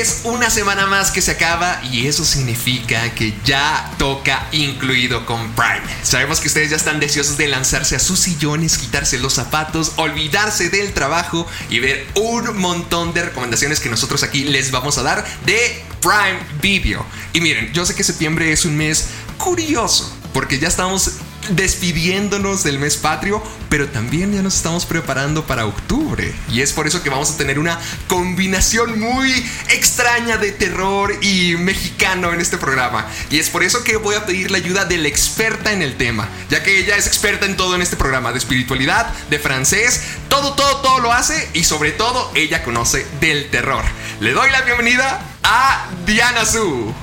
es 0.00 0.22
una 0.24 0.48
semana 0.48 0.86
más 0.86 1.10
que 1.10 1.20
se 1.20 1.32
acaba 1.32 1.82
y 1.84 2.06
eso 2.06 2.24
significa 2.24 3.14
que 3.14 3.34
ya 3.44 3.92
toca 3.98 4.48
incluido 4.52 5.26
con 5.26 5.52
Prime. 5.52 5.82
Sabemos 6.02 6.40
que 6.40 6.48
ustedes 6.48 6.70
ya 6.70 6.76
están 6.76 6.98
deseosos 6.98 7.36
de 7.36 7.48
lanzarse 7.48 7.96
a 7.96 7.98
sus 7.98 8.18
sillones, 8.18 8.78
quitarse 8.78 9.18
los 9.18 9.34
zapatos, 9.34 9.92
olvidarse 9.96 10.70
del 10.70 10.94
trabajo 10.94 11.46
y 11.68 11.80
ver 11.80 12.06
un 12.14 12.56
montón 12.56 13.12
de 13.12 13.22
recomendaciones 13.22 13.80
que 13.80 13.90
nosotros 13.90 14.22
aquí 14.22 14.44
les 14.44 14.70
vamos 14.70 14.96
a 14.96 15.02
dar 15.02 15.26
de 15.44 15.84
Prime 16.00 16.40
Video. 16.62 17.04
Y 17.34 17.42
miren, 17.42 17.70
yo 17.74 17.84
sé 17.84 17.94
que 17.94 18.02
septiembre 18.02 18.50
es 18.50 18.64
un 18.64 18.76
mes 18.76 19.08
curioso 19.36 20.10
porque 20.32 20.58
ya 20.58 20.68
estamos 20.68 21.12
despidiéndonos 21.50 22.62
del 22.64 22.78
mes 22.78 22.96
patrio, 22.96 23.42
pero 23.68 23.88
también 23.88 24.32
ya 24.32 24.42
nos 24.42 24.54
estamos 24.54 24.86
preparando 24.86 25.46
para 25.46 25.66
octubre. 25.66 26.34
Y 26.50 26.60
es 26.60 26.72
por 26.72 26.86
eso 26.86 27.02
que 27.02 27.10
vamos 27.10 27.30
a 27.30 27.36
tener 27.36 27.58
una 27.58 27.78
combinación 28.08 29.00
muy 29.00 29.32
extraña 29.70 30.36
de 30.36 30.52
terror 30.52 31.16
y 31.22 31.56
mexicano 31.56 32.32
en 32.32 32.40
este 32.40 32.58
programa. 32.58 33.06
Y 33.30 33.38
es 33.38 33.50
por 33.50 33.62
eso 33.62 33.82
que 33.84 33.96
voy 33.96 34.14
a 34.14 34.26
pedir 34.26 34.50
la 34.50 34.58
ayuda 34.58 34.84
de 34.84 34.98
la 34.98 35.08
experta 35.08 35.72
en 35.72 35.82
el 35.82 35.96
tema, 35.96 36.28
ya 36.50 36.62
que 36.62 36.78
ella 36.78 36.96
es 36.96 37.06
experta 37.06 37.46
en 37.46 37.56
todo 37.56 37.74
en 37.74 37.82
este 37.82 37.96
programa, 37.96 38.32
de 38.32 38.38
espiritualidad, 38.38 39.12
de 39.30 39.38
francés, 39.38 40.02
todo, 40.28 40.54
todo, 40.54 40.78
todo 40.78 41.00
lo 41.00 41.12
hace 41.12 41.50
y 41.52 41.64
sobre 41.64 41.92
todo 41.92 42.30
ella 42.34 42.62
conoce 42.62 43.06
del 43.20 43.50
terror. 43.50 43.84
Le 44.20 44.32
doy 44.32 44.50
la 44.50 44.62
bienvenida 44.62 45.20
a 45.42 45.86
Diana 46.06 46.44
Su. 46.44 46.94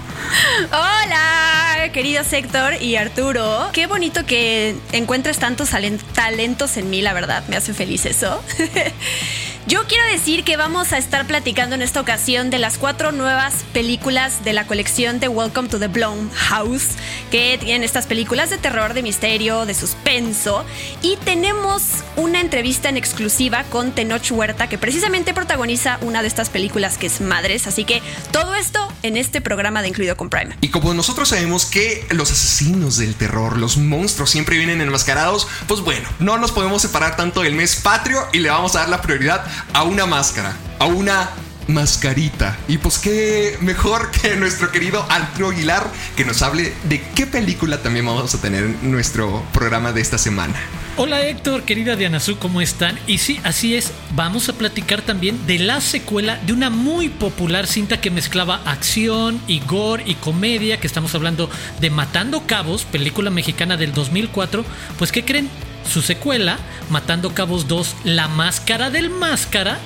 Hola, 0.72 1.90
querido 1.94 2.24
Sector 2.24 2.82
y 2.82 2.96
Arturo. 2.96 3.70
Qué 3.74 3.88
bonito 3.88 4.26
que 4.26 4.76
encuentres 4.92 5.40
tantos 5.40 5.70
talentos 6.14 6.78
en 6.78 6.90
mí, 6.90 7.02
la 7.02 7.14
verdad. 7.14 7.44
Me 7.48 7.56
hace 7.56 7.74
feliz 7.74 8.06
eso. 8.06 8.44
Yo 9.70 9.86
quiero 9.86 10.04
decir 10.08 10.44
que 10.44 10.58
vamos 10.58 10.94
a 10.94 10.98
estar 10.98 11.28
platicando 11.28 11.76
en 11.76 11.84
esta 11.84 12.02
ocasión 12.02 12.50
de 12.50 12.58
las 12.58 12.80
cuatro 12.80 13.12
nuevas 13.12 13.54
películas 13.72 14.44
de 14.44 14.54
la 14.54 14.66
colección 14.66 15.20
de 15.20 15.28
Welcome 15.28 15.70
to 15.70 15.78
the 15.78 15.88
Blown 15.88 16.32
House, 16.32 16.88
que 17.30 17.56
tienen 17.60 17.84
estas 17.84 18.08
películas 18.08 18.50
de 18.50 18.58
terror, 18.58 18.96
de 18.96 19.04
misterio, 19.04 19.68
de 19.68 19.76
suspenso. 19.76 20.66
Y 21.04 21.18
tenemos 21.18 21.84
una 22.16 22.42
entrevista 22.42 22.90
en 22.90 22.98
exclusiva 22.98 23.64
con 23.66 23.92
Tenoch 23.92 24.32
Huerta, 24.32 24.68
que 24.68 24.80
precisamente 24.80 25.36
protagoniza 25.36 26.00
una 26.02 26.24
de 26.24 26.30
estas 26.30 26.50
películas 26.50 26.98
que 26.98 27.06
es 27.06 27.22
Madres. 27.22 27.68
Así 27.68 27.86
que 27.86 28.02
todo 28.32 28.56
esto 28.56 28.80
en 29.04 29.18
este 29.18 29.40
programa 29.40 29.84
de 29.84 29.90
Incluido 29.90 30.18
con 30.18 30.32
Prime. 30.32 30.58
Y 30.62 30.70
como 30.70 30.96
nosotros 30.96 31.30
sabemos 31.30 31.68
que 31.68 32.08
los 32.10 32.32
asesinos 32.32 32.98
del 32.98 33.14
terror, 33.14 33.56
los 33.56 33.78
monstruos 33.78 34.32
siempre 34.32 34.58
vienen 34.58 34.82
enmascarados, 34.82 35.48
pues 35.68 35.82
bueno, 35.82 36.10
no 36.18 36.40
nos 36.40 36.52
podemos 36.52 36.82
separar 36.82 37.16
tanto 37.16 37.42
del 37.42 37.54
mes 37.54 37.76
patrio 37.76 38.28
y 38.34 38.40
le 38.40 38.50
vamos 38.50 38.76
a 38.76 38.80
dar 38.80 38.90
la 38.90 39.04
prioridad 39.04 39.46
a 39.74 39.84
una 39.84 40.06
máscara, 40.06 40.56
a 40.80 40.86
una 40.86 41.30
mascarita. 41.70 42.58
Y 42.68 42.78
pues 42.78 42.98
qué 42.98 43.58
mejor 43.62 44.12
que 44.12 44.36
nuestro 44.36 44.72
querido 44.72 45.06
Arturo 45.10 45.50
Aguilar 45.50 45.88
que 46.16 46.26
nos 46.26 46.42
hable 46.42 46.74
de 46.84 47.02
qué 47.16 47.26
película 47.28 47.82
también 47.82 48.06
vamos 48.06 48.34
a 48.34 48.42
tener 48.42 48.64
en 48.64 48.92
nuestro 48.92 49.44
programa 49.54 49.92
de 49.92 50.02
esta 50.02 50.18
semana. 50.18 50.56
Hola 50.98 51.26
Héctor, 51.26 51.64
querida 51.64 51.96
Diana 51.96 52.20
Su, 52.20 52.38
¿cómo 52.40 52.60
están? 52.60 53.00
Y 53.08 53.20
sí, 53.20 53.40
así 53.46 53.76
es, 53.76 53.94
vamos 54.16 54.50
a 54.50 54.54
platicar 54.54 55.02
también 55.02 55.48
de 55.48 55.58
la 55.58 55.80
secuela 55.80 56.38
de 56.46 56.52
una 56.52 56.70
muy 56.70 57.08
popular 57.08 57.68
cinta 57.68 58.02
que 58.02 58.12
mezclaba 58.12 58.62
acción 58.66 59.40
y 59.48 59.62
gore 59.62 60.04
y 60.06 60.16
comedia, 60.16 60.78
que 60.82 60.88
estamos 60.88 61.16
hablando 61.16 61.50
de 61.80 61.90
Matando 61.90 62.46
Cabos, 62.46 62.84
película 62.84 63.30
mexicana 63.30 63.78
del 63.78 63.94
2004. 63.94 64.66
Pues 64.98 65.14
¿qué 65.14 65.24
creen? 65.24 65.50
Su 65.88 66.02
secuela, 66.02 66.58
Matando 66.90 67.34
Cabos 67.34 67.68
2, 67.68 67.96
La 68.04 68.28
Máscara 68.28 68.90
del 68.90 69.10
Máscara, 69.10 69.78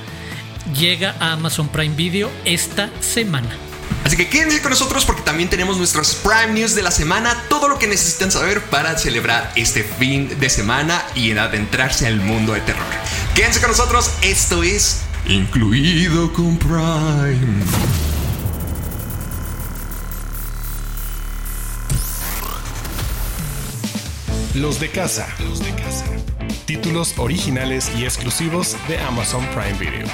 llega 0.77 1.15
a 1.19 1.33
Amazon 1.33 1.67
Prime 1.67 1.95
Video 1.95 2.31
esta 2.45 2.89
semana. 3.01 3.49
Así 4.03 4.17
que 4.17 4.27
quédense 4.27 4.61
con 4.61 4.71
nosotros 4.71 5.05
porque 5.05 5.21
también 5.21 5.49
tenemos 5.49 5.77
nuestros 5.77 6.15
Prime 6.15 6.59
News 6.59 6.75
de 6.75 6.83
la 6.83 6.91
semana, 6.91 7.41
todo 7.49 7.69
lo 7.69 7.79
que 7.79 7.87
necesitan 7.87 8.31
saber 8.31 8.61
para 8.65 8.97
celebrar 8.97 9.51
este 9.55 9.83
fin 9.83 10.39
de 10.39 10.49
semana 10.49 11.03
y 11.15 11.31
adentrarse 11.31 12.07
al 12.07 12.17
mundo 12.17 12.53
de 12.53 12.61
terror. 12.61 12.83
Quédense 13.33 13.61
con 13.61 13.69
nosotros, 13.69 14.11
esto 14.21 14.63
es 14.63 15.01
Incluido 15.25 16.33
con 16.33 16.57
Prime. 16.57 17.63
Los 24.55 24.79
de 24.79 24.87
casa. 24.87 25.27
Títulos 26.67 27.15
originales 27.17 27.89
y 27.97 28.03
exclusivos 28.03 28.77
de 28.87 28.99
Amazon 28.99 29.43
Prime 29.47 29.73
Video. 29.79 30.07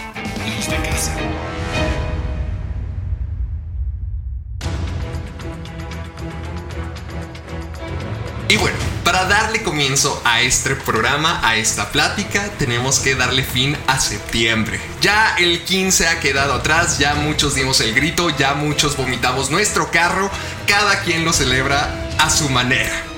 Los 0.56 0.70
de 0.70 0.78
casa. 0.78 1.14
Y 8.48 8.56
bueno, 8.56 8.78
para 9.04 9.26
darle 9.26 9.62
comienzo 9.62 10.22
a 10.24 10.40
este 10.40 10.76
programa, 10.78 11.42
a 11.44 11.58
esta 11.58 11.92
plática, 11.92 12.50
tenemos 12.58 13.00
que 13.00 13.16
darle 13.16 13.44
fin 13.44 13.76
a 13.88 14.00
septiembre. 14.00 14.80
Ya 15.02 15.36
el 15.38 15.66
15 15.66 16.08
ha 16.08 16.22
quedado 16.22 16.54
atrás, 16.54 16.98
ya 16.98 17.14
muchos 17.16 17.56
dimos 17.56 17.82
el 17.82 17.94
grito, 17.94 18.30
ya 18.30 18.54
muchos 18.54 18.96
vomitamos 18.96 19.52
nuestro 19.52 19.92
carro, 19.92 20.32
cada 20.66 21.02
quien 21.02 21.26
lo 21.26 21.34
celebra 21.34 22.10
a 22.20 22.30
su 22.30 22.50
manera. 22.50 23.09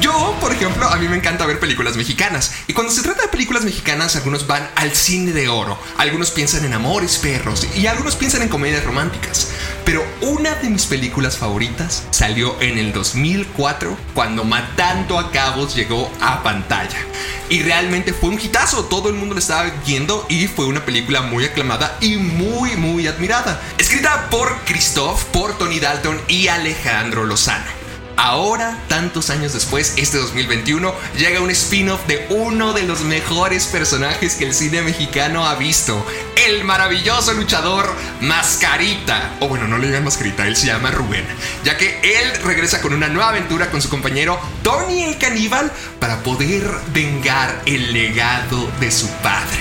Yo, 0.00 0.36
por 0.40 0.52
ejemplo, 0.52 0.88
a 0.88 0.96
mí 0.96 1.06
me 1.06 1.16
encanta 1.16 1.46
ver 1.46 1.60
películas 1.60 1.96
mexicanas. 1.96 2.52
Y 2.66 2.72
cuando 2.72 2.92
se 2.92 3.02
trata 3.02 3.22
de 3.22 3.28
películas 3.28 3.64
mexicanas, 3.64 4.16
algunos 4.16 4.46
van 4.46 4.68
al 4.74 4.92
cine 4.92 5.32
de 5.32 5.48
oro, 5.48 5.78
algunos 5.98 6.32
piensan 6.32 6.64
en 6.64 6.74
amores 6.74 7.18
perros 7.18 7.66
y 7.76 7.86
algunos 7.86 8.16
piensan 8.16 8.42
en 8.42 8.48
comedias 8.48 8.84
románticas. 8.84 9.50
Pero 9.84 10.04
una 10.20 10.54
de 10.56 10.70
mis 10.70 10.86
películas 10.86 11.36
favoritas 11.36 12.04
salió 12.10 12.60
en 12.60 12.78
el 12.78 12.92
2004 12.92 13.96
cuando 14.14 14.42
Matando 14.44 15.18
a 15.18 15.30
Cabos 15.30 15.76
llegó 15.76 16.10
a 16.20 16.42
pantalla. 16.42 16.98
Y 17.48 17.62
realmente 17.62 18.12
fue 18.12 18.30
un 18.30 18.40
hitazo, 18.40 18.86
todo 18.86 19.08
el 19.08 19.14
mundo 19.14 19.34
lo 19.34 19.38
estaba 19.38 19.70
viendo 19.86 20.26
y 20.28 20.48
fue 20.48 20.66
una 20.66 20.84
película 20.84 21.22
muy 21.22 21.44
aclamada 21.44 21.96
y 22.00 22.16
muy, 22.16 22.76
muy 22.76 23.06
admirada. 23.06 23.60
Escrita 23.78 24.28
por 24.28 24.56
Christoph, 24.64 25.22
por 25.24 25.56
Tony 25.56 25.78
Dalton 25.78 26.20
y 26.26 26.48
Alejandro 26.48 27.24
Lozano. 27.24 27.83
Ahora, 28.16 28.78
tantos 28.88 29.30
años 29.30 29.52
después, 29.52 29.94
este 29.96 30.18
2021, 30.18 30.94
llega 31.18 31.40
un 31.40 31.50
spin-off 31.50 32.06
de 32.06 32.26
uno 32.30 32.72
de 32.72 32.84
los 32.84 33.00
mejores 33.02 33.66
personajes 33.66 34.36
que 34.36 34.44
el 34.44 34.54
cine 34.54 34.82
mexicano 34.82 35.46
ha 35.46 35.56
visto. 35.56 36.04
El 36.46 36.64
maravilloso 36.64 37.32
luchador 37.32 37.92
Mascarita. 38.20 39.36
O 39.40 39.48
bueno, 39.48 39.66
no 39.66 39.78
le 39.78 39.88
digan 39.88 40.04
Mascarita, 40.04 40.46
él 40.46 40.56
se 40.56 40.66
llama 40.66 40.90
Rubén. 40.92 41.24
Ya 41.64 41.76
que 41.76 41.98
él 42.02 42.42
regresa 42.44 42.80
con 42.80 42.94
una 42.94 43.08
nueva 43.08 43.30
aventura 43.30 43.70
con 43.70 43.82
su 43.82 43.88
compañero 43.88 44.38
Tony 44.62 45.02
el 45.02 45.18
Caníbal 45.18 45.72
para 45.98 46.22
poder 46.22 46.62
vengar 46.92 47.62
el 47.66 47.92
legado 47.92 48.70
de 48.80 48.90
su 48.90 49.08
padre. 49.22 49.60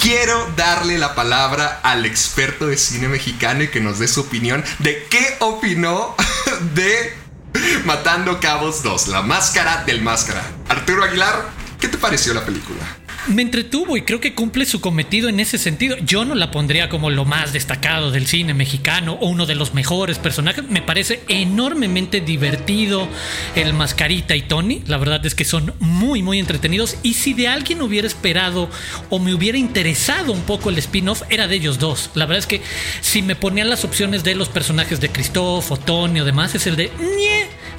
Quiero 0.00 0.48
darle 0.56 0.96
la 0.96 1.16
palabra 1.16 1.80
al 1.82 2.06
experto 2.06 2.68
de 2.68 2.76
cine 2.76 3.08
mexicano 3.08 3.64
y 3.64 3.68
que 3.68 3.80
nos 3.80 3.98
dé 3.98 4.06
su 4.06 4.20
opinión 4.20 4.64
de 4.78 5.04
qué 5.10 5.36
opinó 5.40 6.14
de 6.74 7.27
Matando 7.84 8.40
Cabos 8.40 8.82
2, 8.82 9.08
la 9.08 9.22
máscara 9.22 9.84
del 9.84 10.02
máscara. 10.02 10.42
Arturo 10.68 11.04
Aguilar, 11.04 11.48
¿qué 11.80 11.88
te 11.88 11.98
pareció 11.98 12.34
la 12.34 12.44
película? 12.44 12.80
Me 13.28 13.42
entretuvo 13.42 13.96
y 13.96 14.02
creo 14.02 14.20
que 14.20 14.34
cumple 14.34 14.64
su 14.64 14.80
cometido 14.80 15.28
en 15.28 15.40
ese 15.40 15.58
sentido. 15.58 15.96
Yo 15.98 16.24
no 16.24 16.34
la 16.34 16.50
pondría 16.50 16.88
como 16.88 17.10
lo 17.10 17.24
más 17.24 17.52
destacado 17.52 18.10
del 18.10 18.26
cine 18.26 18.54
mexicano 18.54 19.18
o 19.20 19.28
uno 19.28 19.46
de 19.46 19.54
los 19.54 19.74
mejores 19.74 20.18
personajes. 20.18 20.64
Me 20.68 20.82
parece 20.82 21.22
enormemente 21.28 22.20
divertido 22.20 23.08
el 23.54 23.74
Mascarita 23.74 24.36
y 24.36 24.42
Tony. 24.42 24.82
La 24.86 24.98
verdad 24.98 25.24
es 25.26 25.34
que 25.34 25.44
son 25.44 25.74
muy, 25.78 26.22
muy 26.22 26.38
entretenidos. 26.38 26.96
Y 27.02 27.14
si 27.14 27.34
de 27.34 27.48
alguien 27.48 27.82
hubiera 27.82 28.06
esperado 28.06 28.70
o 29.10 29.18
me 29.18 29.34
hubiera 29.34 29.58
interesado 29.58 30.32
un 30.32 30.42
poco 30.42 30.70
el 30.70 30.78
spin-off, 30.78 31.22
era 31.28 31.46
de 31.46 31.56
ellos 31.56 31.78
dos. 31.78 32.10
La 32.14 32.26
verdad 32.26 32.40
es 32.40 32.46
que 32.46 32.62
si 33.00 33.22
me 33.22 33.36
ponían 33.36 33.68
las 33.68 33.84
opciones 33.84 34.24
de 34.24 34.34
los 34.34 34.48
personajes 34.48 35.00
de 35.00 35.10
Christoph 35.10 35.70
o 35.70 35.76
Tony 35.76 36.20
o 36.20 36.24
demás, 36.24 36.54
es 36.54 36.66
el 36.66 36.76
de... 36.76 36.90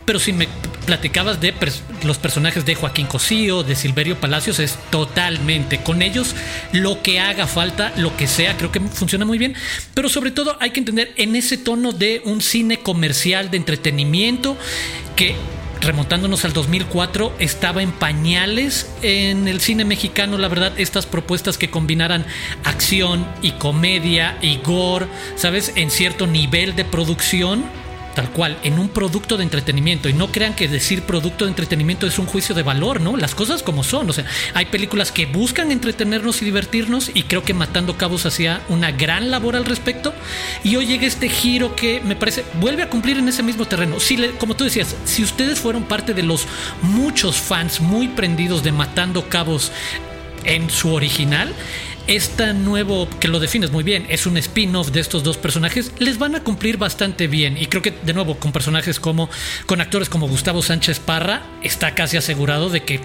Pero 0.09 0.17
si 0.17 0.33
me 0.33 0.47
platicabas 0.87 1.39
de 1.39 1.53
los 2.03 2.17
personajes 2.17 2.65
de 2.65 2.73
Joaquín 2.73 3.05
Cosío, 3.05 3.61
de 3.61 3.75
Silverio 3.75 4.19
Palacios, 4.19 4.57
es 4.57 4.75
totalmente 4.89 5.83
con 5.83 6.01
ellos 6.01 6.33
lo 6.71 7.03
que 7.03 7.19
haga 7.19 7.45
falta, 7.45 7.93
lo 7.95 8.17
que 8.17 8.25
sea, 8.25 8.57
creo 8.57 8.71
que 8.71 8.79
funciona 8.79 9.23
muy 9.23 9.37
bien. 9.37 9.53
Pero 9.93 10.09
sobre 10.09 10.31
todo 10.31 10.57
hay 10.59 10.71
que 10.71 10.79
entender 10.79 11.13
en 11.15 11.35
ese 11.35 11.59
tono 11.59 11.91
de 11.91 12.23
un 12.25 12.41
cine 12.41 12.79
comercial 12.79 13.51
de 13.51 13.57
entretenimiento 13.57 14.57
que 15.15 15.35
remontándonos 15.79 16.43
al 16.43 16.53
2004, 16.53 17.35
estaba 17.37 17.83
en 17.83 17.91
pañales 17.91 18.89
en 19.03 19.47
el 19.47 19.61
cine 19.61 19.85
mexicano, 19.85 20.39
la 20.39 20.47
verdad, 20.47 20.73
estas 20.77 21.05
propuestas 21.05 21.59
que 21.59 21.69
combinaran 21.69 22.25
acción 22.63 23.27
y 23.43 23.51
comedia 23.51 24.39
y 24.41 24.57
gore, 24.57 25.05
¿sabes? 25.35 25.71
En 25.75 25.91
cierto 25.91 26.25
nivel 26.25 26.75
de 26.75 26.83
producción 26.83 27.63
tal 28.19 28.31
cual, 28.31 28.57
en 28.63 28.79
un 28.79 28.89
producto 28.89 29.37
de 29.37 29.43
entretenimiento. 29.43 30.09
Y 30.09 30.13
no 30.13 30.29
crean 30.29 30.53
que 30.53 30.67
decir 30.67 31.03
producto 31.03 31.45
de 31.45 31.51
entretenimiento 31.51 32.05
es 32.05 32.19
un 32.19 32.25
juicio 32.25 32.53
de 32.53 32.63
valor, 32.63 32.99
¿no? 32.99 33.15
Las 33.15 33.33
cosas 33.33 33.63
como 33.63 33.81
son. 33.81 34.09
O 34.09 34.11
sea, 34.11 34.25
hay 34.53 34.65
películas 34.65 35.13
que 35.13 35.25
buscan 35.25 35.71
entretenernos 35.71 36.41
y 36.41 36.45
divertirnos 36.45 37.11
y 37.13 37.23
creo 37.23 37.45
que 37.45 37.53
Matando 37.53 37.95
Cabos 37.95 38.25
hacía 38.25 38.61
una 38.67 38.91
gran 38.91 39.31
labor 39.31 39.55
al 39.55 39.63
respecto. 39.63 40.13
Y 40.65 40.75
hoy 40.75 40.85
llega 40.85 41.07
este 41.07 41.29
giro 41.29 41.77
que 41.77 42.01
me 42.01 42.17
parece 42.17 42.43
vuelve 42.59 42.83
a 42.83 42.89
cumplir 42.89 43.17
en 43.17 43.29
ese 43.29 43.41
mismo 43.41 43.63
terreno. 43.63 44.01
Si 44.01 44.17
como 44.37 44.53
tú 44.53 44.65
decías, 44.65 44.97
si 45.05 45.23
ustedes 45.23 45.57
fueron 45.57 45.83
parte 45.83 46.13
de 46.13 46.23
los 46.23 46.45
muchos 46.81 47.37
fans 47.37 47.79
muy 47.79 48.09
prendidos 48.09 48.63
de 48.63 48.73
Matando 48.73 49.29
Cabos 49.29 49.71
en 50.43 50.69
su 50.69 50.93
original, 50.93 51.53
este 52.09 52.53
nuevo, 52.55 53.07
que 53.19 53.27
lo 53.27 53.39
defines 53.39 53.69
muy 53.69 53.83
bien, 53.83 54.07
es 54.09 54.25
un 54.25 54.35
spin-off 54.37 54.89
de 54.89 54.99
estos 54.99 55.23
dos 55.23 55.37
personajes, 55.37 55.91
les 55.99 56.17
van 56.17 56.35
a 56.35 56.43
cumplir 56.43 56.77
bastante 56.77 57.27
bien. 57.27 57.55
Y 57.55 57.67
creo 57.67 57.83
que, 57.83 57.91
de 57.91 58.13
nuevo, 58.13 58.39
con 58.39 58.51
personajes 58.51 58.99
como, 58.99 59.29
con 59.67 59.79
actores 59.79 60.09
como 60.09 60.27
Gustavo 60.27 60.63
Sánchez 60.63 60.99
Parra, 60.99 61.43
está 61.61 61.93
casi 61.93 62.17
asegurado 62.17 62.71
de 62.71 62.83
que 62.83 62.99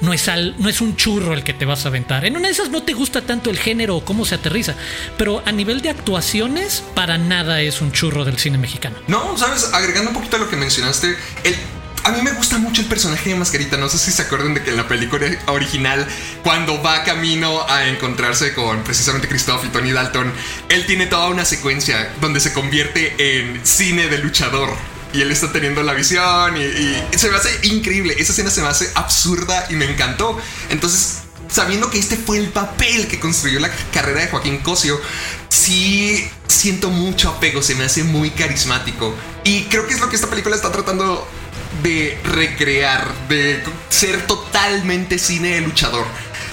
no 0.00 0.12
es, 0.12 0.28
al, 0.28 0.54
no 0.60 0.68
es 0.68 0.80
un 0.80 0.94
churro 0.94 1.34
el 1.34 1.42
que 1.42 1.52
te 1.52 1.64
vas 1.64 1.84
a 1.84 1.88
aventar. 1.88 2.24
En 2.24 2.36
una 2.36 2.46
de 2.46 2.52
esas 2.52 2.70
no 2.70 2.84
te 2.84 2.92
gusta 2.92 3.22
tanto 3.22 3.50
el 3.50 3.58
género 3.58 3.96
o 3.96 4.04
cómo 4.04 4.24
se 4.24 4.36
aterriza, 4.36 4.76
pero 5.18 5.42
a 5.44 5.50
nivel 5.50 5.80
de 5.80 5.90
actuaciones, 5.90 6.84
para 6.94 7.18
nada 7.18 7.60
es 7.60 7.80
un 7.80 7.90
churro 7.90 8.24
del 8.24 8.38
cine 8.38 8.56
mexicano. 8.58 8.96
No, 9.08 9.36
sabes, 9.36 9.70
agregando 9.72 10.10
un 10.10 10.16
poquito 10.16 10.36
a 10.36 10.38
lo 10.38 10.48
que 10.48 10.56
mencionaste, 10.56 11.16
el 11.42 11.56
a 12.04 12.12
mí 12.12 12.20
me 12.20 12.32
gusta 12.32 12.58
mucho 12.58 12.82
el 12.82 12.86
personaje 12.86 13.30
de 13.30 13.36
Mascarita. 13.36 13.78
No 13.78 13.88
sé 13.88 13.98
si 13.98 14.12
se 14.12 14.22
acuerdan 14.22 14.52
de 14.52 14.62
que 14.62 14.70
en 14.70 14.76
la 14.76 14.86
película 14.86 15.26
original, 15.46 16.06
cuando 16.42 16.82
va 16.82 17.02
camino 17.02 17.66
a 17.66 17.88
encontrarse 17.88 18.52
con 18.52 18.84
precisamente 18.84 19.26
Christoph 19.26 19.64
y 19.64 19.68
Tony 19.68 19.90
Dalton, 19.90 20.30
él 20.68 20.84
tiene 20.84 21.06
toda 21.06 21.28
una 21.28 21.46
secuencia 21.46 22.12
donde 22.20 22.40
se 22.40 22.52
convierte 22.52 23.38
en 23.38 23.64
cine 23.64 24.08
de 24.08 24.18
luchador. 24.18 24.70
Y 25.14 25.22
él 25.22 25.30
está 25.30 25.50
teniendo 25.50 25.82
la 25.82 25.94
visión 25.94 26.56
y, 26.58 27.16
se 27.16 27.30
me 27.30 27.36
hace 27.36 27.68
increíble. 27.68 28.14
Esa 28.18 28.32
escena 28.32 28.50
se 28.50 28.60
me 28.60 28.68
hace 28.68 28.90
absurda 28.94 29.66
y 29.70 29.74
me 29.74 29.86
encantó. 29.86 30.38
Entonces, 30.68 31.22
sabiendo 31.48 31.88
que 31.88 31.98
este 31.98 32.16
fue 32.16 32.36
el 32.36 32.48
papel 32.50 33.08
que 33.08 33.18
construyó 33.18 33.60
la 33.60 33.70
carrera 33.94 34.20
de 34.20 34.28
Joaquín 34.28 34.58
Cosio, 34.58 35.00
sí 35.48 36.28
siento 36.48 36.90
mucho 36.90 37.30
apego, 37.30 37.62
se 37.62 37.74
me 37.76 37.84
hace 37.84 38.04
muy 38.04 38.30
carismático. 38.30 39.14
Y 39.44 39.62
creo 39.64 39.86
que 39.86 39.94
es 39.94 40.00
lo 40.00 40.10
que 40.10 40.16
esta 40.16 40.28
película 40.28 40.54
está 40.54 40.70
tratando 40.70 41.26
de 41.82 42.18
recrear, 42.24 43.06
de 43.28 43.62
ser 43.88 44.26
totalmente 44.26 45.18
cine 45.18 45.54
de 45.54 45.60
luchador. 45.62 46.06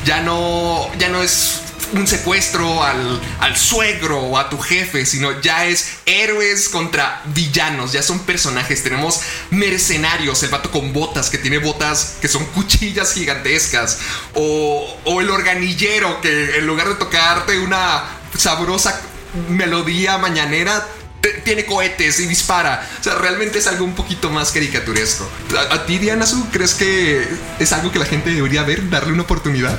Ya 0.05 0.21
no, 0.21 0.89
ya 0.97 1.09
no 1.09 1.21
es 1.21 1.61
un 1.93 2.07
secuestro 2.07 2.83
al, 2.83 3.21
al, 3.39 3.57
suegro 3.57 4.19
o 4.19 4.37
a 4.37 4.49
tu 4.49 4.57
jefe, 4.57 5.05
sino 5.05 5.41
ya 5.41 5.65
es 5.65 5.97
héroes 6.05 6.69
contra 6.69 7.21
villanos, 7.25 7.91
ya 7.91 8.01
son 8.01 8.19
personajes. 8.19 8.83
Tenemos 8.83 9.21
mercenarios, 9.49 10.41
el 10.43 10.49
vato 10.49 10.71
con 10.71 10.93
botas, 10.93 11.29
que 11.29 11.37
tiene 11.37 11.57
botas 11.57 12.17
que 12.21 12.27
son 12.27 12.45
cuchillas 12.45 13.13
gigantescas, 13.13 13.99
o, 14.33 14.97
o 15.05 15.21
el 15.21 15.29
organillero 15.29 16.21
que 16.21 16.57
en 16.57 16.67
lugar 16.67 16.87
de 16.89 16.95
tocarte 16.95 17.59
una 17.59 18.03
sabrosa 18.37 19.01
melodía 19.49 20.17
mañanera, 20.17 20.85
tiene 21.43 21.65
cohetes 21.65 22.19
y 22.19 22.27
dispara. 22.27 22.87
O 22.99 23.03
sea, 23.03 23.15
realmente 23.15 23.59
es 23.59 23.67
algo 23.67 23.85
un 23.85 23.93
poquito 23.93 24.29
más 24.29 24.51
caricaturesco. 24.51 25.29
¿A, 25.71 25.85
ti, 25.85 25.97
Diana 25.97 26.25
Su, 26.25 26.49
crees 26.49 26.73
que 26.73 27.27
es 27.59 27.73
algo 27.73 27.91
que 27.91 27.99
la 27.99 28.05
gente 28.05 28.31
debería 28.31 28.63
ver, 28.63 28.89
darle 28.89 29.13
una 29.13 29.23
oportunidad? 29.23 29.77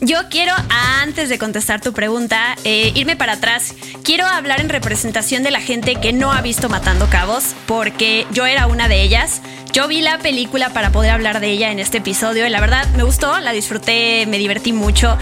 Yo 0.00 0.18
quiero, 0.28 0.52
antes 1.00 1.30
de 1.30 1.38
contestar 1.38 1.80
tu 1.80 1.94
pregunta, 1.94 2.54
eh, 2.64 2.92
irme 2.94 3.16
para 3.16 3.34
atrás. 3.34 3.74
Quiero 4.04 4.26
hablar 4.26 4.60
en 4.60 4.68
representación 4.68 5.42
de 5.42 5.50
la 5.50 5.60
gente 5.60 5.96
que 5.96 6.12
no 6.12 6.32
ha 6.32 6.42
visto 6.42 6.68
Matando 6.68 7.08
Cabos, 7.08 7.54
porque 7.66 8.26
yo 8.30 8.44
era 8.44 8.66
una 8.66 8.88
de 8.88 9.00
ellas. 9.00 9.40
Yo 9.72 9.88
vi 9.88 10.02
la 10.02 10.18
película 10.18 10.70
para 10.70 10.92
poder 10.92 11.12
hablar 11.12 11.40
de 11.40 11.50
ella 11.50 11.70
en 11.70 11.78
este 11.78 11.98
episodio 11.98 12.46
y 12.46 12.50
la 12.50 12.60
verdad 12.60 12.86
me 12.90 13.04
gustó, 13.04 13.40
la 13.40 13.52
disfruté, 13.52 14.26
me 14.26 14.36
divertí 14.36 14.74
mucho. 14.74 15.16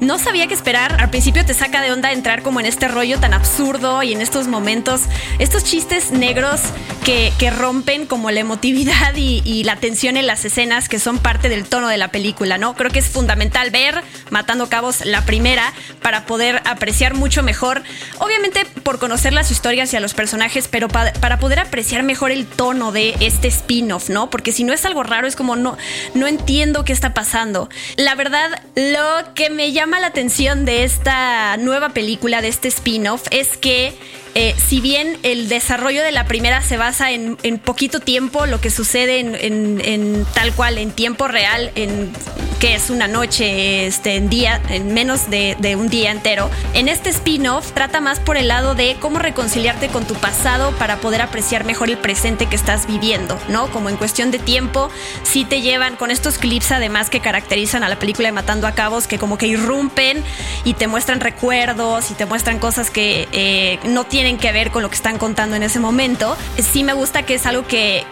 No 0.00 0.18
sabía 0.18 0.46
qué 0.46 0.54
esperar. 0.54 1.00
Al 1.00 1.10
principio 1.10 1.44
te 1.44 1.54
saca 1.54 1.82
de 1.82 1.90
onda 1.90 2.12
entrar 2.12 2.42
como 2.42 2.60
en 2.60 2.66
este 2.66 2.86
rollo 2.86 3.18
tan 3.18 3.34
absurdo 3.34 4.02
y 4.04 4.12
en 4.12 4.20
estos 4.20 4.46
momentos, 4.46 5.02
estos 5.40 5.64
chistes 5.64 6.12
negros 6.12 6.60
que, 7.04 7.32
rompen 7.48 8.04
como 8.06 8.30
la 8.30 8.40
emotividad 8.40 9.14
y, 9.16 9.64
la 9.64 9.76
tensión 9.76 10.16
en 10.16 10.26
las 10.26 10.44
escenas 10.44 10.88
que 10.88 10.98
son 10.98 11.18
parte 11.18 11.48
del 11.48 11.64
tono 11.64 11.88
de 11.88 11.96
la 11.96 12.08
película, 12.08 12.58
¿no? 12.58 12.74
Creo 12.74 12.90
que 12.90 12.98
es 12.98 13.06
fundamental 13.06 13.70
ver 13.70 14.02
Matando 14.30 14.68
Cabos 14.68 15.04
la 15.04 15.22
primera 15.24 15.72
para 16.02 16.26
poder 16.26 16.60
apreciar 16.66 17.14
mucho 17.14 17.42
mejor, 17.42 17.82
obviamente 18.18 18.66
por 18.82 18.98
conocer 18.98 19.32
las 19.32 19.50
historias 19.50 19.92
y 19.92 19.96
a 19.96 20.00
los 20.00 20.14
personajes, 20.14 20.68
pero 20.68 20.88
para 20.88 21.38
poder 21.38 21.60
apreciar 21.60 22.02
mejor 22.02 22.30
el 22.30 22.46
tono 22.46 22.92
de 22.92 23.16
este 23.20 23.48
spin 23.48 23.88
¿no? 23.88 24.30
Porque 24.30 24.52
si 24.52 24.64
no 24.64 24.72
es 24.72 24.84
algo 24.84 25.02
raro, 25.02 25.26
es 25.26 25.34
como 25.34 25.56
no, 25.56 25.78
no 26.14 26.26
entiendo 26.26 26.84
qué 26.84 26.92
está 26.92 27.14
pasando. 27.14 27.70
La 27.96 28.14
verdad, 28.14 28.62
lo 28.74 29.34
que 29.34 29.48
me 29.48 29.72
llama 29.72 29.87
la 29.96 30.08
atención 30.08 30.64
de 30.64 30.84
esta 30.84 31.56
nueva 31.56 31.88
película, 31.88 32.42
de 32.42 32.48
este 32.48 32.68
spin-off, 32.68 33.22
es 33.30 33.56
que 33.56 33.94
eh, 34.34 34.54
si 34.66 34.80
bien 34.80 35.18
el 35.22 35.48
desarrollo 35.48 36.02
de 36.02 36.12
la 36.12 36.24
primera 36.24 36.62
se 36.62 36.76
basa 36.76 37.10
en, 37.10 37.36
poquito 37.58 38.00
tiempo, 38.00 38.46
lo 38.46 38.60
que 38.60 38.70
sucede 38.70 39.20
en, 39.20 40.26
tal 40.34 40.52
cual, 40.52 40.78
en 40.78 40.92
tiempo 40.92 41.28
real, 41.28 41.70
en 41.74 42.12
que 42.58 42.74
es 42.74 42.90
una 42.90 43.06
noche, 43.06 43.86
este, 43.86 44.16
en 44.16 44.28
día, 44.28 44.60
en 44.68 44.92
menos 44.92 45.30
de, 45.30 45.76
un 45.78 45.88
día 45.88 46.10
entero, 46.10 46.50
en 46.74 46.88
este 46.88 47.10
spin-off 47.10 47.72
trata 47.72 48.00
más 48.00 48.18
por 48.18 48.36
el 48.36 48.48
lado 48.48 48.74
de 48.74 48.96
cómo 49.00 49.18
reconciliarte 49.18 49.88
con 49.88 50.04
tu 50.06 50.14
pasado 50.14 50.72
para 50.72 50.96
poder 50.96 51.22
apreciar 51.22 51.64
mejor 51.64 51.88
el 51.88 51.98
presente 51.98 52.46
que 52.46 52.56
estás 52.56 52.86
viviendo, 52.86 53.38
¿no? 53.48 53.70
Como 53.70 53.88
en 53.88 53.96
cuestión 53.96 54.30
de 54.30 54.38
tiempo, 54.38 54.90
si 55.22 55.44
te 55.44 55.62
llevan 55.62 55.96
con 55.96 56.10
estos 56.10 56.38
clips 56.38 56.72
además 56.72 57.10
que 57.10 57.20
caracterizan 57.20 57.84
a 57.84 57.88
la 57.88 57.98
película 57.98 58.28
de 58.28 58.32
Matando 58.32 58.66
a 58.66 58.72
Cabos, 58.72 59.06
que 59.06 59.18
como 59.18 59.38
que 59.38 59.46
irrumpen 59.46 60.24
y 60.64 60.74
te 60.74 60.86
muestran 60.86 61.20
recuerdos 61.20 62.10
y 62.10 62.14
te 62.14 62.26
muestran 62.26 62.58
cosas 62.58 62.90
que 62.90 63.28
eh, 63.32 63.78
no 63.84 64.04
tienen 64.04 64.38
que 64.38 64.52
ver 64.52 64.70
con 64.70 64.82
lo 64.82 64.88
que 64.88 64.96
están 64.96 65.18
contando 65.18 65.56
en 65.56 65.62
ese 65.62 65.80
momento. 65.80 66.36
Sí 66.58 66.84
me 66.84 66.92
gusta 66.92 67.22
que 67.22 67.34
es 67.34 67.46
algo 67.46 67.66
que, 67.66 68.04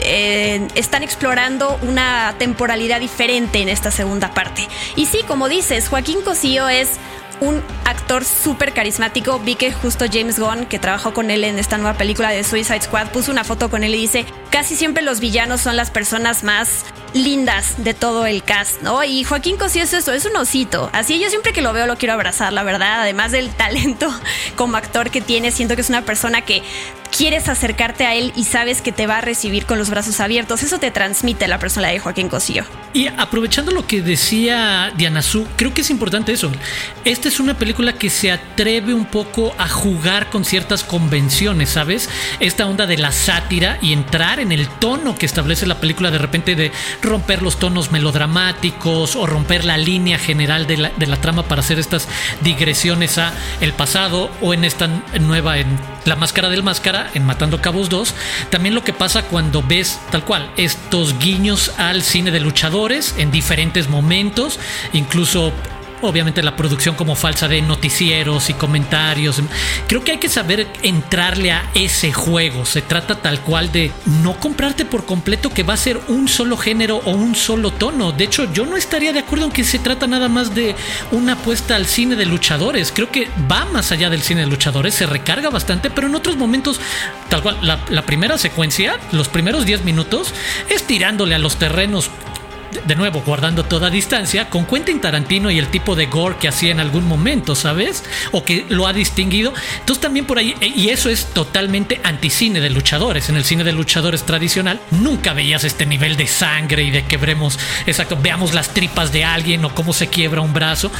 eh, 0.00 0.68
están 0.74 1.02
explorando 1.02 1.78
una 1.82 2.34
temporalidad 2.38 3.00
diferente 3.00 3.60
en 3.60 3.68
esta 3.68 3.90
segunda 3.90 4.32
parte. 4.32 4.68
Y 4.96 5.06
sí, 5.06 5.18
como 5.26 5.48
dices, 5.48 5.88
Joaquín 5.88 6.22
Cosío 6.22 6.68
es 6.68 6.98
un 7.40 7.62
actor 7.84 8.24
súper 8.24 8.72
carismático. 8.72 9.38
Vi 9.40 9.54
que 9.54 9.72
justo 9.72 10.06
James 10.10 10.38
Gunn, 10.38 10.66
que 10.66 10.78
trabajó 10.78 11.14
con 11.14 11.30
él 11.30 11.44
en 11.44 11.58
esta 11.58 11.78
nueva 11.78 11.96
película 11.96 12.30
de 12.30 12.44
Suicide 12.44 12.82
Squad, 12.82 13.08
puso 13.08 13.30
una 13.30 13.44
foto 13.44 13.70
con 13.70 13.84
él 13.84 13.94
y 13.94 13.98
dice, 13.98 14.26
casi 14.50 14.76
siempre 14.76 15.02
los 15.02 15.20
villanos 15.20 15.60
son 15.60 15.76
las 15.76 15.90
personas 15.90 16.44
más 16.44 16.84
lindas 17.14 17.82
de 17.82 17.94
todo 17.94 18.26
el 18.26 18.42
cast, 18.42 18.82
¿no? 18.82 19.02
Y 19.02 19.24
Joaquín 19.24 19.56
Cosío 19.56 19.82
es 19.82 19.92
eso, 19.92 20.12
es 20.12 20.24
un 20.26 20.36
osito. 20.36 20.90
Así 20.92 21.18
yo 21.18 21.28
siempre 21.30 21.52
que 21.52 21.62
lo 21.62 21.72
veo 21.72 21.86
lo 21.86 21.96
quiero 21.96 22.14
abrazar, 22.14 22.52
la 22.52 22.62
verdad. 22.62 23.02
Además 23.02 23.32
del 23.32 23.50
talento 23.56 24.12
como 24.56 24.76
actor 24.76 25.10
que 25.10 25.20
tiene, 25.20 25.50
siento 25.50 25.74
que 25.74 25.80
es 25.82 25.88
una 25.88 26.02
persona 26.02 26.42
que 26.42 26.62
quieres 27.16 27.48
acercarte 27.48 28.04
a 28.04 28.14
él 28.14 28.32
y 28.36 28.44
sabes 28.44 28.82
que 28.82 28.92
te 28.92 29.06
va 29.06 29.18
a 29.18 29.20
recibir 29.20 29.64
con 29.66 29.78
los 29.78 29.90
brazos 29.90 30.20
abiertos. 30.20 30.62
Eso 30.62 30.78
te 30.78 30.90
transmite 30.90 31.48
la 31.48 31.58
persona 31.58 31.88
de 31.88 31.98
Joaquín 31.98 32.28
Cosío. 32.28 32.64
Y 32.92 33.06
aprovechando 33.06 33.72
lo 33.72 33.86
que 33.86 34.02
decía 34.02 34.92
Diana 34.96 35.22
Su, 35.22 35.46
creo 35.56 35.72
que 35.72 35.80
es 35.80 35.90
importante 35.90 36.32
eso. 36.32 36.50
Esta 37.04 37.28
es 37.28 37.40
una 37.40 37.56
película 37.56 37.94
que 37.94 38.10
se 38.10 38.30
atreve 38.30 38.94
un 38.94 39.06
poco 39.06 39.54
a 39.58 39.68
jugar 39.68 40.30
con 40.30 40.44
ciertas 40.44 40.84
convenciones, 40.84 41.70
¿sabes? 41.70 42.08
Esta 42.40 42.66
onda 42.66 42.86
de 42.86 42.98
la 42.98 43.12
sátira 43.12 43.78
y 43.80 43.92
entrar 43.92 44.37
en 44.38 44.52
el 44.52 44.68
tono 44.68 45.16
que 45.16 45.26
establece 45.26 45.66
la 45.66 45.80
película 45.80 46.10
de 46.10 46.18
repente 46.18 46.54
de 46.54 46.72
romper 47.02 47.42
los 47.42 47.58
tonos 47.58 47.92
melodramáticos 47.92 49.16
o 49.16 49.26
romper 49.26 49.64
la 49.64 49.76
línea 49.76 50.18
general 50.18 50.66
de 50.66 50.76
la, 50.76 50.90
de 50.90 51.06
la 51.06 51.20
trama 51.20 51.44
para 51.44 51.60
hacer 51.60 51.78
estas 51.78 52.08
digresiones 52.42 53.18
a 53.18 53.32
el 53.60 53.72
pasado 53.72 54.30
o 54.40 54.54
en 54.54 54.64
esta 54.64 54.88
nueva 55.20 55.58
en 55.58 55.78
La 56.04 56.16
Máscara 56.16 56.48
del 56.48 56.62
Máscara, 56.62 57.10
en 57.14 57.24
Matando 57.24 57.60
Cabos 57.60 57.88
2. 57.88 58.14
También 58.50 58.74
lo 58.74 58.84
que 58.84 58.92
pasa 58.92 59.22
cuando 59.22 59.62
ves 59.62 60.00
tal 60.10 60.24
cual 60.24 60.50
estos 60.56 61.18
guiños 61.18 61.72
al 61.78 62.02
cine 62.02 62.30
de 62.30 62.40
luchadores 62.40 63.14
en 63.18 63.30
diferentes 63.30 63.88
momentos, 63.88 64.58
incluso 64.92 65.52
obviamente 66.02 66.42
la 66.42 66.56
producción 66.56 66.94
como 66.94 67.14
falsa 67.14 67.48
de 67.48 67.62
noticieros 67.62 68.50
y 68.50 68.54
comentarios. 68.54 69.40
Creo 69.86 70.04
que 70.04 70.12
hay 70.12 70.18
que 70.18 70.28
saber 70.28 70.66
entrarle 70.82 71.52
a 71.52 71.70
ese 71.74 72.12
juego. 72.12 72.64
Se 72.64 72.82
trata 72.82 73.16
tal 73.16 73.40
cual 73.40 73.72
de 73.72 73.92
no 74.22 74.38
comprarte 74.38 74.84
por 74.84 75.04
completo 75.04 75.50
que 75.50 75.62
va 75.62 75.74
a 75.74 75.78
ser 75.78 76.00
un 76.08 76.28
solo 76.28 76.56
género 76.56 76.98
o 77.04 77.10
un 77.10 77.34
solo 77.34 77.72
tono. 77.72 78.12
De 78.12 78.24
hecho, 78.24 78.52
yo 78.52 78.66
no 78.66 78.76
estaría 78.76 79.12
de 79.12 79.20
acuerdo 79.20 79.46
en 79.46 79.52
que 79.52 79.64
se 79.64 79.78
trata 79.78 80.06
nada 80.06 80.28
más 80.28 80.54
de 80.54 80.74
una 81.10 81.34
apuesta 81.34 81.76
al 81.76 81.86
cine 81.86 82.16
de 82.16 82.26
luchadores. 82.26 82.92
Creo 82.94 83.10
que 83.10 83.28
va 83.50 83.64
más 83.66 83.92
allá 83.92 84.10
del 84.10 84.22
cine 84.22 84.42
de 84.42 84.46
luchadores, 84.46 84.94
se 84.94 85.06
recarga 85.06 85.50
bastante, 85.50 85.90
pero 85.90 86.06
en 86.06 86.14
otros 86.14 86.36
momentos, 86.36 86.80
tal 87.28 87.42
cual, 87.42 87.58
la, 87.62 87.80
la 87.88 88.02
primera 88.02 88.38
secuencia, 88.38 88.98
los 89.12 89.28
primeros 89.28 89.64
10 89.64 89.84
minutos, 89.84 90.34
es 90.68 90.84
tirándole 90.84 91.34
a 91.34 91.38
los 91.38 91.56
terrenos 91.56 92.10
de 92.86 92.96
nuevo, 92.96 93.22
guardando 93.24 93.64
toda 93.64 93.90
distancia, 93.90 94.48
con 94.50 94.66
Quentin 94.66 95.00
Tarantino 95.00 95.50
y 95.50 95.58
el 95.58 95.68
tipo 95.68 95.96
de 95.96 96.06
gore 96.06 96.36
que 96.38 96.48
hacía 96.48 96.70
en 96.70 96.80
algún 96.80 97.06
momento, 97.06 97.54
¿sabes? 97.54 98.04
O 98.32 98.44
que 98.44 98.66
lo 98.68 98.86
ha 98.86 98.92
distinguido. 98.92 99.52
Entonces 99.80 100.00
también 100.00 100.26
por 100.26 100.38
ahí, 100.38 100.54
y 100.60 100.88
eso 100.88 101.10
es 101.10 101.26
totalmente 101.26 102.00
anticine 102.04 102.60
de 102.60 102.70
luchadores. 102.70 103.28
En 103.28 103.36
el 103.36 103.44
cine 103.44 103.64
de 103.64 103.72
luchadores 103.72 104.24
tradicional, 104.24 104.80
nunca 104.90 105.32
veías 105.32 105.64
este 105.64 105.86
nivel 105.86 106.16
de 106.16 106.26
sangre 106.26 106.82
y 106.82 106.90
de 106.90 107.04
quebremos, 107.04 107.58
exacto, 107.86 108.18
veamos 108.20 108.54
las 108.54 108.74
tripas 108.74 109.12
de 109.12 109.24
alguien 109.24 109.64
o 109.64 109.74
cómo 109.74 109.92
se 109.92 110.08
quiebra 110.08 110.40
un 110.40 110.52
brazo. 110.52 110.90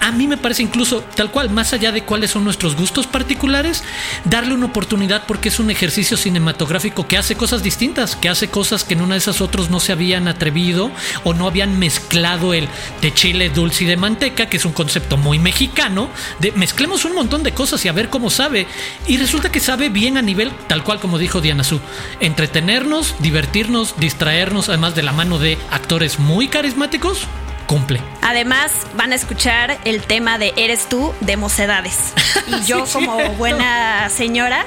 A 0.00 0.12
mí 0.12 0.26
me 0.26 0.36
parece 0.36 0.62
incluso, 0.62 1.02
tal 1.14 1.30
cual, 1.30 1.50
más 1.50 1.72
allá 1.72 1.92
de 1.92 2.02
cuáles 2.02 2.30
son 2.30 2.44
nuestros 2.44 2.76
gustos 2.76 3.06
particulares, 3.06 3.84
darle 4.24 4.54
una 4.54 4.66
oportunidad 4.66 5.24
porque 5.26 5.48
es 5.48 5.60
un 5.60 5.70
ejercicio 5.70 6.16
cinematográfico 6.16 7.06
que 7.06 7.18
hace 7.18 7.36
cosas 7.36 7.62
distintas, 7.62 8.16
que 8.16 8.28
hace 8.28 8.48
cosas 8.48 8.84
que 8.84 8.94
en 8.94 9.02
una 9.02 9.14
de 9.14 9.18
esas 9.18 9.40
otros 9.40 9.70
no 9.70 9.80
se 9.80 9.92
habían 9.92 10.28
atrevido 10.28 10.90
o 11.24 11.34
no 11.34 11.46
habían 11.46 11.78
mezclado 11.78 12.54
el 12.54 12.68
de 13.00 13.14
chile 13.14 13.50
dulce 13.50 13.84
y 13.84 13.86
de 13.86 13.96
manteca, 13.96 14.46
que 14.46 14.56
es 14.56 14.64
un 14.64 14.72
concepto 14.72 15.16
muy 15.16 15.38
mexicano, 15.38 16.08
de 16.38 16.52
mezclemos 16.52 17.04
un 17.04 17.14
montón 17.14 17.42
de 17.42 17.52
cosas 17.52 17.84
y 17.84 17.88
a 17.88 17.92
ver 17.92 18.08
cómo 18.08 18.30
sabe. 18.30 18.66
Y 19.06 19.16
resulta 19.16 19.52
que 19.52 19.60
sabe 19.60 19.88
bien 19.88 20.16
a 20.16 20.22
nivel, 20.22 20.50
tal 20.66 20.84
cual 20.84 21.00
como 21.00 21.18
dijo 21.18 21.40
Diana 21.40 21.64
Su, 21.64 21.80
entretenernos, 22.20 23.14
divertirnos, 23.20 23.94
distraernos, 23.98 24.68
además 24.68 24.94
de 24.94 25.02
la 25.02 25.12
mano 25.12 25.38
de 25.38 25.58
actores 25.70 26.18
muy 26.18 26.48
carismáticos, 26.48 27.26
cumple. 27.70 28.02
Además, 28.20 28.72
van 28.96 29.12
a 29.12 29.14
escuchar 29.14 29.78
el 29.84 30.02
tema 30.02 30.38
de 30.38 30.52
Eres 30.56 30.88
tú 30.88 31.14
de 31.20 31.36
Mocedades. 31.36 31.94
Y 32.48 32.64
yo, 32.66 32.84
como 32.92 33.34
buena 33.34 34.10
señora, 34.10 34.66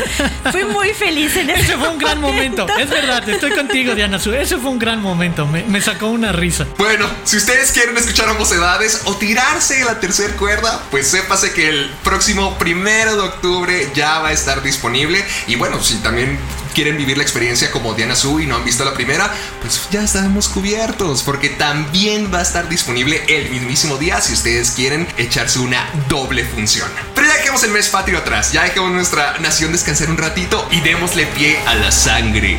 fui 0.52 0.62
muy 0.62 0.90
feliz 0.90 1.36
en 1.36 1.50
ese, 1.50 1.62
ese 1.62 1.76
fue 1.76 1.88
un 1.88 1.98
gran 1.98 2.20
momento. 2.20 2.68
Es 2.78 2.88
verdad, 2.88 3.28
estoy 3.28 3.50
contigo, 3.50 3.96
Diana 3.96 4.20
Su. 4.20 4.32
Ese 4.32 4.56
fue 4.58 4.70
un 4.70 4.78
gran 4.78 5.02
momento. 5.02 5.48
Me, 5.48 5.64
me, 5.64 5.80
sacó 5.80 6.06
una 6.06 6.30
risa. 6.30 6.64
Bueno, 6.78 7.08
si 7.24 7.38
ustedes 7.38 7.72
quieren 7.72 7.96
escuchar 7.96 8.28
a 8.28 8.34
Mocedades 8.34 9.02
o 9.06 9.16
tirarse 9.16 9.84
la 9.84 9.98
tercera 9.98 10.36
cuerda, 10.36 10.80
pues 10.92 11.08
sépase 11.08 11.52
que 11.54 11.68
el 11.68 11.90
próximo 12.04 12.56
primero 12.56 13.16
de 13.16 13.22
octubre 13.22 13.90
ya 13.96 14.20
va 14.20 14.28
a 14.28 14.32
estar 14.32 14.62
disponible. 14.62 15.24
Y 15.48 15.56
bueno, 15.56 15.82
si 15.82 15.96
también 15.96 16.38
quieren 16.74 16.96
vivir 16.96 17.16
la 17.16 17.22
experiencia 17.22 17.70
como 17.70 17.94
Diana 17.94 18.16
Su 18.16 18.40
y 18.40 18.46
no 18.46 18.56
han 18.56 18.64
visto 18.64 18.84
la 18.84 18.92
primera, 18.94 19.32
pues 19.62 19.80
ya 19.90 20.02
estamos 20.02 20.48
cubiertos, 20.48 21.22
porque 21.22 21.48
también 21.48 22.30
va 22.34 22.40
a 22.40 22.42
estar 22.42 22.68
disponible 22.68 23.22
el 23.28 23.50
mismísimo 23.50 23.96
día 23.96 24.20
si 24.20 24.32
ustedes 24.34 24.72
quieren 24.72 25.06
echarse 25.16 25.60
una 25.60 25.88
doble 26.08 26.44
función. 26.44 26.90
Pero 27.14 27.28
ya 27.28 27.34
dejemos 27.34 27.62
el 27.62 27.70
mes 27.70 27.88
patrio 27.88 28.18
atrás, 28.18 28.52
ya 28.52 28.64
dejemos 28.64 28.90
nuestra 28.90 29.38
nación 29.38 29.72
descansar 29.72 30.10
un 30.10 30.18
ratito 30.18 30.66
y 30.70 30.80
démosle 30.80 31.26
pie 31.26 31.58
a 31.66 31.74
la 31.74 31.92
sangre, 31.92 32.58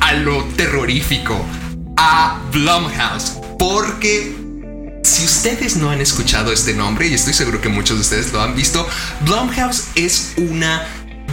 a 0.00 0.12
lo 0.14 0.44
terrorífico, 0.56 1.42
a 1.96 2.40
Blumhouse, 2.52 3.38
porque 3.58 4.34
si 5.04 5.24
ustedes 5.24 5.76
no 5.76 5.90
han 5.90 6.00
escuchado 6.00 6.52
este 6.52 6.74
nombre, 6.74 7.06
y 7.06 7.14
estoy 7.14 7.34
seguro 7.34 7.60
que 7.60 7.68
muchos 7.68 7.96
de 7.98 8.02
ustedes 8.02 8.32
lo 8.32 8.42
han 8.42 8.56
visto, 8.56 8.88
Blumhouse 9.20 9.84
es 9.94 10.32
una 10.36 10.84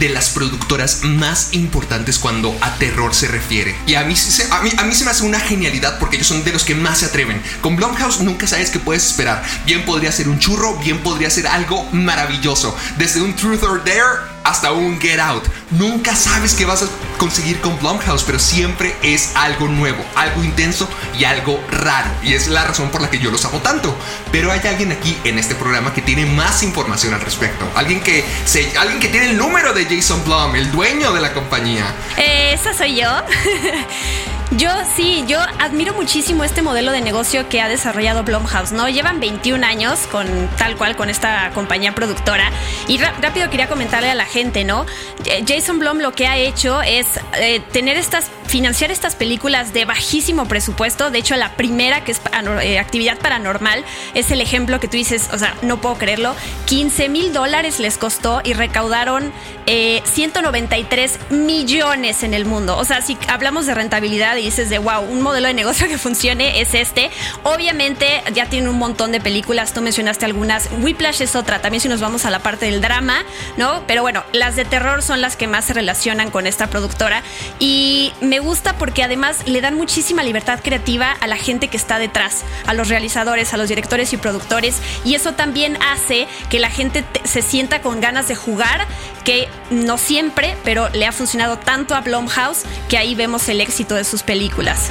de 0.02 0.08
las 0.08 0.30
productoras 0.30 1.04
más 1.04 1.50
importantes 1.52 2.18
cuando 2.18 2.58
a 2.60 2.74
terror 2.74 3.14
se 3.14 3.28
refiere. 3.28 3.76
Y 3.86 3.94
a 3.94 4.02
mí, 4.02 4.16
a 4.50 4.60
mí, 4.60 4.70
a 4.76 4.82
mí 4.82 4.94
se 4.96 5.04
me 5.04 5.12
hace 5.12 5.22
una 5.22 5.38
genialidad 5.38 6.00
porque 6.00 6.16
ellos 6.16 6.26
son 6.26 6.42
de 6.42 6.52
los 6.52 6.64
que 6.64 6.74
más 6.74 6.98
se 6.98 7.06
atreven. 7.06 7.40
Con 7.60 7.76
Blumhouse 7.76 8.20
nunca 8.20 8.48
sabes 8.48 8.70
qué 8.70 8.80
puedes 8.80 9.06
esperar. 9.06 9.44
Bien 9.64 9.84
podría 9.84 10.10
ser 10.10 10.28
un 10.28 10.40
churro, 10.40 10.76
bien 10.78 11.04
podría 11.04 11.30
ser 11.30 11.46
algo 11.46 11.88
maravilloso. 11.92 12.76
Desde 12.98 13.22
un 13.22 13.36
Truth 13.36 13.62
or 13.62 13.84
Dare 13.84 14.32
hasta 14.44 14.72
un 14.72 15.00
Get 15.00 15.20
Out. 15.20 15.44
Nunca 15.70 16.14
sabes 16.16 16.54
qué 16.54 16.64
vas 16.64 16.82
a 16.82 16.86
conseguir 17.18 17.60
con 17.60 17.78
Blumhouse, 17.78 18.22
pero 18.24 18.38
siempre 18.38 18.94
es 19.02 19.32
algo 19.34 19.68
nuevo, 19.68 20.04
algo 20.14 20.42
intenso 20.44 20.88
y 21.18 21.24
algo 21.24 21.62
raro. 21.70 22.10
Y 22.22 22.34
es 22.34 22.48
la 22.48 22.64
razón 22.64 22.90
por 22.90 23.00
la 23.00 23.10
que 23.10 23.18
yo 23.18 23.30
los 23.30 23.44
amo 23.44 23.58
tanto. 23.58 23.94
Pero 24.30 24.50
hay 24.50 24.60
alguien 24.66 24.92
aquí 24.92 25.16
en 25.24 25.38
este 25.38 25.54
programa 25.54 25.94
que 25.94 26.02
tiene 26.02 26.26
más 26.26 26.62
información 26.62 27.14
al 27.14 27.20
respecto. 27.20 27.64
Alguien 27.74 28.00
que, 28.00 28.24
se, 28.44 28.76
alguien 28.78 29.00
que 29.00 29.08
tiene 29.08 29.30
el 29.30 29.36
número 29.36 29.72
de 29.72 29.84
Jason 29.84 30.22
Blum, 30.24 30.54
el 30.56 30.70
dueño 30.72 31.12
de 31.12 31.20
la 31.20 31.32
compañía. 31.32 31.84
Eh, 32.16 32.52
esa 32.54 32.74
soy 32.74 33.00
yo. 33.00 33.08
Yo 34.58 34.68
sí, 34.94 35.24
yo 35.26 35.40
admiro 35.60 35.94
muchísimo 35.94 36.44
este 36.44 36.60
modelo 36.60 36.92
de 36.92 37.00
negocio 37.00 37.48
que 37.48 37.62
ha 37.62 37.68
desarrollado 37.68 38.22
Blumhouse, 38.22 38.72
¿no? 38.72 38.86
Llevan 38.86 39.18
21 39.18 39.64
años 39.64 40.00
con 40.10 40.26
tal 40.58 40.76
cual 40.76 40.94
con 40.94 41.08
esta 41.08 41.50
compañía 41.54 41.94
productora 41.94 42.50
y 42.86 42.98
rápido 42.98 43.48
quería 43.48 43.68
comentarle 43.68 44.10
a 44.10 44.14
la 44.14 44.26
gente, 44.26 44.64
¿no? 44.64 44.84
Eh, 45.24 45.42
Jason 45.48 45.78
Blum 45.78 45.98
lo 45.98 46.12
que 46.12 46.26
ha 46.26 46.36
hecho 46.36 46.82
es 46.82 47.06
eh, 47.38 47.60
tener 47.72 47.96
estas 47.96 48.30
financiar 48.52 48.90
estas 48.90 49.16
películas 49.16 49.72
de 49.72 49.86
bajísimo 49.86 50.44
presupuesto. 50.44 51.10
De 51.10 51.18
hecho, 51.18 51.36
la 51.36 51.56
primera 51.56 52.04
que 52.04 52.12
es 52.12 52.20
eh, 52.60 52.78
actividad 52.78 53.16
paranormal 53.18 53.82
es 54.12 54.30
el 54.30 54.42
ejemplo 54.42 54.78
que 54.78 54.88
tú 54.88 54.98
dices, 54.98 55.30
o 55.32 55.38
sea, 55.38 55.56
no 55.62 55.80
puedo 55.80 55.96
creerlo. 55.96 56.36
15 56.66 57.08
mil 57.08 57.32
dólares 57.32 57.80
les 57.80 57.96
costó 57.96 58.42
y 58.44 58.52
recaudaron 58.52 59.32
193 59.64 61.18
millones 61.30 62.22
en 62.24 62.34
el 62.34 62.44
mundo. 62.44 62.76
O 62.76 62.84
sea, 62.84 63.00
si 63.00 63.16
hablamos 63.26 63.64
de 63.64 63.74
rentabilidad 63.74 64.36
dices 64.36 64.68
de 64.68 64.78
wow, 64.78 65.00
un 65.00 65.22
modelo 65.22 65.46
de 65.46 65.54
negocio 65.54 65.88
que 65.88 65.96
funcione 65.96 66.60
es 66.60 66.74
este. 66.74 67.10
Obviamente 67.44 68.22
ya 68.34 68.50
tiene 68.50 68.68
un 68.68 68.76
montón 68.76 69.12
de 69.12 69.20
películas, 69.20 69.72
tú 69.72 69.80
mencionaste 69.80 70.26
algunas. 70.26 70.68
Whiplash 70.82 71.22
es 71.22 71.36
otra, 71.36 71.62
también 71.62 71.80
si 71.80 71.88
nos 71.88 72.00
vamos 72.00 72.26
a 72.26 72.30
la 72.30 72.40
parte 72.40 72.66
del 72.66 72.82
drama, 72.82 73.24
¿no? 73.56 73.82
Pero 73.86 74.02
bueno, 74.02 74.24
las 74.32 74.56
de 74.56 74.66
terror 74.66 75.02
son 75.02 75.22
las 75.22 75.36
que 75.36 75.46
más 75.46 75.64
se 75.64 75.72
relacionan 75.72 76.30
con 76.30 76.46
esta 76.46 76.66
productora 76.66 77.22
y 77.58 78.12
me 78.20 78.41
gusta 78.42 78.74
porque 78.76 79.02
además 79.02 79.46
le 79.46 79.60
dan 79.60 79.74
muchísima 79.74 80.22
libertad 80.22 80.60
creativa 80.62 81.12
a 81.12 81.26
la 81.26 81.36
gente 81.36 81.68
que 81.68 81.76
está 81.76 81.98
detrás, 81.98 82.44
a 82.66 82.74
los 82.74 82.88
realizadores, 82.88 83.54
a 83.54 83.56
los 83.56 83.68
directores 83.68 84.12
y 84.12 84.16
productores 84.16 84.76
y 85.04 85.14
eso 85.14 85.32
también 85.32 85.78
hace 85.82 86.26
que 86.50 86.58
la 86.58 86.70
gente 86.70 87.04
se 87.24 87.42
sienta 87.42 87.80
con 87.80 88.00
ganas 88.00 88.28
de 88.28 88.34
jugar, 88.34 88.86
que 89.24 89.48
no 89.70 89.98
siempre, 89.98 90.56
pero 90.64 90.88
le 90.90 91.06
ha 91.06 91.12
funcionado 91.12 91.58
tanto 91.58 91.94
a 91.94 92.00
Blumhouse 92.00 92.64
que 92.88 92.98
ahí 92.98 93.14
vemos 93.14 93.48
el 93.48 93.60
éxito 93.60 93.94
de 93.94 94.04
sus 94.04 94.22
películas. 94.22 94.90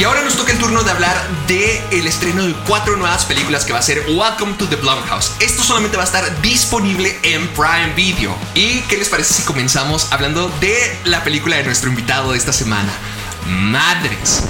Y 0.00 0.04
ahora 0.04 0.22
nos 0.22 0.34
toca 0.34 0.50
el 0.52 0.58
turno 0.58 0.82
de 0.82 0.90
hablar 0.90 1.14
de 1.46 1.78
el 1.90 2.06
estreno 2.06 2.46
de 2.46 2.54
cuatro 2.66 2.96
nuevas 2.96 3.26
películas 3.26 3.66
que 3.66 3.74
va 3.74 3.80
a 3.80 3.82
ser 3.82 4.02
Welcome 4.08 4.54
to 4.54 4.66
the 4.66 4.76
Blumhouse. 4.76 5.32
Esto 5.40 5.62
solamente 5.62 5.98
va 5.98 6.04
a 6.04 6.06
estar 6.06 6.40
disponible 6.40 7.18
en 7.22 7.46
Prime 7.48 7.92
Video. 7.94 8.34
¿Y 8.54 8.80
qué 8.88 8.96
les 8.96 9.10
parece 9.10 9.34
si 9.34 9.42
comenzamos 9.42 10.10
hablando 10.10 10.48
de 10.58 10.98
la 11.04 11.22
película 11.22 11.56
de 11.56 11.64
nuestro 11.64 11.90
invitado 11.90 12.32
de 12.32 12.38
esta 12.38 12.54
semana? 12.54 12.90
Madres. 13.46 14.44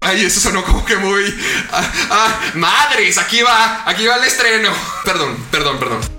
Ay, 0.00 0.24
eso 0.24 0.38
sonó 0.38 0.62
como 0.62 0.84
que 0.84 0.94
muy... 0.98 1.24
Ah, 1.72 1.92
ah, 2.10 2.40
madres, 2.54 3.18
aquí 3.18 3.42
va, 3.42 3.82
aquí 3.86 4.06
va 4.06 4.18
el 4.18 4.24
estreno. 4.24 4.70
Perdón, 5.04 5.36
perdón, 5.50 5.80
perdón. 5.80 6.15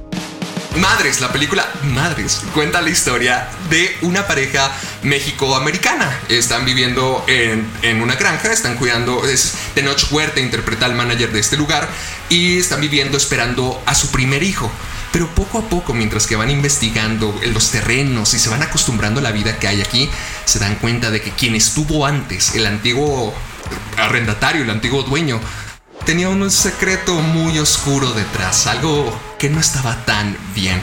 Madres, 0.77 1.21
la 1.21 1.31
película 1.31 1.67
Madres 1.83 2.41
cuenta 2.53 2.81
la 2.81 2.89
historia 2.89 3.49
de 3.69 3.97
una 4.01 4.27
pareja 4.27 4.71
México-americana. 5.01 6.19
Están 6.29 6.65
viviendo 6.65 7.23
en, 7.27 8.01
una 8.01 8.15
granja, 8.15 8.51
están 8.51 8.75
cuidando, 8.77 9.25
es 9.25 9.55
Tenoch 9.73 10.11
Huerta 10.11 10.39
interpreta 10.39 10.85
al 10.85 10.95
manager 10.95 11.31
de 11.31 11.39
este 11.39 11.57
lugar 11.57 11.87
y 12.29 12.59
están 12.59 12.81
viviendo 12.81 13.17
esperando 13.17 13.81
a 13.85 13.95
su 13.95 14.11
primer 14.11 14.43
hijo. 14.43 14.71
Pero 15.11 15.27
poco 15.33 15.59
a 15.59 15.69
poco, 15.69 15.93
mientras 15.93 16.27
que 16.27 16.35
van 16.35 16.51
investigando 16.51 17.39
los 17.45 17.71
terrenos 17.71 18.33
y 18.33 18.39
se 18.39 18.49
van 18.49 18.61
acostumbrando 18.61 19.19
a 19.19 19.23
la 19.23 19.31
vida 19.31 19.57
que 19.57 19.67
hay 19.67 19.81
aquí, 19.81 20.09
se 20.45 20.59
dan 20.59 20.75
cuenta 20.75 21.09
de 21.09 21.21
que 21.21 21.31
quien 21.31 21.55
estuvo 21.55 22.05
antes, 22.05 22.53
el 22.55 22.65
antiguo 22.65 23.33
arrendatario, 23.97 24.63
el 24.63 24.69
antiguo 24.69 25.03
dueño, 25.03 25.41
tenía 26.07 26.29
un 26.29 26.49
secreto 26.49 27.15
muy 27.15 27.59
oscuro 27.59 28.09
detrás, 28.11 28.65
algo 28.65 29.13
que 29.37 29.49
no 29.49 29.59
estaba 29.59 30.05
tan 30.05 30.37
bien. 30.55 30.81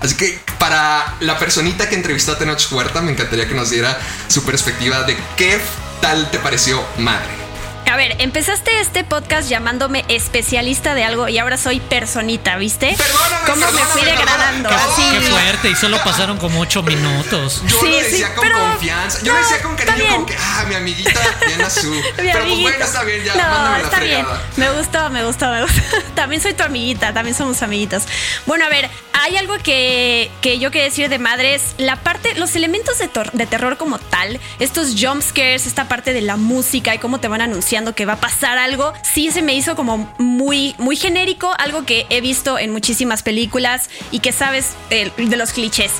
Así 0.00 0.16
que 0.16 0.40
para 0.58 1.14
la 1.20 1.38
personita 1.38 1.88
que 1.88 1.94
entrevistó 1.94 2.32
a 2.32 2.38
Tenoch 2.38 2.72
Huerta, 2.72 3.00
me 3.00 3.12
encantaría 3.12 3.46
que 3.46 3.54
nos 3.54 3.70
diera 3.70 3.96
su 4.26 4.42
perspectiva 4.42 5.04
de 5.04 5.16
qué 5.36 5.60
tal 6.00 6.32
te 6.32 6.40
pareció 6.40 6.84
Madre. 6.98 7.45
A 7.86 7.96
ver, 7.96 8.16
empezaste 8.18 8.80
este 8.80 9.04
podcast 9.04 9.48
llamándome 9.48 10.04
especialista 10.08 10.94
de 10.94 11.04
algo 11.04 11.28
y 11.28 11.38
ahora 11.38 11.56
soy 11.56 11.78
personita, 11.80 12.56
¿viste? 12.56 12.94
Perdóname, 12.96 13.36
¿Cómo 13.46 13.56
me 13.56 13.62
perdóname, 13.66 13.90
fui 13.92 14.02
degradando? 14.02 14.68
perdóname. 14.68 14.92
Así. 14.92 15.02
Qué 15.12 15.20
fuerte, 15.30 15.70
y 15.70 15.74
solo 15.76 15.98
pasaron 16.02 16.38
como 16.38 16.60
ocho 16.60 16.82
minutos. 16.82 17.62
Yo 17.66 17.78
Sí, 17.80 17.86
lo 17.86 17.98
sí, 17.98 18.02
decía 18.02 18.34
con 18.34 18.42
pero- 18.48 18.58
confianza. 18.58 19.18
Yo 19.22 19.32
lo 19.32 19.40
no, 19.40 19.46
decía 19.48 19.62
con 19.62 19.72
está 19.78 19.84
cariño, 19.86 20.12
como 20.14 20.26
que, 20.26 20.36
ah, 20.38 20.64
mi 20.68 20.74
amiguita 20.74 21.20
Diana 21.46 21.70
Su. 21.70 21.90
Mi 21.92 22.02
Pero 22.16 22.44
pues 22.46 22.60
bueno, 22.60 22.84
está 22.84 23.02
bien, 23.04 23.24
ya, 23.24 23.34
no, 23.34 23.42
mándame 23.42 23.78
la 23.78 23.84
está 23.84 24.00
bien. 24.00 24.26
Me 24.56 24.70
gustó, 24.72 25.10
me 25.10 25.24
gustó, 25.24 25.50
me 25.50 25.62
gustó. 25.62 25.80
También 26.16 26.42
soy 26.42 26.54
tu 26.54 26.62
amiguita, 26.64 27.12
también 27.12 27.36
somos 27.36 27.62
amiguitos. 27.62 28.04
Bueno, 28.46 28.64
a 28.64 28.68
ver, 28.68 28.88
hay 29.12 29.36
algo 29.36 29.54
que, 29.58 30.30
que 30.40 30.58
yo 30.58 30.70
quiero 30.70 30.86
decir 30.86 31.08
de 31.08 31.18
madres. 31.18 31.74
La 31.78 31.96
parte, 31.96 32.34
los 32.34 32.56
elementos 32.56 32.98
de, 32.98 33.10
de 33.32 33.46
terror 33.46 33.76
como 33.76 33.98
tal, 33.98 34.40
estos 34.58 34.94
jump 34.98 35.22
scares, 35.22 35.66
esta 35.66 35.88
parte 35.88 36.12
de 36.14 36.22
la 36.22 36.36
música 36.36 36.94
y 36.94 36.98
cómo 36.98 37.20
te 37.20 37.28
van 37.28 37.42
que 37.94 38.06
va 38.06 38.14
a 38.14 38.20
pasar 38.20 38.58
algo, 38.58 38.92
sí 39.02 39.30
se 39.30 39.42
me 39.42 39.54
hizo 39.54 39.76
como 39.76 40.12
muy, 40.18 40.74
muy 40.78 40.96
genérico, 40.96 41.52
algo 41.58 41.84
que 41.84 42.06
he 42.10 42.20
visto 42.20 42.58
en 42.58 42.72
muchísimas 42.72 43.22
películas 43.22 43.90
y 44.10 44.20
que 44.20 44.32
sabes 44.32 44.74
eh, 44.90 45.10
de 45.16 45.36
los 45.36 45.52
clichés. 45.52 45.92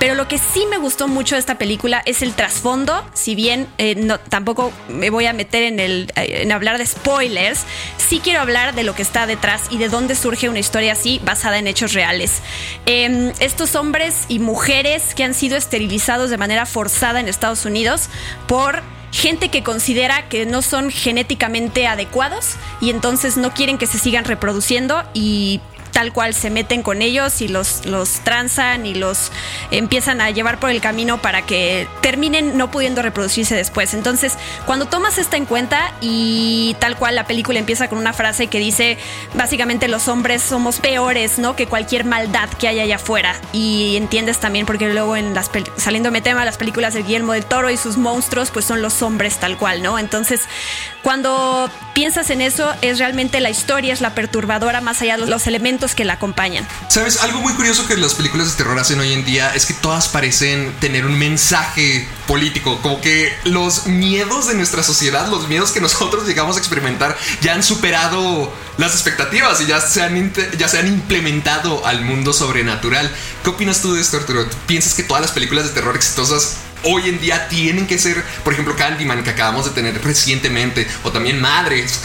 Pero 0.00 0.14
lo 0.14 0.28
que 0.28 0.38
sí 0.38 0.64
me 0.70 0.78
gustó 0.78 1.08
mucho 1.08 1.34
de 1.34 1.40
esta 1.40 1.58
película 1.58 2.02
es 2.06 2.22
el 2.22 2.32
trasfondo, 2.32 3.04
si 3.12 3.34
bien 3.34 3.68
eh, 3.76 3.94
no, 3.94 4.18
tampoco 4.18 4.72
me 4.88 5.10
voy 5.10 5.26
a 5.26 5.34
meter 5.34 5.62
en, 5.62 5.78
el, 5.78 6.10
eh, 6.16 6.40
en 6.42 6.52
hablar 6.52 6.78
de 6.78 6.86
spoilers, 6.86 7.66
sí 7.98 8.20
quiero 8.24 8.40
hablar 8.40 8.74
de 8.74 8.82
lo 8.82 8.94
que 8.94 9.02
está 9.02 9.26
detrás 9.26 9.64
y 9.70 9.76
de 9.76 9.90
dónde 9.90 10.14
surge 10.14 10.48
una 10.48 10.58
historia 10.58 10.92
así 10.92 11.20
basada 11.22 11.58
en 11.58 11.66
hechos 11.66 11.92
reales. 11.92 12.40
Eh, 12.86 13.32
estos 13.40 13.74
hombres 13.74 14.24
y 14.28 14.38
mujeres 14.38 15.14
que 15.14 15.22
han 15.22 15.34
sido 15.34 15.58
esterilizados 15.58 16.30
de 16.30 16.38
manera 16.38 16.64
forzada 16.64 17.20
en 17.20 17.28
Estados 17.28 17.66
Unidos 17.66 18.08
por 18.46 18.82
gente 19.12 19.48
que 19.48 19.62
considera 19.62 20.28
que 20.28 20.46
no 20.46 20.62
son 20.62 20.90
genéticamente 20.90 21.86
adecuados 21.86 22.56
y 22.80 22.90
entonces 22.90 23.36
no 23.36 23.52
quieren 23.52 23.78
que 23.78 23.86
se 23.86 23.98
sigan 23.98 24.24
reproduciendo 24.24 25.02
y 25.14 25.60
tal 25.92 26.12
cual 26.12 26.34
se 26.34 26.50
meten 26.50 26.82
con 26.82 27.02
ellos 27.02 27.40
y 27.40 27.48
los, 27.48 27.86
los 27.86 28.20
transan 28.20 28.86
y 28.86 28.94
los 28.94 29.32
empiezan 29.70 30.20
a 30.20 30.30
llevar 30.30 30.58
por 30.58 30.70
el 30.70 30.80
camino 30.80 31.20
para 31.20 31.42
que 31.42 31.88
terminen 32.00 32.56
no 32.56 32.70
pudiendo 32.70 33.02
reproducirse 33.02 33.54
después. 33.54 33.94
Entonces, 33.94 34.34
cuando 34.66 34.86
tomas 34.86 35.18
esto 35.18 35.36
en 35.36 35.46
cuenta 35.46 35.92
y 36.00 36.76
tal 36.80 36.96
cual 36.96 37.14
la 37.14 37.26
película 37.26 37.58
empieza 37.58 37.88
con 37.88 37.98
una 37.98 38.12
frase 38.12 38.46
que 38.46 38.58
dice, 38.58 38.98
básicamente 39.34 39.88
los 39.88 40.08
hombres 40.08 40.42
somos 40.42 40.80
peores, 40.80 41.38
¿no? 41.38 41.56
Que 41.56 41.66
cualquier 41.66 42.04
maldad 42.04 42.48
que 42.50 42.68
haya 42.68 42.82
allá 42.82 42.96
afuera. 42.96 43.34
Y 43.52 43.96
entiendes 43.96 44.38
también 44.38 44.66
porque 44.66 44.88
luego 44.92 45.16
en 45.16 45.34
las 45.34 45.50
saliéndome 45.76 46.20
tema 46.20 46.44
las 46.44 46.56
películas 46.56 46.94
de 46.94 47.02
Guillermo 47.02 47.32
del 47.32 47.44
Toro 47.44 47.70
y 47.70 47.76
sus 47.76 47.96
monstruos, 47.96 48.50
pues 48.50 48.64
son 48.64 48.82
los 48.82 49.02
hombres 49.02 49.38
tal 49.38 49.56
cual, 49.56 49.82
¿no? 49.82 49.98
Entonces, 49.98 50.42
cuando 51.02 51.70
piensas 51.94 52.30
en 52.30 52.40
eso, 52.40 52.72
es 52.82 52.98
realmente 52.98 53.40
la 53.40 53.50
historia, 53.50 53.92
es 53.92 54.00
la 54.00 54.14
perturbadora 54.14 54.80
más 54.80 55.00
allá 55.02 55.16
de 55.16 55.26
los 55.26 55.46
elementos 55.46 55.79
que 55.88 56.04
la 56.04 56.14
acompañan. 56.14 56.66
¿Sabes? 56.88 57.22
Algo 57.22 57.40
muy 57.40 57.54
curioso 57.54 57.86
que 57.86 57.96
las 57.96 58.14
películas 58.14 58.50
de 58.50 58.56
terror 58.56 58.78
hacen 58.78 59.00
hoy 59.00 59.12
en 59.12 59.24
día 59.24 59.54
es 59.54 59.66
que 59.66 59.74
todas 59.74 60.08
parecen 60.08 60.72
tener 60.80 61.06
un 61.06 61.18
mensaje 61.18 62.06
político, 62.26 62.80
como 62.82 63.00
que 63.00 63.32
los 63.44 63.86
miedos 63.86 64.46
de 64.46 64.54
nuestra 64.54 64.82
sociedad, 64.82 65.28
los 65.28 65.48
miedos 65.48 65.72
que 65.72 65.80
nosotros 65.80 66.26
llegamos 66.26 66.56
a 66.56 66.58
experimentar, 66.58 67.16
ya 67.40 67.54
han 67.54 67.62
superado 67.62 68.52
las 68.76 68.92
expectativas 68.92 69.60
y 69.60 69.66
ya 69.66 69.80
se 69.80 70.02
han, 70.02 70.32
ya 70.58 70.68
se 70.68 70.78
han 70.78 70.86
implementado 70.86 71.86
al 71.86 72.02
mundo 72.02 72.32
sobrenatural. 72.32 73.10
¿Qué 73.42 73.50
opinas 73.50 73.82
tú 73.82 73.94
de 73.94 74.00
esto, 74.00 74.16
Arturo? 74.16 74.46
¿Piensas 74.66 74.94
que 74.94 75.02
todas 75.02 75.22
las 75.22 75.32
películas 75.32 75.64
de 75.64 75.70
terror 75.70 75.96
exitosas 75.96 76.56
hoy 76.82 77.08
en 77.08 77.20
día 77.20 77.48
tienen 77.48 77.86
que 77.86 77.98
ser, 77.98 78.24
por 78.44 78.52
ejemplo, 78.52 78.76
Candyman, 78.76 79.22
que 79.22 79.30
acabamos 79.30 79.66
de 79.66 79.72
tener 79.72 80.02
recientemente, 80.02 80.86
o 81.04 81.10
también 81.12 81.40
Madres? 81.40 82.00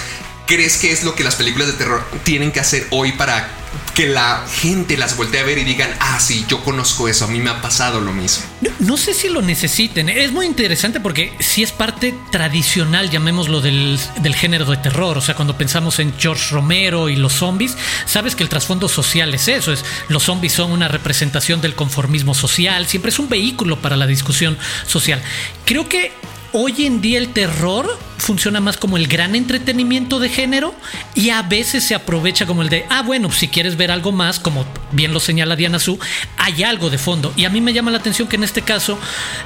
¿Crees 0.48 0.78
que 0.78 0.92
es 0.92 1.04
lo 1.04 1.16
que 1.16 1.24
las 1.24 1.36
películas 1.36 1.68
de 1.68 1.74
terror 1.74 2.06
tienen 2.24 2.52
que 2.52 2.60
hacer 2.60 2.88
hoy 2.92 3.14
para 3.14 3.50
que 3.94 4.08
la 4.08 4.46
gente 4.48 4.98
las 4.98 5.18
voltee 5.18 5.40
a 5.40 5.44
ver 5.44 5.58
y 5.58 5.64
digan, 5.64 5.90
ah, 6.00 6.20
sí, 6.20 6.46
yo 6.48 6.64
conozco 6.64 7.08
eso, 7.08 7.26
a 7.26 7.28
mí 7.28 7.40
me 7.40 7.50
ha 7.50 7.62
pasado 7.62 8.02
lo 8.02 8.12
mismo? 8.14 8.46
No, 8.80 8.98
sé 8.98 9.14
si 9.14 9.30
lo 9.30 9.42
necesiten. 9.42 10.10
Es 10.10 10.32
muy 10.32 10.46
interesante 10.46 11.00
porque 11.00 11.34
sí 11.40 11.64
es 11.64 11.72
parte 11.72 12.14
tradicional, 12.32 13.10
llamémoslo, 13.10 13.62
del, 13.62 14.00
del 14.22 14.36
género 14.36 14.66
de 14.66 14.78
terror. 14.78 15.18
O 15.18 15.22
sea, 15.22 15.36
cuando 15.36 15.58
pensamos 15.58 16.00
en 16.00 16.14
George 16.18 16.54
Romero 16.54 17.10
y 17.10 17.16
los 17.16 17.34
zombies, 17.34 17.78
sabes 18.06 18.36
que 18.36 18.44
el 18.44 18.50
trasfondo 18.50 18.88
social 18.88 19.34
es 19.34 19.48
eso. 19.48 19.72
Es 19.72 19.86
los 20.10 20.24
zombies 20.24 20.54
son 20.54 20.72
una 20.72 20.88
representación 20.88 21.62
del 21.62 21.76
conformismo 21.76 22.34
social. 22.34 22.88
Siempre 22.88 23.10
es 23.10 23.20
un 23.20 23.30
vehículo 23.30 23.80
para 23.82 23.96
la 23.96 24.08
discusión 24.08 24.58
social. 24.86 25.22
Creo 25.66 25.88
que 25.88 26.12
hoy 26.52 26.86
en 26.86 27.02
día 27.02 27.18
el 27.18 27.34
terror 27.34 27.98
funciona 28.18 28.60
más 28.60 28.78
como 28.78 28.98
el 28.98 29.08
gran 29.08 29.36
entretenimiento 29.36 30.20
de 30.20 30.30
género 30.30 30.74
y 31.14 31.30
a 31.30 31.42
veces 31.42 31.84
se 31.84 31.96
aprovecha 31.96 32.46
como 32.46 32.62
el 32.62 32.70
de, 32.70 32.86
ah, 32.90 33.02
bueno, 33.02 33.32
si 33.32 33.48
quieres 33.48 33.78
ver 33.78 33.92
algo 33.92 34.12
más, 34.12 34.40
como 34.40 34.66
bien 34.92 35.14
lo 35.14 35.20
señala 35.20 35.56
Diana 35.56 35.80
Su, 35.80 36.00
hay 36.38 36.64
algo 36.64 36.90
de 36.90 36.98
fondo. 36.98 37.34
Y 37.36 37.46
a 37.46 37.50
mí 37.50 37.62
me 37.62 37.74
llama 37.74 37.92
la 37.92 37.98
atención 37.98 38.28
que 38.28 38.36
en 38.36 38.44
este 38.44 38.62
caso, 38.62 38.98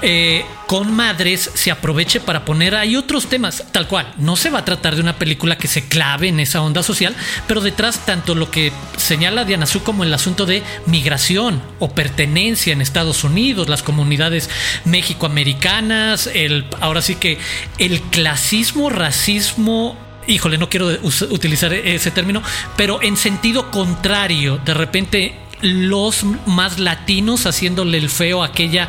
eh, 0.02 0.46
con 0.68 0.94
Madres 0.94 1.50
se 1.54 1.72
aproveche 1.72 2.20
para 2.20 2.46
poner 2.46 2.76
ahí 2.76 2.96
otros 2.96 3.28
temas, 3.28 3.64
tal 3.72 3.88
cual. 3.88 4.14
No 4.18 4.36
se 4.36 4.50
va 4.50 4.60
a 4.60 4.66
tratar 4.66 4.96
de 4.96 5.02
una 5.02 5.18
película 5.18 5.58
que 5.58 5.68
se 5.68 5.88
clave 5.88 6.28
en 6.28 6.40
esa 6.40 6.62
onda 6.62 6.84
social, 6.84 7.16
pero 7.48 7.62
detrás 7.62 8.06
tanto 8.06 8.36
lo 8.36 8.52
que 8.52 8.72
señala 8.98 9.46
Diana 9.46 9.66
Su 9.66 9.84
como 9.84 10.04
el 10.04 10.14
asunto 10.14 10.46
de 10.46 10.64
migración 10.86 11.62
o 11.80 11.92
pertenencia 11.92 12.74
en 12.74 12.82
Estados 12.82 13.24
Unidos, 13.24 13.70
las 13.70 13.84
comunidades 13.84 14.50
mexicoamericanas, 14.86 16.28
el, 16.28 16.66
ahora 16.82 17.02
sí 17.02 17.16
que 17.16 17.40
el 17.78 18.02
clasismo, 18.02 18.59
racismo 18.90 19.98
híjole, 20.28 20.58
no 20.58 20.70
quiero 20.70 20.88
utilizar 21.32 21.74
ese 21.74 22.12
término, 22.12 22.44
pero 22.78 23.02
en 23.02 23.18
sentido 23.18 23.72
contrario, 23.72 24.60
de 24.64 24.74
repente 24.74 25.36
los 25.62 26.24
más 26.46 26.80
latinos 26.80 27.46
haciéndole 27.46 27.98
el 27.98 28.10
feo 28.10 28.44
a 28.44 28.48
aquella 28.48 28.88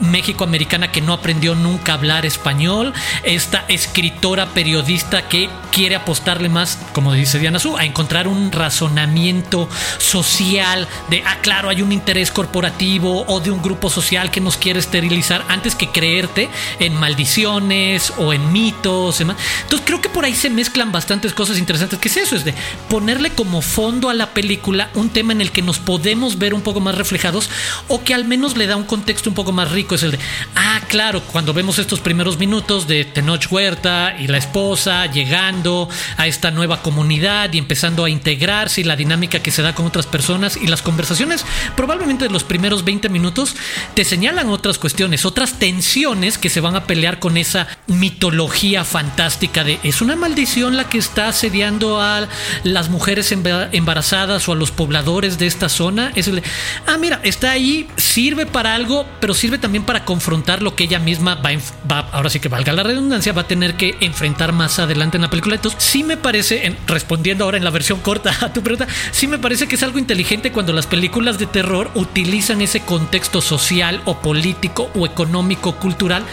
México-americana 0.00 0.92
que 0.92 1.00
no 1.00 1.12
aprendió 1.12 1.54
nunca 1.54 1.92
a 1.92 1.94
hablar 1.96 2.26
español, 2.26 2.92
esta 3.24 3.64
escritora 3.68 4.46
periodista 4.46 5.28
que 5.28 5.48
quiere 5.70 5.96
apostarle 5.96 6.48
más, 6.48 6.78
como 6.92 7.12
dice 7.12 7.38
Diana 7.38 7.58
Su, 7.58 7.76
a 7.76 7.84
encontrar 7.84 8.28
un 8.28 8.52
razonamiento 8.52 9.68
social 9.98 10.86
de, 11.08 11.22
ah, 11.26 11.38
claro, 11.42 11.68
hay 11.68 11.82
un 11.82 11.92
interés 11.92 12.30
corporativo 12.30 13.24
o 13.26 13.40
de 13.40 13.50
un 13.50 13.62
grupo 13.62 13.90
social 13.90 14.30
que 14.30 14.40
nos 14.40 14.56
quiere 14.56 14.78
esterilizar 14.78 15.44
antes 15.48 15.74
que 15.74 15.88
creerte 15.88 16.48
en 16.78 16.94
maldiciones 16.94 18.12
o 18.18 18.32
en 18.32 18.52
mitos. 18.52 19.20
Entonces 19.20 19.82
creo 19.84 20.00
que 20.00 20.08
por 20.08 20.24
ahí 20.24 20.34
se 20.34 20.50
mezclan 20.50 20.92
bastantes 20.92 21.32
cosas 21.32 21.58
interesantes. 21.58 21.98
¿Qué 21.98 22.08
es 22.08 22.16
eso? 22.16 22.36
Es 22.36 22.44
de 22.44 22.54
ponerle 22.88 23.30
como 23.30 23.62
fondo 23.62 24.10
a 24.10 24.14
la 24.14 24.30
película 24.30 24.90
un 24.94 25.10
tema 25.10 25.32
en 25.32 25.40
el 25.40 25.52
que 25.52 25.62
nos 25.62 25.78
podemos 25.78 26.11
ver 26.38 26.54
un 26.54 26.62
poco 26.62 26.80
más 26.80 26.94
reflejados 26.96 27.48
o 27.88 28.02
que 28.04 28.14
al 28.14 28.24
menos 28.24 28.56
le 28.56 28.66
da 28.66 28.76
un 28.76 28.84
contexto 28.84 29.28
un 29.30 29.34
poco 29.34 29.52
más 29.52 29.70
rico. 29.70 29.94
Es 29.94 30.02
el 30.02 30.12
de, 30.12 30.18
ah, 30.54 30.80
claro, 30.88 31.22
cuando 31.32 31.52
vemos 31.54 31.78
estos 31.78 32.00
primeros 32.00 32.38
minutos 32.38 32.86
de 32.86 33.04
Tenoch 33.04 33.46
Huerta 33.50 34.14
y 34.18 34.26
la 34.28 34.38
esposa 34.38 35.06
llegando 35.06 35.88
a 36.16 36.26
esta 36.26 36.50
nueva 36.50 36.82
comunidad 36.82 37.52
y 37.52 37.58
empezando 37.58 38.04
a 38.04 38.10
integrarse 38.10 38.80
y 38.80 38.84
la 38.84 38.96
dinámica 38.96 39.40
que 39.40 39.50
se 39.50 39.62
da 39.62 39.74
con 39.74 39.86
otras 39.86 40.06
personas 40.06 40.56
y 40.56 40.66
las 40.66 40.82
conversaciones, 40.82 41.44
probablemente 41.76 42.24
de 42.26 42.30
los 42.30 42.44
primeros 42.44 42.84
20 42.84 43.08
minutos 43.08 43.54
te 43.94 44.04
señalan 44.04 44.48
otras 44.48 44.78
cuestiones, 44.78 45.24
otras 45.24 45.58
tensiones 45.58 46.38
que 46.38 46.50
se 46.50 46.60
van 46.60 46.76
a 46.76 46.84
pelear 46.84 47.18
con 47.18 47.36
esa 47.36 47.66
mitología 47.86 48.84
fantástica 48.84 49.64
de 49.64 49.78
es 49.82 50.02
una 50.02 50.16
maldición 50.16 50.76
la 50.76 50.88
que 50.88 50.98
está 50.98 51.28
asediando 51.28 52.00
a 52.00 52.28
las 52.64 52.88
mujeres 52.90 53.32
emba- 53.32 53.68
embarazadas 53.72 54.48
o 54.48 54.52
a 54.52 54.56
los 54.56 54.70
pobladores 54.70 55.38
de 55.38 55.46
esta 55.46 55.68
zona. 55.68 56.01
Es 56.14 56.28
el 56.28 56.36
de, 56.36 56.42
ah, 56.86 56.96
mira, 56.98 57.20
está 57.22 57.50
ahí, 57.52 57.88
sirve 57.96 58.46
para 58.46 58.74
algo, 58.74 59.06
pero 59.20 59.34
sirve 59.34 59.58
también 59.58 59.84
para 59.84 60.04
confrontar 60.04 60.62
lo 60.62 60.74
que 60.74 60.84
ella 60.84 60.98
misma 60.98 61.36
va, 61.36 61.50
va- 61.90 62.08
ahora 62.12 62.30
sí 62.30 62.40
que 62.40 62.48
valga 62.48 62.72
la 62.72 62.82
redundancia, 62.82 63.32
va 63.32 63.42
a 63.42 63.46
tener 63.48 63.76
que 63.76 63.96
enfrentar 64.00 64.52
más 64.52 64.78
adelante 64.78 65.16
en 65.16 65.22
la 65.22 65.30
película. 65.30 65.54
Entonces, 65.56 65.82
sí 65.82 66.02
me 66.02 66.16
parece, 66.16 66.66
en- 66.66 66.76
respondiendo 66.86 67.44
ahora 67.44 67.58
en 67.58 67.64
la 67.64 67.70
versión 67.70 68.00
corta 68.00 68.32
a 68.40 68.52
tu 68.52 68.62
pregunta, 68.62 68.86
sí 69.12 69.26
me 69.26 69.38
parece 69.38 69.68
que 69.68 69.76
es 69.76 69.82
algo 69.82 69.98
inteligente 69.98 70.52
cuando 70.52 70.72
las 70.72 70.86
películas 70.86 71.38
de 71.38 71.46
terror 71.46 71.90
utilizan 71.94 72.60
ese 72.62 72.80
contexto 72.80 73.40
social 73.40 74.00
o 74.04 74.18
político 74.18 74.90
o 74.94 75.06
económico, 75.06 75.76
cultural, 75.76 76.24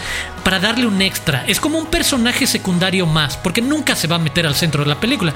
para 0.43 0.59
darle 0.59 0.85
un 0.87 1.01
extra. 1.01 1.45
Es 1.47 1.59
como 1.59 1.77
un 1.77 1.85
personaje 1.87 2.47
secundario 2.47 3.05
más, 3.05 3.37
porque 3.37 3.61
nunca 3.61 3.95
se 3.95 4.07
va 4.07 4.15
a 4.15 4.19
meter 4.19 4.47
al 4.47 4.55
centro 4.55 4.83
de 4.83 4.89
la 4.89 4.99
película 4.99 5.33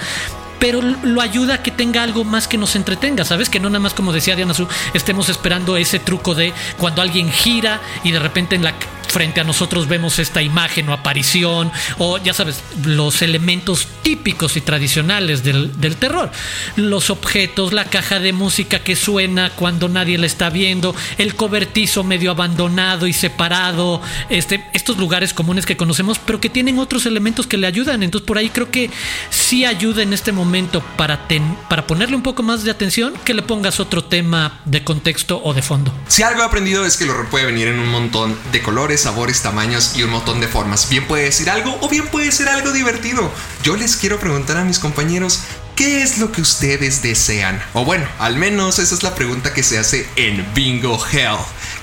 pero 0.60 0.82
lo 0.82 1.22
ayuda 1.22 1.56
a 1.56 1.64
que 1.64 1.72
tenga 1.72 2.04
algo 2.04 2.24
más 2.24 2.48
que 2.48 2.58
nos 2.58 2.76
entretenga, 2.76 3.26
¿sabes? 3.26 3.50
Que 3.50 3.60
no 3.60 3.70
nada 3.70 3.80
más 3.80 3.94
como 3.94 4.14
decía 4.14 4.36
Diana 4.36 4.54
Su, 4.54 4.68
estemos 4.94 5.30
esperando 5.30 5.78
ese 5.78 6.00
truco 6.00 6.36
de 6.36 6.54
cuando 6.78 7.02
alguien 7.02 7.32
gira 7.32 7.82
y 8.04 8.12
de 8.12 8.20
repente 8.20 8.56
en 8.56 8.64
la 8.64 8.74
frente 9.14 9.40
a 9.40 9.44
nosotros 9.44 9.88
vemos 9.88 10.18
esta 10.18 10.42
imagen 10.42 10.90
o 10.90 10.94
aparición 10.94 11.72
o 12.00 12.18
ya 12.18 12.34
sabes, 12.34 12.64
los 12.84 13.22
elementos 13.22 13.88
típicos 14.02 14.58
y 14.58 14.62
tradicionales 14.62 15.44
del, 15.44 15.80
del 15.80 15.98
terror. 15.98 16.32
Los 16.76 17.12
objetos, 17.12 17.74
la 17.74 17.86
caja 17.86 18.20
de 18.20 18.34
música 18.34 18.80
que 18.80 18.96
suena 18.96 19.52
cuando 19.52 19.88
nadie 19.88 20.18
la 20.18 20.26
está 20.26 20.50
viendo, 20.50 20.96
el 21.20 21.36
cobertizo 21.36 22.04
medio 22.04 22.32
abandonado 22.32 23.06
y 23.06 23.14
separado, 23.14 24.02
este, 24.30 24.66
estos 24.74 24.98
lugares 24.98 25.32
comunes 25.32 25.68
que 25.68 25.78
conocemos, 25.78 26.18
pero 26.18 26.42
que 26.42 26.50
tienen 26.50 26.80
otros 26.80 27.06
elementos 27.06 27.46
que 27.46 27.58
le 27.58 27.68
ayudan. 27.68 28.02
Entonces 28.02 28.26
por 28.26 28.40
ahí 28.40 28.50
creo 28.50 28.72
que 28.72 28.90
sí 29.30 29.64
ayuda 29.64 30.02
en 30.02 30.14
este 30.14 30.32
momento 30.32 30.82
para, 30.98 31.28
para 31.70 31.86
ponerle 31.86 32.16
un 32.16 32.24
poco 32.24 32.42
más 32.42 32.64
de 32.64 32.72
atención 32.72 33.14
que 33.24 33.36
le 33.36 33.44
pongas 33.44 33.80
otro 33.80 34.04
tema 34.04 34.60
de 34.66 34.84
contexto 34.84 35.40
o 35.44 35.54
de 35.54 35.62
fondo. 35.62 35.94
Si 36.08 36.24
algo 36.24 36.42
he 36.42 36.46
aprendido 36.46 36.84
es 36.84 36.98
que 36.98 37.04
horror 37.14 37.30
puede 37.30 37.46
venir 37.46 37.68
en 37.68 37.80
un 37.80 37.90
montón 37.90 38.36
de 38.52 38.62
colores, 38.62 39.03
sabores, 39.04 39.42
tamaños 39.42 39.94
y 39.96 40.04
un 40.04 40.10
montón 40.10 40.42
de 40.42 40.48
formas. 40.48 40.90
Bien 40.90 41.08
puede 41.08 41.26
decir 41.26 41.50
algo 41.50 41.78
o 41.82 41.90
bien 41.90 42.08
puede 42.08 42.32
ser 42.32 42.50
algo 42.50 42.72
divertido. 42.72 43.32
Yo 43.64 43.76
les 43.76 43.96
quiero 43.96 44.20
preguntar 44.20 44.58
a 44.58 44.64
mis 44.64 44.80
compañeros, 44.80 45.42
¿Qué 45.76 46.04
es 46.04 46.20
lo 46.20 46.32
que 46.32 46.42
ustedes 46.42 47.02
desean? 47.02 47.60
O 47.74 47.84
bueno, 47.84 48.06
al 48.20 48.38
menos 48.38 48.78
esa 48.78 48.94
es 48.94 49.02
la 49.02 49.16
pregunta 49.16 49.56
que 49.56 49.64
se 49.64 49.80
hace 49.80 50.08
en 50.16 50.46
Bingo 50.54 51.04
Hell. 51.12 51.38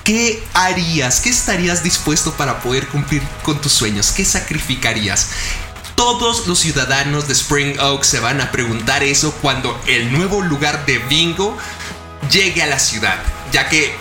¿Qué 0.05 0.45
harías? 0.55 1.21
¿Qué 1.21 1.31
estarías 1.31 1.83
dispuesto 1.83 2.33
para 2.35 2.61
poder 2.61 2.87
cumplir 2.87 3.21
con 3.43 3.61
tus 3.61 3.73
sueños? 3.73 4.13
¿Qué 4.13 4.25
sacrificarías? 4.25 5.31
Todos 5.97 6.47
los 6.47 6.61
ciudadanos 6.61 7.27
de 7.27 7.33
Spring 7.33 7.81
Oak 7.81 8.05
se 8.05 8.21
van 8.21 8.41
a 8.41 8.53
preguntar 8.53 9.03
eso 9.03 9.33
cuando 9.43 9.79
el 9.89 10.13
nuevo 10.13 10.41
lugar 10.41 10.87
de 10.87 10.99
bingo 10.99 11.59
llegue 12.31 12.63
a 12.63 12.69
la 12.69 12.79
ciudad, 12.79 13.19
ya 13.53 13.69
que 13.69 13.93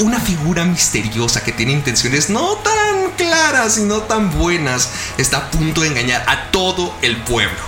una 0.00 0.20
figura 0.20 0.64
misteriosa 0.64 1.42
que 1.42 1.52
tiene 1.52 1.72
intenciones 1.72 2.30
no 2.30 2.56
tan 2.56 3.12
claras 3.16 3.78
y 3.78 3.82
no 3.82 4.02
tan 4.02 4.36
buenas 4.38 4.90
está 5.18 5.38
a 5.38 5.50
punto 5.50 5.82
de 5.82 5.88
engañar 5.88 6.24
a 6.26 6.50
todo 6.50 6.94
el 7.02 7.16
pueblo. 7.18 7.58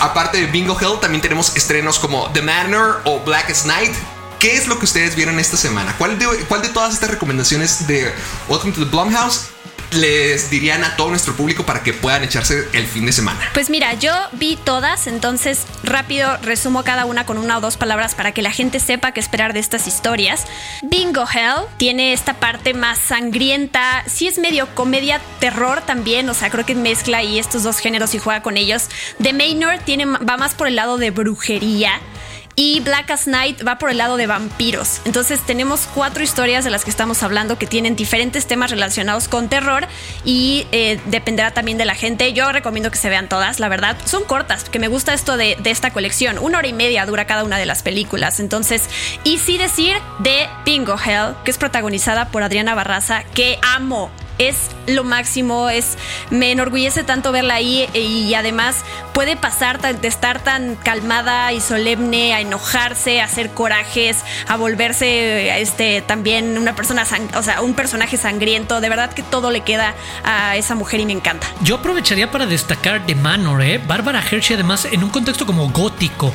aparte 0.00 0.38
de 0.38 0.46
Bingo 0.46 0.78
Hell, 0.78 1.00
también 1.00 1.22
tenemos 1.22 1.56
estrenos 1.56 1.98
como 1.98 2.30
The 2.32 2.42
Manor 2.42 3.02
o 3.04 3.20
Blackest 3.20 3.66
Night. 3.66 3.92
¿Qué 4.38 4.56
es 4.56 4.66
lo 4.66 4.78
que 4.78 4.84
ustedes 4.84 5.14
vieron 5.14 5.38
esta 5.38 5.56
semana? 5.56 5.94
¿Cuál 5.98 6.18
de, 6.18 6.26
cuál 6.48 6.62
de 6.62 6.68
todas 6.68 6.94
estas 6.94 7.10
recomendaciones 7.10 7.86
de 7.86 8.12
Welcome 8.48 8.72
to 8.72 8.84
the 8.84 8.90
Blumhouse 8.90 9.52
les 9.94 10.50
dirían 10.50 10.84
a 10.84 10.96
todo 10.96 11.10
nuestro 11.10 11.34
público 11.34 11.64
para 11.64 11.82
que 11.82 11.92
puedan 11.92 12.24
echarse 12.24 12.68
el 12.72 12.86
fin 12.86 13.06
de 13.06 13.12
semana? 13.12 13.40
Pues 13.54 13.70
mira, 13.70 13.94
yo 13.94 14.12
vi 14.32 14.56
todas, 14.56 15.06
entonces 15.06 15.66
rápido 15.82 16.36
resumo 16.38 16.84
cada 16.84 17.04
una 17.04 17.26
con 17.26 17.38
una 17.38 17.58
o 17.58 17.60
dos 17.60 17.76
palabras 17.76 18.14
para 18.14 18.32
que 18.32 18.42
la 18.42 18.50
gente 18.50 18.80
sepa 18.80 19.12
qué 19.12 19.20
esperar 19.20 19.52
de 19.52 19.60
estas 19.60 19.86
historias. 19.86 20.46
Bingo 20.82 21.24
Hell 21.32 21.66
tiene 21.76 22.12
esta 22.12 22.34
parte 22.34 22.74
más 22.74 22.98
sangrienta, 22.98 24.04
sí 24.06 24.28
es 24.28 24.38
medio 24.38 24.74
comedia 24.74 25.20
terror 25.40 25.82
también, 25.82 26.28
o 26.28 26.34
sea, 26.34 26.50
creo 26.50 26.66
que 26.66 26.74
mezcla 26.74 27.18
ahí 27.18 27.38
estos 27.38 27.62
dos 27.62 27.78
géneros 27.78 28.14
y 28.14 28.18
juega 28.18 28.42
con 28.42 28.56
ellos. 28.56 28.88
The 29.22 29.32
Manor 29.32 29.78
tiene, 29.84 30.06
va 30.06 30.36
más 30.36 30.54
por 30.54 30.68
el 30.68 30.76
lado 30.76 30.98
de 30.98 31.10
brujería. 31.10 32.00
Y 32.54 32.80
Black 32.80 33.10
as 33.10 33.26
Night 33.26 33.66
va 33.66 33.78
por 33.78 33.90
el 33.90 33.98
lado 33.98 34.16
de 34.16 34.26
vampiros. 34.26 35.00
Entonces 35.04 35.40
tenemos 35.40 35.88
cuatro 35.94 36.22
historias 36.22 36.64
de 36.64 36.70
las 36.70 36.84
que 36.84 36.90
estamos 36.90 37.22
hablando 37.22 37.58
que 37.58 37.66
tienen 37.66 37.96
diferentes 37.96 38.46
temas 38.46 38.70
relacionados 38.70 39.28
con 39.28 39.48
terror 39.48 39.86
y 40.24 40.66
eh, 40.72 41.00
dependerá 41.06 41.52
también 41.52 41.78
de 41.78 41.84
la 41.84 41.94
gente. 41.94 42.32
Yo 42.32 42.52
recomiendo 42.52 42.90
que 42.90 42.98
se 42.98 43.08
vean 43.08 43.28
todas, 43.28 43.58
la 43.58 43.68
verdad. 43.68 43.96
Son 44.04 44.24
cortas, 44.24 44.64
que 44.64 44.78
me 44.78 44.88
gusta 44.88 45.14
esto 45.14 45.36
de, 45.36 45.56
de 45.60 45.70
esta 45.70 45.92
colección. 45.92 46.38
Una 46.38 46.58
hora 46.58 46.68
y 46.68 46.72
media 46.72 47.06
dura 47.06 47.26
cada 47.26 47.44
una 47.44 47.58
de 47.58 47.66
las 47.66 47.82
películas. 47.82 48.38
Entonces, 48.38 48.82
y 49.24 49.38
sí 49.38 49.56
decir 49.56 49.96
de 50.18 50.48
Bingo 50.64 50.96
Hell, 50.98 51.34
que 51.44 51.50
es 51.50 51.58
protagonizada 51.58 52.28
por 52.28 52.42
Adriana 52.42 52.74
Barraza, 52.74 53.24
que 53.34 53.58
amo 53.62 54.10
es 54.38 54.70
lo 54.86 55.04
máximo, 55.04 55.68
es 55.68 55.96
me 56.30 56.50
enorgullece 56.52 57.04
tanto 57.04 57.32
verla 57.32 57.54
ahí 57.54 57.88
y 57.94 58.34
además 58.34 58.76
puede 59.12 59.36
pasar 59.36 59.80
de 59.80 60.08
estar 60.08 60.42
tan 60.42 60.76
calmada 60.76 61.52
y 61.52 61.60
solemne 61.60 62.34
a 62.34 62.40
enojarse, 62.40 63.20
a 63.20 63.24
hacer 63.24 63.50
corajes, 63.50 64.18
a 64.48 64.56
volverse 64.56 65.60
este 65.60 66.02
también 66.02 66.58
una 66.58 66.74
persona, 66.74 67.04
o 67.36 67.42
sea, 67.42 67.60
un 67.62 67.74
personaje 67.74 68.16
sangriento. 68.16 68.80
De 68.80 68.88
verdad 68.88 69.12
que 69.12 69.22
todo 69.22 69.50
le 69.50 69.60
queda 69.60 69.94
a 70.24 70.56
esa 70.56 70.74
mujer 70.74 71.00
y 71.00 71.06
me 71.06 71.12
encanta. 71.12 71.46
Yo 71.62 71.76
aprovecharía 71.76 72.30
para 72.30 72.46
destacar 72.46 73.06
The 73.06 73.14
Manor, 73.14 73.62
¿eh? 73.62 73.80
Bárbara 73.86 74.22
Hershey 74.22 74.54
además 74.54 74.86
en 74.90 75.04
un 75.04 75.10
contexto 75.10 75.46
como 75.46 75.70
gótico. 75.70 76.32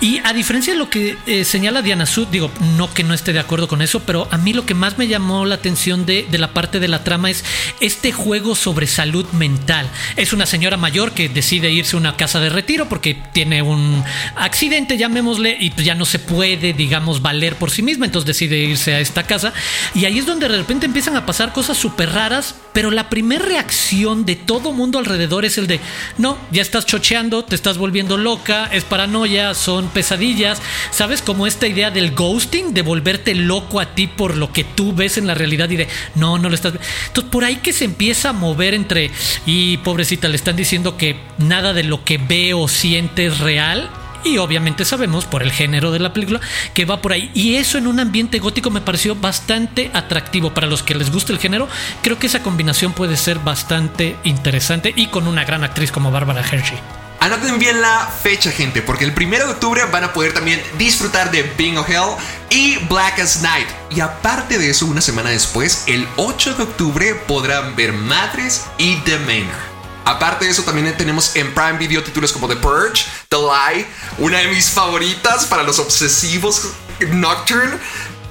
Y 0.00 0.18
a 0.24 0.32
diferencia 0.32 0.72
de 0.72 0.78
lo 0.78 0.88
que 0.88 1.18
eh, 1.26 1.44
señala 1.44 1.82
Diana 1.82 2.06
Sud, 2.06 2.28
digo, 2.28 2.50
no 2.76 2.92
que 2.92 3.04
no 3.04 3.12
esté 3.12 3.32
de 3.32 3.40
acuerdo 3.40 3.68
con 3.68 3.82
eso, 3.82 4.00
pero 4.00 4.28
a 4.30 4.38
mí 4.38 4.52
lo 4.52 4.64
que 4.64 4.74
más 4.74 4.96
me 4.96 5.08
llamó 5.08 5.44
la 5.44 5.56
atención 5.56 6.06
de, 6.06 6.26
de 6.30 6.38
la 6.38 6.48
parte 6.54 6.80
de 6.80 6.88
la 6.88 7.04
trama 7.04 7.29
es 7.30 7.44
este 7.80 8.12
juego 8.12 8.54
sobre 8.54 8.86
salud 8.86 9.26
mental. 9.32 9.88
Es 10.16 10.32
una 10.32 10.46
señora 10.46 10.76
mayor 10.76 11.12
que 11.12 11.28
decide 11.28 11.70
irse 11.70 11.96
a 11.96 12.00
una 12.00 12.16
casa 12.16 12.40
de 12.40 12.50
retiro 12.50 12.88
porque 12.88 13.16
tiene 13.32 13.62
un 13.62 14.02
accidente, 14.36 14.98
llamémosle, 14.98 15.56
y 15.58 15.70
pues 15.70 15.86
ya 15.86 15.94
no 15.94 16.04
se 16.04 16.18
puede, 16.18 16.72
digamos, 16.72 17.22
valer 17.22 17.56
por 17.56 17.70
sí 17.70 17.82
misma, 17.82 18.06
entonces 18.06 18.26
decide 18.26 18.58
irse 18.58 18.94
a 18.94 19.00
esta 19.00 19.24
casa. 19.24 19.52
Y 19.94 20.04
ahí 20.04 20.18
es 20.18 20.26
donde 20.26 20.48
de 20.48 20.56
repente 20.56 20.86
empiezan 20.86 21.16
a 21.16 21.26
pasar 21.26 21.52
cosas 21.52 21.76
súper 21.76 22.10
raras, 22.12 22.54
pero 22.72 22.90
la 22.90 23.08
primera 23.08 23.44
reacción 23.44 24.24
de 24.24 24.36
todo 24.36 24.72
mundo 24.72 24.98
alrededor 24.98 25.44
es 25.44 25.58
el 25.58 25.66
de, 25.66 25.80
no, 26.18 26.38
ya 26.50 26.62
estás 26.62 26.86
chocheando, 26.86 27.44
te 27.44 27.54
estás 27.54 27.78
volviendo 27.78 28.16
loca, 28.16 28.68
es 28.72 28.84
paranoia, 28.84 29.54
son 29.54 29.88
pesadillas, 29.88 30.60
¿sabes? 30.90 31.22
Como 31.22 31.46
esta 31.46 31.66
idea 31.66 31.90
del 31.90 32.14
ghosting, 32.14 32.74
de 32.74 32.82
volverte 32.82 33.34
loco 33.34 33.80
a 33.80 33.94
ti 33.94 34.06
por 34.06 34.36
lo 34.36 34.52
que 34.52 34.64
tú 34.64 34.92
ves 34.92 35.18
en 35.18 35.26
la 35.26 35.34
realidad 35.34 35.70
y 35.70 35.76
de, 35.76 35.88
no, 36.14 36.38
no 36.38 36.48
lo 36.48 36.54
estás... 36.54 36.74
Entonces 37.08 37.19
por 37.24 37.44
ahí 37.44 37.56
que 37.56 37.72
se 37.72 37.84
empieza 37.84 38.30
a 38.30 38.32
mover 38.32 38.74
entre, 38.74 39.10
y 39.46 39.78
pobrecita, 39.78 40.28
le 40.28 40.36
están 40.36 40.56
diciendo 40.56 40.96
que 40.96 41.16
nada 41.38 41.72
de 41.72 41.84
lo 41.84 42.04
que 42.04 42.18
ve 42.18 42.54
o 42.54 42.68
siente 42.68 43.26
es 43.26 43.38
real, 43.38 43.90
y 44.24 44.38
obviamente 44.38 44.84
sabemos 44.84 45.24
por 45.24 45.42
el 45.42 45.50
género 45.50 45.92
de 45.92 45.98
la 45.98 46.12
película 46.12 46.40
que 46.74 46.84
va 46.84 47.00
por 47.00 47.12
ahí. 47.12 47.30
Y 47.34 47.56
eso 47.56 47.78
en 47.78 47.86
un 47.86 48.00
ambiente 48.00 48.38
gótico 48.38 48.70
me 48.70 48.80
pareció 48.80 49.16
bastante 49.16 49.90
atractivo. 49.94 50.52
Para 50.52 50.66
los 50.66 50.82
que 50.82 50.94
les 50.94 51.10
guste 51.10 51.32
el 51.32 51.38
género, 51.38 51.68
creo 52.02 52.18
que 52.18 52.26
esa 52.26 52.42
combinación 52.42 52.92
puede 52.92 53.16
ser 53.16 53.38
bastante 53.38 54.16
interesante 54.24 54.92
y 54.94 55.06
con 55.06 55.26
una 55.26 55.44
gran 55.44 55.64
actriz 55.64 55.90
como 55.90 56.10
Barbara 56.10 56.42
Hershey. 56.42 56.78
Anoten 57.20 57.58
bien 57.58 57.82
la 57.82 58.06
fecha, 58.22 58.50
gente, 58.50 58.80
porque 58.80 59.04
el 59.04 59.12
1 59.14 59.36
de 59.36 59.44
octubre 59.44 59.84
van 59.92 60.04
a 60.04 60.12
poder 60.14 60.32
también 60.32 60.62
disfrutar 60.78 61.30
de 61.30 61.42
Bingo 61.42 61.84
Hell 61.86 62.16
y 62.48 62.78
Black 62.86 63.20
as 63.20 63.42
Night. 63.42 63.68
Y 63.90 64.00
aparte 64.00 64.58
de 64.58 64.70
eso, 64.70 64.86
una 64.86 65.02
semana 65.02 65.28
después, 65.28 65.84
el 65.86 66.08
8 66.16 66.54
de 66.54 66.62
octubre, 66.62 67.14
podrán 67.26 67.76
ver 67.76 67.92
Madres 67.92 68.64
y 68.78 68.96
The 69.02 69.18
Manor. 69.18 69.70
Aparte 70.06 70.46
de 70.46 70.50
eso, 70.50 70.62
también 70.62 70.96
tenemos 70.96 71.36
en 71.36 71.52
Prime 71.52 71.76
Video 71.76 72.02
títulos 72.02 72.32
como 72.32 72.48
The 72.48 72.56
Purge, 72.56 73.04
The 73.28 73.36
Lie, 73.36 73.86
una 74.16 74.38
de 74.38 74.48
mis 74.48 74.70
favoritas 74.70 75.44
para 75.44 75.62
los 75.62 75.78
obsesivos, 75.78 76.70
Nocturne, 77.00 77.76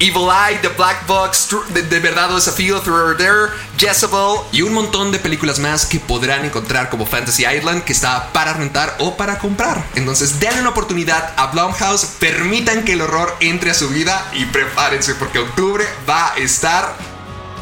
Evil 0.00 0.30
Eye, 0.30 0.58
The 0.62 0.68
Black 0.68 1.06
Box, 1.06 1.48
De, 1.68 2.00
Verdad 2.00 2.32
o 2.32 2.36
Desafío, 2.36 2.80
Through 2.80 3.18
There, 3.18 3.50
Jezebel 3.76 4.40
y 4.50 4.62
un 4.62 4.72
montón 4.72 5.12
de 5.12 5.18
películas 5.18 5.58
más 5.58 5.84
que 5.84 6.00
podrán 6.00 6.46
encontrar 6.46 6.88
como 6.88 7.04
Fantasy 7.04 7.44
Island 7.44 7.84
que 7.84 7.92
está 7.92 8.32
para 8.32 8.54
rentar 8.54 8.96
o 8.98 9.18
para 9.18 9.38
comprar. 9.38 9.84
Entonces 9.94 10.40
denle 10.40 10.62
una 10.62 10.70
oportunidad 10.70 11.34
a 11.36 11.48
Blumhouse, 11.48 12.06
permitan 12.18 12.82
que 12.82 12.94
el 12.94 13.02
horror 13.02 13.36
entre 13.40 13.70
a 13.70 13.74
su 13.74 13.90
vida 13.90 14.26
y 14.32 14.46
prepárense 14.46 15.14
porque 15.16 15.38
octubre 15.38 15.84
va 16.08 16.32
a 16.32 16.36
estar 16.38 16.94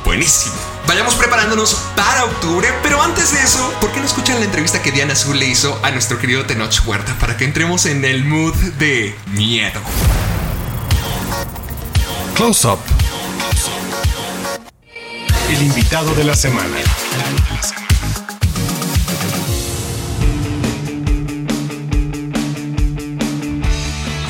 buenísimo. 0.04 0.54
Vayamos 0.86 1.16
preparándonos 1.16 1.74
para 1.96 2.24
octubre, 2.24 2.68
pero 2.84 3.02
antes 3.02 3.32
de 3.32 3.42
eso, 3.42 3.74
¿por 3.80 3.90
qué 3.92 3.98
no 3.98 4.06
escuchan 4.06 4.38
la 4.38 4.44
entrevista 4.44 4.80
que 4.80 4.92
Diana 4.92 5.14
Azul 5.14 5.38
le 5.38 5.46
hizo 5.46 5.78
a 5.82 5.90
nuestro 5.90 6.18
querido 6.18 6.46
Tenoch 6.46 6.86
Huerta 6.86 7.16
para 7.18 7.36
que 7.36 7.44
entremos 7.44 7.84
en 7.84 8.04
el 8.04 8.24
mood 8.24 8.54
de 8.54 9.18
miedo? 9.32 9.80
Close 12.38 12.68
Up. 12.68 12.78
El 15.50 15.60
invitado 15.60 16.14
de 16.14 16.22
la 16.22 16.36
semana. 16.36 16.76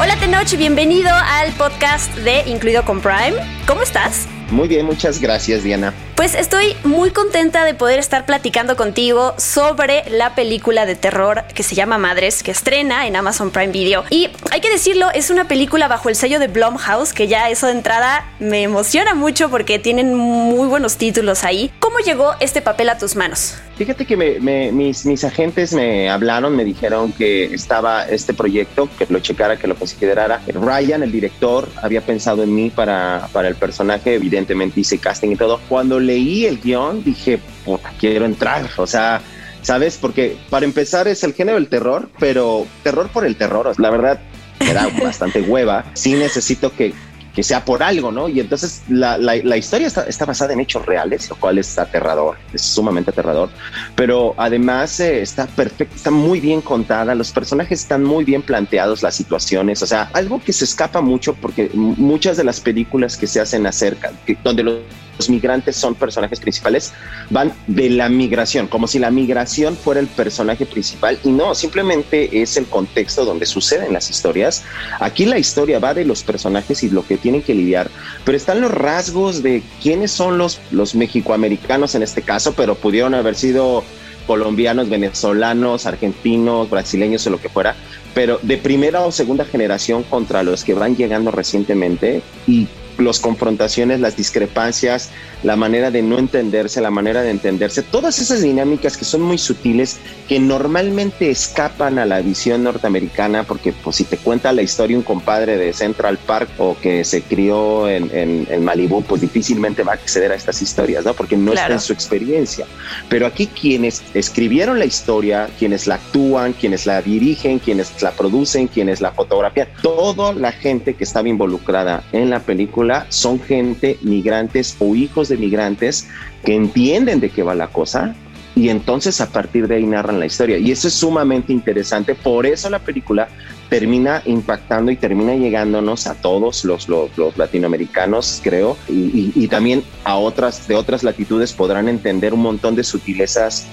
Hola 0.01 0.17
Tenoch, 0.19 0.51
bienvenido 0.57 1.11
al 1.13 1.53
podcast 1.53 2.15
de 2.15 2.49
Incluido 2.49 2.83
con 2.87 3.03
Prime. 3.03 3.35
¿Cómo 3.67 3.83
estás? 3.83 4.27
Muy 4.51 4.69
bien, 4.69 4.87
muchas 4.87 5.21
gracias 5.21 5.63
Diana. 5.63 5.93
Pues 6.19 6.35
estoy 6.35 6.75
muy 6.83 7.13
contenta 7.13 7.65
de 7.65 7.75
poder 7.75 8.01
estar 8.01 8.27
platicando 8.27 8.75
contigo 8.77 9.35
sobre 9.39 10.03
la 10.11 10.35
película 10.35 10.85
de 10.85 10.97
terror 10.97 11.45
que 11.55 11.63
se 11.63 11.77
llama 11.77 11.97
Madres, 11.97 12.43
que 12.43 12.51
estrena 12.51 13.07
en 13.07 13.15
Amazon 13.15 13.53
Prime 13.53 13.69
Video. 13.69 14.03
Y 14.11 14.29
hay 14.51 14.61
que 14.61 14.69
decirlo, 14.69 15.13
es 15.15 15.31
una 15.31 15.47
película 15.47 15.87
bajo 15.87 16.09
el 16.09 16.17
sello 16.17 16.41
de 16.41 16.49
Blumhouse, 16.49 17.13
que 17.13 17.29
ya 17.29 17.49
eso 17.51 17.69
de 17.69 17.75
entrada 17.75 18.29
me 18.41 18.65
emociona 18.65 19.15
mucho 19.15 19.49
porque 19.49 19.79
tienen 19.79 20.13
muy 20.13 20.67
buenos 20.67 20.97
títulos 20.97 21.45
ahí. 21.45 21.71
¿Cómo 21.79 22.01
llegó 22.01 22.33
este 22.41 22.63
papel 22.63 22.89
a 22.89 22.99
tus 22.99 23.15
manos? 23.15 23.55
Fíjate 23.77 24.05
que 24.05 24.17
mis, 24.17 25.07
mis 25.07 25.23
agentes 25.23 25.73
me 25.73 26.11
hablaron, 26.11 26.57
me 26.57 26.65
dijeron 26.65 27.13
que 27.13 27.45
estaba 27.45 28.09
este 28.09 28.35
proyecto, 28.35 28.89
que 28.99 29.07
lo 29.09 29.21
checara, 29.21 29.57
que 29.57 29.69
lo 29.69 29.77
considerara. 29.77 30.43
Ryan, 30.49 31.05
el 31.05 31.13
director, 31.13 31.69
había 31.81 32.01
pensado 32.01 32.43
en 32.43 32.53
mí 32.53 32.71
para, 32.71 33.29
para 33.33 33.47
el 33.47 33.55
personaje, 33.55 34.15
evidentemente 34.15 34.81
hice 34.81 34.99
casting 34.99 35.31
y 35.31 35.37
todo. 35.37 35.61
Cuando 35.69 36.01
leí 36.09 36.47
el 36.47 36.59
guion 36.59 37.05
dije, 37.05 37.39
puta, 37.65 37.93
quiero 37.99 38.25
entrar, 38.25 38.69
o 38.79 38.87
sea, 38.87 39.21
¿sabes? 39.63 39.99
Porque 40.01 40.37
para 40.49 40.65
empezar 40.65 41.07
es 41.07 41.23
el 41.23 41.35
género 41.35 41.57
del 41.57 41.69
terror, 41.69 42.09
pero 42.19 42.67
terror 42.83 43.09
por 43.11 43.25
el 43.27 43.37
terror, 43.37 43.73
la 43.79 43.91
verdad, 43.91 44.19
era 44.59 44.89
bastante 45.03 45.43
hueva. 45.43 45.85
Sí 45.93 46.15
necesito 46.15 46.75
que, 46.75 46.95
que 47.35 47.43
sea 47.43 47.63
por 47.65 47.83
algo, 47.83 48.11
¿no? 48.11 48.29
Y 48.31 48.41
entonces 48.41 48.83
la, 48.89 49.19
la, 49.19 49.57
historia 49.57 49.87
está, 49.87 50.05
está, 50.05 50.25
basada 50.25 50.55
en 50.55 50.61
hechos 50.61 50.87
reales, 50.87 51.29
lo 51.29 51.37
cual 51.37 51.59
es 51.59 51.79
aterrador, 51.79 52.39
es 52.55 52.63
sumamente 52.63 53.11
aterrador, 53.11 53.51
pero 53.95 54.35
además 54.39 54.99
eh, 55.01 55.21
está 55.21 55.47
perfecta, 55.47 55.95
está 55.95 56.11
muy 56.11 56.41
bien 56.41 56.63
contada, 56.63 57.15
los 57.15 57.31
personajes 57.31 57.83
están 57.83 58.03
muy 58.03 58.25
bien 58.25 58.41
planteados, 58.41 59.03
las 59.03 59.15
situaciones, 59.15 59.83
o 59.83 59.87
sea, 59.87 60.11
algo 60.15 60.43
que 60.43 60.55
se 60.55 60.65
escapa 60.65 61.03
mucho 61.03 61.35
porque 61.35 61.71
muchas 61.75 62.39
de 62.39 62.45
las 62.45 62.61
películas 62.61 63.17
que 63.19 63.27
se 63.27 63.41
hacen 63.41 63.67
acerca, 63.67 64.11
donde 64.43 64.63
los 64.63 64.79
los 65.19 65.29
migrantes 65.29 65.77
son 65.77 65.95
personajes 65.95 66.41
principales, 66.41 66.93
van 67.31 67.53
de 67.67 67.91
la 67.91 68.09
migración, 68.09 68.69
como 68.69 68.87
si 68.87 68.99
la 68.99 69.11
migración 69.11 69.77
fuera 69.77 70.01
el 70.01 70.07
personaje 70.07 70.65
principal 70.65 71.19
y 71.25 71.31
no, 71.31 71.55
simplemente 71.55 72.41
es 72.41 72.57
el 72.57 72.67
contexto 72.67 73.25
donde 73.25 73.47
suceden 73.47 73.93
las 73.93 74.11
historias. 74.11 74.65
Aquí 75.01 75.27
la 75.27 75.39
historia 75.39 75.79
va 75.79 75.95
de 75.95 76.05
los 76.05 76.23
personajes 76.23 76.83
y 76.83 76.91
lo 76.91 77.07
que 77.07 77.17
tienen 77.19 77.43
que 77.43 77.55
lidiar, 77.55 77.91
pero 78.25 78.37
están 78.37 78.61
los 78.61 78.71
rasgos 78.71 79.43
de 79.43 79.63
quiénes 79.83 80.13
son 80.13 80.39
los, 80.39 80.61
los 80.71 80.95
mexicoamericanos 80.95 81.95
en 81.95 82.03
este 82.03 82.23
caso, 82.23 82.55
pero 82.55 82.77
pudieron 82.77 83.15
haber 83.15 83.35
sido 83.35 83.83
colombianos, 84.27 84.91
venezolanos, 84.91 85.87
argentinos, 85.87 86.69
brasileños 86.69 87.27
o 87.27 87.31
lo 87.31 87.41
que 87.41 87.49
fuera, 87.49 87.75
pero 88.15 88.39
de 88.43 88.59
primera 88.59 89.01
o 89.01 89.11
segunda 89.11 89.45
generación 89.45 90.03
contra 90.03 90.43
los 90.43 90.65
que 90.65 90.75
van 90.75 90.97
llegando 90.97 91.31
recientemente 91.31 92.23
y 92.47 92.69
las 92.99 93.19
confrontaciones, 93.19 94.01
las 94.01 94.17
discrepancias, 94.17 95.11
la 95.43 95.57
manera 95.57 95.91
de 95.91 96.03
no 96.03 96.19
entenderse, 96.19 96.81
la 96.81 96.91
manera 96.91 97.23
de 97.23 97.31
entenderse, 97.31 97.83
todas 97.83 98.19
esas 98.19 98.43
dinámicas 98.43 98.97
que 98.97 99.05
son 99.05 99.23
muy 99.23 99.39
sutiles, 99.39 99.99
que 100.29 100.41
normalmente 100.41 101.31
escapan 101.31 101.99
a 101.99 102.07
la 102.07 102.21
visión 102.21 102.65
norteamericana, 102.65 103.45
porque 103.45 103.73
pues 103.73 103.97
si 103.97 104.05
te 104.05 104.17
cuenta 104.17 104.53
la 104.53 104.63
historia 104.63 104.97
un 104.97 105.03
compadre 105.03 105.57
de 105.57 105.73
Central 105.73 106.19
Park 106.19 106.51
o 106.59 106.77
que 106.81 107.05
se 107.05 107.23
crió 107.23 107.89
en, 107.89 108.11
en, 108.13 108.65
Malibu, 108.65 109.03
pues 109.03 109.21
difícilmente 109.21 109.83
va 109.83 109.93
a 109.93 109.95
acceder 109.95 110.33
a 110.33 110.35
estas 110.35 110.61
historias, 110.61 111.05
¿no? 111.05 111.15
Porque 111.15 111.37
no 111.37 111.53
está 111.53 111.73
en 111.73 111.81
su 111.81 111.93
experiencia. 111.93 112.67
Pero 113.09 113.27
aquí 113.27 113.47
quienes 113.47 114.03
escribieron 114.15 114.79
la 114.79 114.85
historia, 114.85 115.49
quienes 115.59 115.87
la 115.87 115.97
actúan, 115.97 116.53
quienes 116.53 116.87
la 116.87 117.01
dirigen, 117.01 117.59
quienes 117.59 118.03
la 118.03 118.11
producen, 118.11 118.67
quienes 118.67 119.01
la 119.01 119.13
fotografían, 119.13 119.69
toda 119.83 120.33
la 120.35 120.53
gente 120.53 120.95
que 120.95 121.05
estaba 121.05 121.29
involucrada 121.29 122.03
en 122.13 122.31
la 122.31 122.41
película, 122.41 122.88
son 123.09 123.41
gente, 123.41 123.99
migrantes 124.03 124.77
o 124.79 124.95
hijos 124.95 125.29
de 125.29 125.37
migrantes 125.37 126.09
que 126.45 126.55
entienden 126.55 127.21
de 127.21 127.31
qué 127.31 127.43
va 127.43 127.55
la 127.55 127.69
cosa 127.69 128.15
y 128.59 128.71
entonces 128.71 129.21
a 129.21 129.31
partir 129.31 129.69
de 129.69 129.77
ahí 129.77 129.87
narran 129.87 130.19
la 130.19 130.27
historia. 130.27 130.59
Y 130.59 130.73
eso 130.73 130.89
es 130.89 130.95
sumamente 130.95 131.53
interesante. 131.53 132.17
Por 132.17 132.45
eso 132.45 132.69
la 132.69 132.81
película 132.81 133.29
termina 133.69 134.21
impactando 134.25 134.91
y 134.91 134.97
termina 134.97 135.37
llegándonos 135.37 136.09
a 136.09 136.15
todos 136.15 136.65
los, 136.65 136.89
los, 136.89 137.37
latinoamericanos, 137.37 138.41
creo, 138.43 138.77
y, 138.89 139.33
y, 139.35 139.47
también 139.47 139.85
a 140.05 140.17
otras 140.17 140.67
de 140.67 140.75
otras 140.75 141.05
latitudes 141.05 141.53
podrán 141.53 141.89
entender 141.89 142.35
un 142.35 142.41
montón 142.41 142.75
de 142.75 142.83
sutilezas 142.83 143.67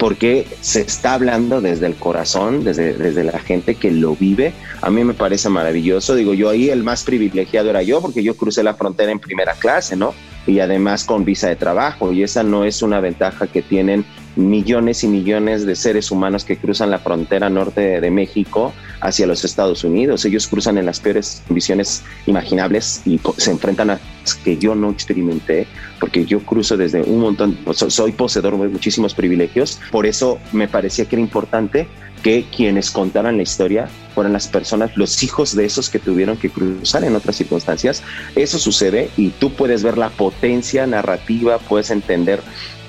porque 0.00 0.46
se 0.62 0.80
está 0.80 1.12
hablando 1.12 1.60
desde 1.60 1.84
el 1.84 1.94
corazón, 1.94 2.64
desde, 2.64 2.94
desde 2.94 3.22
la 3.22 3.38
gente 3.38 3.74
que 3.74 3.90
lo 3.90 4.16
vive. 4.16 4.54
A 4.80 4.88
mí 4.88 5.04
me 5.04 5.12
parece 5.12 5.50
maravilloso. 5.50 6.14
Digo, 6.14 6.32
yo 6.32 6.48
ahí 6.48 6.70
el 6.70 6.82
más 6.82 7.04
privilegiado 7.04 7.68
era 7.68 7.82
yo, 7.82 8.00
porque 8.00 8.22
yo 8.22 8.34
crucé 8.34 8.62
la 8.62 8.72
frontera 8.72 9.12
en 9.12 9.18
primera 9.18 9.52
clase, 9.52 9.96
¿no? 9.96 10.14
Y 10.46 10.60
además 10.60 11.04
con 11.04 11.26
visa 11.26 11.48
de 11.48 11.56
trabajo, 11.56 12.12
y 12.12 12.22
esa 12.22 12.42
no 12.42 12.64
es 12.64 12.80
una 12.80 13.00
ventaja 13.00 13.46
que 13.46 13.60
tienen 13.60 14.06
millones 14.36 15.04
y 15.04 15.08
millones 15.08 15.66
de 15.66 15.76
seres 15.76 16.10
humanos 16.10 16.46
que 16.46 16.56
cruzan 16.56 16.90
la 16.90 16.98
frontera 16.98 17.50
norte 17.50 18.00
de 18.00 18.10
México 18.10 18.72
hacia 19.00 19.26
los 19.26 19.44
Estados 19.44 19.84
Unidos. 19.84 20.24
Ellos 20.24 20.46
cruzan 20.46 20.78
en 20.78 20.86
las 20.86 21.00
peores 21.00 21.42
condiciones 21.46 22.02
imaginables 22.26 23.02
y 23.04 23.20
se 23.36 23.50
enfrentan 23.50 23.90
a 23.90 24.00
que 24.44 24.56
yo 24.56 24.74
no 24.74 24.90
experimenté, 24.90 25.66
porque 25.98 26.24
yo 26.24 26.40
cruzo 26.40 26.76
desde 26.76 27.02
un 27.02 27.20
montón, 27.20 27.58
soy 27.72 28.12
poseedor 28.12 28.58
de 28.60 28.68
muchísimos 28.68 29.14
privilegios, 29.14 29.80
por 29.90 30.06
eso 30.06 30.38
me 30.52 30.68
parecía 30.68 31.06
que 31.06 31.16
era 31.16 31.22
importante 31.22 31.88
que 32.22 32.44
quienes 32.54 32.90
contaran 32.90 33.36
la 33.36 33.42
historia 33.42 33.88
fueran 34.14 34.32
las 34.32 34.48
personas, 34.48 34.96
los 34.96 35.22
hijos 35.22 35.54
de 35.54 35.64
esos 35.64 35.88
que 35.88 35.98
tuvieron 35.98 36.36
que 36.36 36.50
cruzar 36.50 37.04
en 37.04 37.14
otras 37.14 37.36
circunstancias. 37.36 38.02
Eso 38.34 38.58
sucede 38.58 39.10
y 39.16 39.30
tú 39.30 39.52
puedes 39.52 39.82
ver 39.82 39.98
la 39.98 40.10
potencia 40.10 40.86
narrativa, 40.86 41.58
puedes 41.58 41.90
entender 41.90 42.40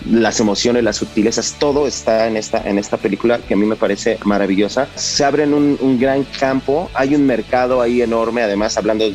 las 0.09 0.39
emociones, 0.39 0.83
las 0.83 0.97
sutilezas, 0.97 1.55
todo 1.59 1.87
está 1.87 2.27
en 2.27 2.35
esta, 2.35 2.67
en 2.67 2.79
esta 2.79 2.97
película 2.97 3.37
que 3.39 3.53
a 3.53 3.57
mí 3.57 3.65
me 3.65 3.75
parece 3.75 4.17
maravillosa. 4.23 4.87
Se 4.95 5.23
abre 5.23 5.43
en 5.43 5.53
un, 5.53 5.77
un 5.79 5.99
gran 5.99 6.23
campo, 6.23 6.89
hay 6.93 7.13
un 7.15 7.25
mercado 7.25 7.81
ahí 7.81 8.01
enorme, 8.01 8.41
además 8.41 8.77
hablando 8.77 9.05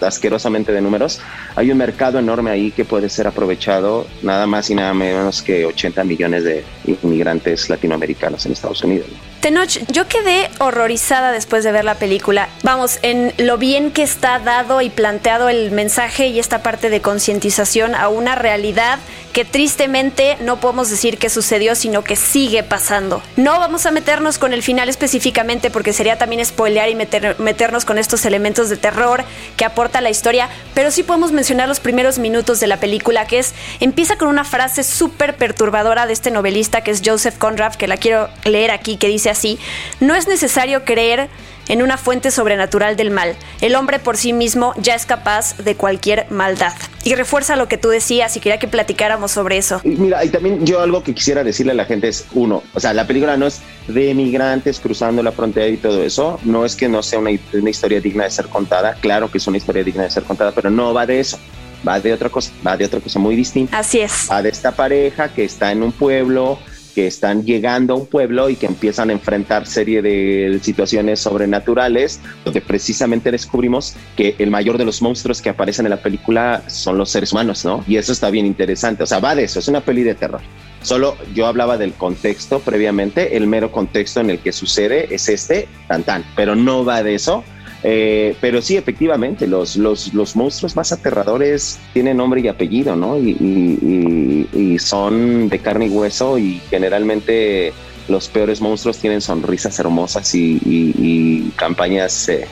asquerosamente 0.00 0.72
de 0.72 0.80
números, 0.80 1.20
hay 1.56 1.72
un 1.72 1.78
mercado 1.78 2.18
enorme 2.18 2.50
ahí 2.50 2.70
que 2.70 2.84
puede 2.84 3.08
ser 3.08 3.26
aprovechado 3.26 4.06
nada 4.22 4.46
más 4.46 4.70
y 4.70 4.76
nada 4.76 4.94
menos 4.94 5.42
que 5.42 5.66
80 5.66 6.04
millones 6.04 6.44
de 6.44 6.64
inmigrantes 6.86 7.68
latinoamericanos 7.68 8.46
en 8.46 8.52
Estados 8.52 8.82
Unidos. 8.84 9.08
Tenoch, 9.40 9.78
yo 9.88 10.08
quedé 10.08 10.50
horrorizada 10.58 11.30
después 11.30 11.62
de 11.62 11.70
ver 11.70 11.84
la 11.84 11.94
película. 11.94 12.48
Vamos, 12.64 12.98
en 13.02 13.32
lo 13.38 13.56
bien 13.56 13.92
que 13.92 14.02
está 14.02 14.40
dado 14.40 14.80
y 14.80 14.90
planteado 14.90 15.48
el 15.48 15.70
mensaje 15.70 16.26
y 16.26 16.40
esta 16.40 16.62
parte 16.62 16.90
de 16.90 17.00
concientización 17.00 17.94
a 17.94 18.08
una 18.08 18.34
realidad 18.34 18.98
que 19.32 19.44
tristemente 19.44 20.36
no 20.40 20.58
podemos 20.58 20.90
decir 20.90 21.18
que 21.18 21.30
sucedió, 21.30 21.76
sino 21.76 22.02
que 22.02 22.16
sigue 22.16 22.64
pasando. 22.64 23.22
No 23.36 23.60
vamos 23.60 23.86
a 23.86 23.92
meternos 23.92 24.38
con 24.38 24.52
el 24.52 24.64
final 24.64 24.88
específicamente 24.88 25.70
porque 25.70 25.92
sería 25.92 26.18
también 26.18 26.44
spoilear 26.44 26.88
y 26.88 26.96
meternos 26.96 27.84
con 27.84 27.98
estos 27.98 28.24
elementos 28.24 28.68
de 28.68 28.76
terror 28.76 29.24
que 29.56 29.64
aporta 29.64 30.00
la 30.00 30.10
historia, 30.10 30.48
pero 30.74 30.90
sí 30.90 31.04
podemos 31.04 31.30
mencionar 31.30 31.68
los 31.68 31.78
primeros 31.78 32.18
minutos 32.18 32.58
de 32.58 32.66
la 32.66 32.78
película, 32.78 33.26
que 33.26 33.38
es, 33.38 33.54
empieza 33.78 34.16
con 34.16 34.26
una 34.26 34.42
frase 34.42 34.82
súper 34.82 35.36
perturbadora 35.36 36.06
de 36.06 36.14
este 36.14 36.32
novelista 36.32 36.80
que 36.80 36.90
es 36.90 37.02
Joseph 37.04 37.38
Conrad, 37.38 37.74
que 37.74 37.86
la 37.86 37.96
quiero 37.96 38.30
leer 38.44 38.72
aquí, 38.72 38.96
que 38.96 39.06
dice 39.06 39.27
así, 39.30 39.58
no 40.00 40.14
es 40.14 40.28
necesario 40.28 40.84
creer 40.84 41.28
en 41.68 41.82
una 41.82 41.96
fuente 41.96 42.30
sobrenatural 42.30 42.96
del 42.96 43.10
mal. 43.10 43.36
El 43.60 43.74
hombre 43.74 43.98
por 43.98 44.16
sí 44.16 44.32
mismo 44.32 44.72
ya 44.78 44.94
es 44.94 45.06
capaz 45.06 45.56
de 45.58 45.74
cualquier 45.76 46.26
maldad. 46.30 46.72
Y 47.04 47.14
refuerza 47.14 47.56
lo 47.56 47.68
que 47.68 47.78
tú 47.78 47.90
decías 47.90 48.36
y 48.36 48.40
quería 48.40 48.58
que 48.58 48.68
platicáramos 48.68 49.30
sobre 49.30 49.58
eso. 49.58 49.80
mira, 49.84 50.24
y 50.24 50.30
también 50.30 50.64
yo 50.66 50.80
algo 50.80 51.02
que 51.02 51.14
quisiera 51.14 51.44
decirle 51.44 51.72
a 51.72 51.74
la 51.74 51.84
gente 51.84 52.08
es, 52.08 52.26
uno, 52.32 52.62
o 52.74 52.80
sea, 52.80 52.92
la 52.92 53.06
película 53.06 53.36
no 53.36 53.46
es 53.46 53.60
de 53.86 54.14
migrantes 54.14 54.80
cruzando 54.80 55.22
la 55.22 55.32
frontera 55.32 55.68
y 55.68 55.76
todo 55.76 56.02
eso, 56.02 56.40
no 56.42 56.64
es 56.64 56.74
que 56.74 56.88
no 56.88 57.02
sea 57.02 57.18
una, 57.18 57.30
una 57.52 57.70
historia 57.70 58.00
digna 58.00 58.24
de 58.24 58.30
ser 58.30 58.46
contada, 58.48 58.94
claro 58.94 59.30
que 59.30 59.38
es 59.38 59.46
una 59.46 59.56
historia 59.56 59.84
digna 59.84 60.02
de 60.02 60.10
ser 60.10 60.24
contada, 60.24 60.52
pero 60.52 60.70
no 60.70 60.92
va 60.92 61.06
de 61.06 61.20
eso 61.20 61.38
va 61.86 62.00
de 62.00 62.12
otra 62.12 62.28
cosa, 62.28 62.50
va 62.66 62.76
de 62.76 62.84
otra 62.84 63.00
cosa 63.00 63.18
muy 63.18 63.36
distinta. 63.36 63.78
Así 63.78 64.00
es. 64.00 64.28
Va 64.30 64.42
de 64.42 64.48
esta 64.48 64.72
pareja 64.72 65.28
que 65.28 65.44
está 65.44 65.70
en 65.72 65.82
un 65.82 65.92
pueblo, 65.92 66.58
que 66.98 67.06
están 67.06 67.44
llegando 67.44 67.94
a 67.94 67.96
un 67.96 68.06
pueblo 68.06 68.50
y 68.50 68.56
que 68.56 68.66
empiezan 68.66 69.10
a 69.10 69.12
enfrentar 69.12 69.68
serie 69.68 70.02
de 70.02 70.58
situaciones 70.60 71.20
sobrenaturales, 71.20 72.18
donde 72.44 72.60
precisamente 72.60 73.30
descubrimos 73.30 73.94
que 74.16 74.34
el 74.40 74.50
mayor 74.50 74.78
de 74.78 74.84
los 74.84 75.00
monstruos 75.00 75.40
que 75.40 75.48
aparecen 75.48 75.86
en 75.86 75.90
la 75.90 76.02
película 76.02 76.64
son 76.66 76.98
los 76.98 77.08
seres 77.08 77.30
humanos, 77.30 77.64
¿no? 77.64 77.84
Y 77.86 77.98
eso 77.98 78.10
está 78.10 78.30
bien 78.30 78.46
interesante, 78.46 79.04
o 79.04 79.06
sea, 79.06 79.20
va 79.20 79.36
de 79.36 79.44
eso, 79.44 79.60
es 79.60 79.68
una 79.68 79.80
peli 79.80 80.02
de 80.02 80.16
terror. 80.16 80.40
Solo 80.82 81.16
yo 81.36 81.46
hablaba 81.46 81.78
del 81.78 81.92
contexto 81.92 82.58
previamente, 82.58 83.36
el 83.36 83.46
mero 83.46 83.70
contexto 83.70 84.18
en 84.18 84.30
el 84.30 84.40
que 84.40 84.50
sucede 84.50 85.14
es 85.14 85.28
este, 85.28 85.68
tan 85.86 86.02
tan, 86.02 86.24
pero 86.34 86.56
no 86.56 86.84
va 86.84 87.04
de 87.04 87.14
eso, 87.14 87.44
eh, 87.82 88.36
pero 88.40 88.60
sí, 88.60 88.76
efectivamente, 88.76 89.46
los, 89.46 89.76
los, 89.76 90.12
los, 90.12 90.34
monstruos 90.34 90.74
más 90.74 90.90
aterradores 90.92 91.78
tienen 91.92 92.16
nombre 92.16 92.40
y 92.40 92.48
apellido, 92.48 92.96
¿no? 92.96 93.16
Y, 93.18 94.76
son 94.78 95.48
de 95.48 95.58
carne 95.58 95.86
y 95.86 95.90
hueso 95.90 96.38
y 96.38 96.60
generalmente 96.70 97.72
los 98.08 98.28
peores 98.28 98.60
monstruos 98.60 98.98
tienen 98.98 99.20
sonrisas 99.20 99.78
hermosas 99.78 100.34
y, 100.34 101.52
campañas 101.56 102.28
eh, 102.28 102.46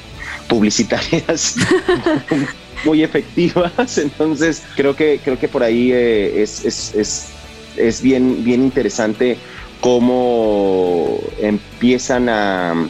publicitarias 0.48 1.56
muy 2.84 3.02
efectivas. 3.02 3.98
Entonces, 3.98 4.62
creo 4.76 4.94
que, 4.94 5.20
creo 5.22 5.38
que 5.38 5.48
por 5.48 5.62
ahí 5.62 5.92
eh, 5.92 6.42
es, 6.42 6.64
es, 6.64 6.94
es, 6.94 7.28
es 7.76 8.02
bien, 8.02 8.44
bien 8.44 8.62
interesante 8.62 9.38
cómo 9.80 11.20
empiezan 11.40 12.28
a 12.28 12.88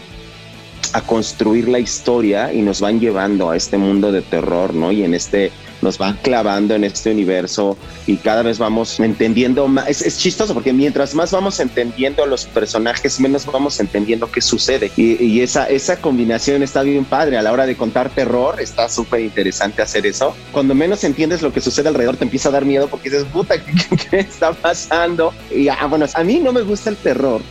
a 0.94 1.02
construir 1.02 1.68
la 1.68 1.78
historia 1.78 2.52
y 2.52 2.62
nos 2.62 2.80
van 2.80 3.00
llevando 3.00 3.50
a 3.50 3.56
este 3.56 3.78
mundo 3.78 4.12
de 4.12 4.22
terror, 4.22 4.74
¿no? 4.74 4.92
Y 4.92 5.02
en 5.02 5.14
este 5.14 5.52
nos 5.82 5.98
van 5.98 6.16
clavando 6.22 6.74
en 6.74 6.84
este 6.84 7.10
universo 7.10 7.76
y 8.06 8.16
cada 8.16 8.42
vez 8.42 8.58
vamos 8.58 8.98
entendiendo 9.00 9.68
más. 9.68 9.88
Es, 9.88 10.18
chistoso 10.18 10.54
porque 10.54 10.72
mientras 10.72 11.14
más 11.14 11.30
vamos 11.30 11.60
entendiendo 11.60 12.24
a 12.24 12.26
los 12.26 12.46
personajes, 12.46 13.20
menos 13.20 13.46
vamos 13.46 13.78
entendiendo 13.80 14.30
qué 14.30 14.40
sucede. 14.40 14.90
Y, 14.96 15.40
esa, 15.40 15.68
esa 15.68 16.00
combinación 16.00 16.62
está 16.62 16.82
bien 16.82 17.04
padre. 17.04 17.36
A 17.36 17.42
la 17.42 17.52
hora 17.52 17.66
de 17.66 17.76
contar 17.76 18.10
terror, 18.10 18.60
está 18.60 18.88
súper 18.88 19.20
interesante 19.20 19.82
hacer 19.82 20.06
eso. 20.06 20.34
Cuando 20.52 20.74
menos 20.74 21.04
entiendes 21.04 21.42
lo 21.42 21.52
que 21.52 21.60
sucede 21.60 21.88
alrededor, 21.88 22.16
te 22.16 22.24
empieza 22.24 22.48
a 22.48 22.52
dar 22.52 22.64
miedo 22.64 22.88
porque 22.88 23.10
dices, 23.10 23.26
puta, 23.26 23.62
¿qué, 23.62 23.96
qué 24.10 24.20
está 24.20 24.52
pasando? 24.52 25.32
Y 25.54 25.68
ah, 25.68 25.86
bueno, 25.88 26.06
a 26.12 26.24
mí 26.24 26.40
no 26.40 26.52
me 26.52 26.62
gusta 26.62 26.90
el 26.90 26.96
terror, 26.96 27.42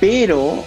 pero 0.00 0.64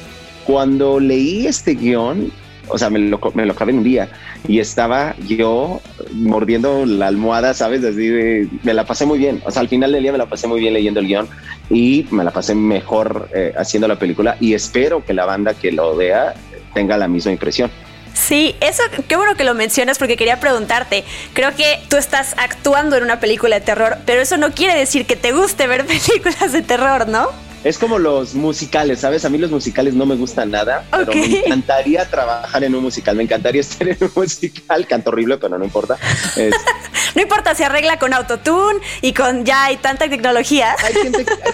cuando 0.49 0.99
leí 0.99 1.45
este 1.45 1.75
guion, 1.75 2.31
o 2.69 2.77
sea, 2.79 2.89
me 2.89 2.97
lo, 2.97 3.19
me 3.35 3.45
lo 3.45 3.53
acabé 3.53 3.71
en 3.71 3.77
un 3.77 3.83
día 3.83 4.09
y 4.47 4.57
estaba 4.57 5.15
yo 5.27 5.79
mordiendo 6.11 6.87
la 6.87 7.05
almohada, 7.05 7.53
¿sabes? 7.53 7.83
Así 7.83 8.07
de, 8.07 8.47
me 8.63 8.73
la 8.73 8.83
pasé 8.83 9.05
muy 9.05 9.19
bien. 9.19 9.43
O 9.45 9.51
sea, 9.51 9.61
al 9.61 9.67
final 9.67 9.91
del 9.91 10.01
día 10.01 10.11
me 10.11 10.17
la 10.17 10.25
pasé 10.25 10.47
muy 10.47 10.59
bien 10.59 10.73
leyendo 10.73 11.01
el 11.01 11.05
guion 11.05 11.27
y 11.69 12.07
me 12.09 12.23
la 12.23 12.31
pasé 12.31 12.55
mejor 12.55 13.29
eh, 13.31 13.53
haciendo 13.59 13.87
la 13.87 13.99
película 13.99 14.37
y 14.39 14.55
espero 14.55 15.05
que 15.05 15.13
la 15.13 15.25
banda 15.25 15.53
que 15.53 15.71
lo 15.71 15.95
vea 15.95 16.33
tenga 16.73 16.97
la 16.97 17.07
misma 17.07 17.31
impresión. 17.31 17.69
Sí, 18.15 18.55
eso, 18.59 18.81
qué 19.07 19.17
bueno 19.17 19.35
que 19.35 19.43
lo 19.43 19.53
mencionas 19.53 19.99
porque 19.99 20.17
quería 20.17 20.39
preguntarte. 20.39 21.03
Creo 21.33 21.55
que 21.55 21.79
tú 21.89 21.97
estás 21.97 22.33
actuando 22.39 22.95
en 22.95 23.03
una 23.03 23.19
película 23.19 23.59
de 23.59 23.61
terror, 23.61 23.99
pero 24.07 24.19
eso 24.19 24.35
no 24.37 24.49
quiere 24.49 24.75
decir 24.75 25.05
que 25.05 25.15
te 25.15 25.31
guste 25.31 25.67
ver 25.67 25.85
películas 25.85 26.51
de 26.51 26.63
terror, 26.63 27.07
¿no? 27.07 27.27
Es 27.63 27.77
como 27.77 27.99
los 27.99 28.35
musicales, 28.35 28.99
¿sabes? 28.99 29.25
A 29.25 29.29
mí 29.29 29.37
los 29.37 29.51
musicales 29.51 29.93
no 29.93 30.05
me 30.05 30.15
gustan 30.15 30.51
nada, 30.51 30.85
pero 30.91 31.13
me 31.13 31.39
encantaría 31.39 32.09
trabajar 32.09 32.63
en 32.63 32.73
un 32.73 32.83
musical. 32.83 33.15
Me 33.17 33.23
encantaría 33.23 33.61
estar 33.61 33.87
en 33.87 33.97
un 33.99 34.11
musical. 34.15 34.87
Canto 34.87 35.09
horrible, 35.09 35.37
pero 35.37 35.57
no 35.57 35.65
importa. 35.65 35.97
no 37.15 37.21
importa, 37.21 37.55
se 37.55 37.65
arregla 37.65 37.99
con 37.99 38.13
autotune 38.13 38.79
y 39.01 39.13
con 39.13 39.45
ya 39.45 39.65
hay 39.65 39.77
tanta 39.77 40.09
tecnología. 40.09 40.75
Hay 40.83 40.93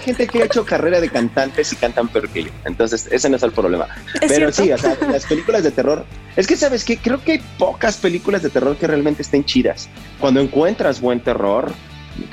gente, 0.00 0.26
que 0.26 0.42
ha 0.42 0.44
hecho 0.44 0.64
carrera 0.64 1.00
de 1.00 1.08
cantantes 1.08 1.72
y 1.72 1.76
cantan 1.76 2.08
peor 2.08 2.28
que 2.28 2.44
yo. 2.44 2.50
Entonces, 2.64 3.08
ese 3.10 3.28
no 3.28 3.36
es 3.36 3.42
el 3.42 3.52
problema. 3.52 3.88
pero 4.28 4.52
sí, 4.52 4.70
o 4.70 4.78
sea, 4.78 4.96
las 5.10 5.26
películas 5.26 5.64
de 5.64 5.70
terror. 5.70 6.04
Es 6.36 6.46
que, 6.46 6.56
¿sabes 6.56 6.84
que 6.84 6.98
Creo 6.98 7.22
que 7.22 7.32
hay 7.32 7.42
pocas 7.58 7.96
películas 7.96 8.42
de 8.42 8.50
terror 8.50 8.76
que 8.76 8.86
realmente 8.86 9.22
estén 9.22 9.44
chidas. 9.44 9.88
Cuando 10.20 10.40
encuentras 10.40 11.00
buen 11.00 11.20
terror, 11.20 11.72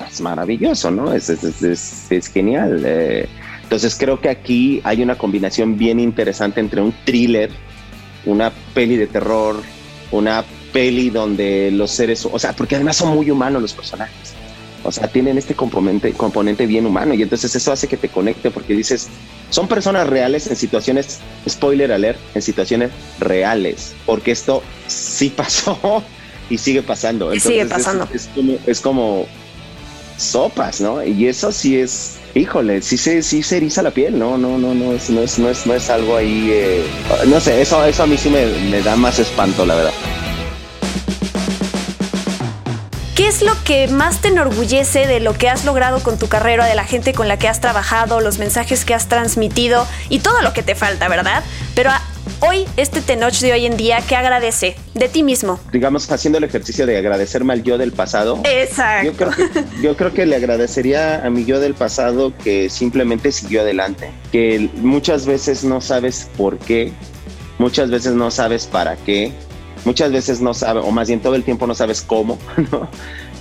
es 0.09 0.21
maravilloso, 0.21 0.91
¿no? 0.91 1.13
Es, 1.13 1.29
es, 1.29 2.27
genial. 2.27 2.81
Eh, 2.86 3.27
entonces 3.73 3.97
creo 3.99 4.21
que 4.21 4.29
aquí 4.29 4.81
hay 4.83 5.01
una 5.01 5.17
combinación 5.17 5.79
bien 5.79 5.99
interesante 5.99 6.59
entre 6.59 6.79
un 6.79 6.93
thriller, 7.05 7.49
una 8.23 8.51
peli 8.75 8.97
de 8.97 9.07
terror, 9.07 9.63
una 10.12 10.45
peli 10.71 11.09
donde 11.09 11.71
los 11.71 11.89
seres, 11.89 12.23
o 12.31 12.38
sea, 12.38 12.53
porque 12.53 12.75
además 12.75 12.97
son 12.97 13.15
muy 13.15 13.31
humanos 13.31 13.63
los 13.63 13.73
personajes. 13.73 14.36
O 14.83 14.91
sea, 14.91 15.07
tienen 15.07 15.39
este 15.39 15.55
componente, 15.55 16.13
componente 16.13 16.67
bien 16.67 16.86
humano 16.86 17.15
y 17.15 17.23
entonces 17.23 17.55
eso 17.55 17.71
hace 17.71 17.88
que 17.88 17.97
te 17.97 18.09
conecte 18.09 18.51
porque 18.51 18.75
dices, 18.75 19.07
son 19.49 19.67
personas 19.67 20.05
reales 20.05 20.45
en 20.45 20.55
situaciones, 20.55 21.21
spoiler 21.49 21.93
alert, 21.93 22.19
en 22.36 22.43
situaciones 22.43 22.91
reales, 23.19 23.95
porque 24.05 24.33
esto 24.33 24.62
sí 24.86 25.29
pasó 25.36 26.03
y 26.47 26.59
sigue 26.59 26.83
pasando. 26.83 27.33
Y 27.33 27.39
sigue 27.39 27.65
pasando. 27.65 28.07
Es, 28.13 28.29
como, 28.36 28.57
es 28.67 28.81
como 28.81 29.25
sopas, 30.23 30.81
¿no? 30.81 31.03
Y 31.03 31.27
eso 31.27 31.51
sí 31.51 31.79
es 31.79 32.17
híjole, 32.36 32.81
sí 32.81 32.97
se, 32.97 33.21
sí 33.21 33.43
se 33.43 33.57
eriza 33.57 33.81
la 33.81 33.91
piel, 33.91 34.17
no, 34.17 34.38
no, 34.38 34.57
no, 34.57 34.73
no 34.73 34.93
es, 34.93 35.09
no 35.09 35.21
es, 35.21 35.38
no 35.38 35.49
es, 35.49 35.65
no 35.67 35.73
es 35.73 35.89
algo 35.89 36.17
ahí, 36.17 36.49
eh, 36.51 36.83
no 37.27 37.39
sé, 37.39 37.62
eso, 37.62 37.83
eso 37.86 38.03
a 38.03 38.07
mí 38.07 38.17
sí 38.17 38.29
me, 38.29 38.45
me 38.69 38.81
da 38.81 38.95
más 38.95 39.19
espanto, 39.19 39.65
la 39.65 39.75
verdad. 39.75 39.93
¿Qué 43.15 43.27
es 43.27 43.43
lo 43.43 43.53
que 43.63 43.88
más 43.88 44.21
te 44.21 44.29
enorgullece 44.29 45.05
de 45.05 45.19
lo 45.19 45.33
que 45.33 45.47
has 45.47 45.65
logrado 45.65 46.01
con 46.01 46.17
tu 46.17 46.27
carrera, 46.27 46.65
de 46.65 46.73
la 46.73 46.83
gente 46.83 47.13
con 47.13 47.27
la 47.27 47.38
que 47.38 47.47
has 47.47 47.62
trabajado, 47.62 48.21
los 48.21 48.39
mensajes 48.39 48.86
que 48.86 48.95
has 48.95 49.07
transmitido 49.07 49.86
y 50.09 50.19
todo 50.19 50.41
lo 50.41 50.53
que 50.53 50.63
te 50.63 50.73
falta, 50.73 51.07
verdad? 51.07 51.43
Pero 51.75 51.91
Hoy, 52.45 52.65
este 52.75 53.01
Tenoch 53.01 53.39
de 53.39 53.53
hoy 53.53 53.65
en 53.65 53.77
día, 53.77 53.99
¿qué 54.06 54.17
agradece 54.17 54.75
de 54.95 55.08
ti 55.08 55.23
mismo? 55.23 55.62
Digamos, 55.71 56.12
haciendo 56.12 56.39
el 56.39 56.43
ejercicio 56.43 56.86
de 56.86 56.97
agradecerme 56.97 57.53
al 57.53 57.63
yo 57.63 57.77
del 57.77 57.93
pasado. 57.93 58.41
Exacto. 58.43 59.06
Yo 59.06 59.13
creo, 59.13 59.32
que, 59.32 59.82
yo 59.82 59.95
creo 59.95 60.13
que 60.13 60.25
le 60.25 60.36
agradecería 60.36 61.25
a 61.25 61.29
mi 61.29 61.45
yo 61.45 61.62
del 61.62 61.73
pasado 61.73 62.34
que 62.43 62.69
simplemente 62.69 63.32
siguió 63.32 63.62
adelante, 63.62 64.12
que 64.34 64.69
muchas 64.82 65.25
veces 65.25 65.63
no 65.63 65.79
sabes 65.79 66.29
por 66.36 66.58
qué, 66.58 66.91
muchas 67.60 67.89
veces 67.89 68.13
no 68.13 68.29
sabes 68.29 68.65
para 68.65 68.97
qué, 68.97 69.32
muchas 69.86 70.12
veces 70.12 70.41
no 70.41 70.53
sabes, 70.53 70.84
o 70.86 70.91
más 70.91 71.08
bien 71.08 71.21
todo 71.21 71.36
el 71.36 71.45
tiempo 71.45 71.65
no 71.65 71.75
sabes 71.75 72.01
cómo, 72.01 72.38
¿no? 72.71 72.89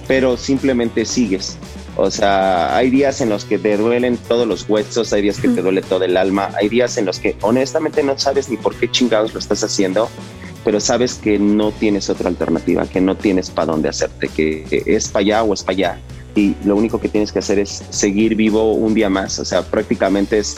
pero 0.06 0.36
simplemente 0.36 1.04
sigues. 1.06 1.58
O 1.96 2.10
sea, 2.10 2.74
hay 2.74 2.90
días 2.90 3.20
en 3.20 3.28
los 3.28 3.44
que 3.44 3.58
te 3.58 3.76
duelen 3.76 4.16
todos 4.16 4.46
los 4.46 4.68
huesos, 4.68 5.12
hay 5.12 5.22
días 5.22 5.38
que 5.38 5.48
te 5.48 5.60
duele 5.60 5.82
todo 5.82 6.04
el 6.04 6.16
alma, 6.16 6.50
hay 6.58 6.68
días 6.68 6.96
en 6.96 7.04
los 7.04 7.18
que 7.18 7.36
honestamente 7.42 8.02
no 8.02 8.18
sabes 8.18 8.48
ni 8.48 8.56
por 8.56 8.74
qué 8.74 8.90
chingados 8.90 9.34
lo 9.34 9.38
estás 9.38 9.62
haciendo, 9.62 10.08
pero 10.64 10.80
sabes 10.80 11.14
que 11.14 11.38
no 11.38 11.70
tienes 11.70 12.08
otra 12.08 12.28
alternativa, 12.28 12.86
que 12.86 13.00
no 13.00 13.16
tienes 13.16 13.50
para 13.50 13.72
dónde 13.72 13.90
hacerte, 13.90 14.28
que 14.28 14.82
es 14.86 15.08
para 15.08 15.20
allá 15.20 15.42
o 15.42 15.52
es 15.52 15.62
para 15.62 15.74
allá. 15.74 16.00
Y 16.34 16.54
lo 16.64 16.76
único 16.76 16.98
que 16.98 17.10
tienes 17.10 17.30
que 17.30 17.40
hacer 17.40 17.58
es 17.58 17.82
seguir 17.90 18.36
vivo 18.36 18.72
un 18.72 18.94
día 18.94 19.10
más, 19.10 19.38
o 19.38 19.44
sea, 19.44 19.62
prácticamente 19.62 20.38
es 20.38 20.56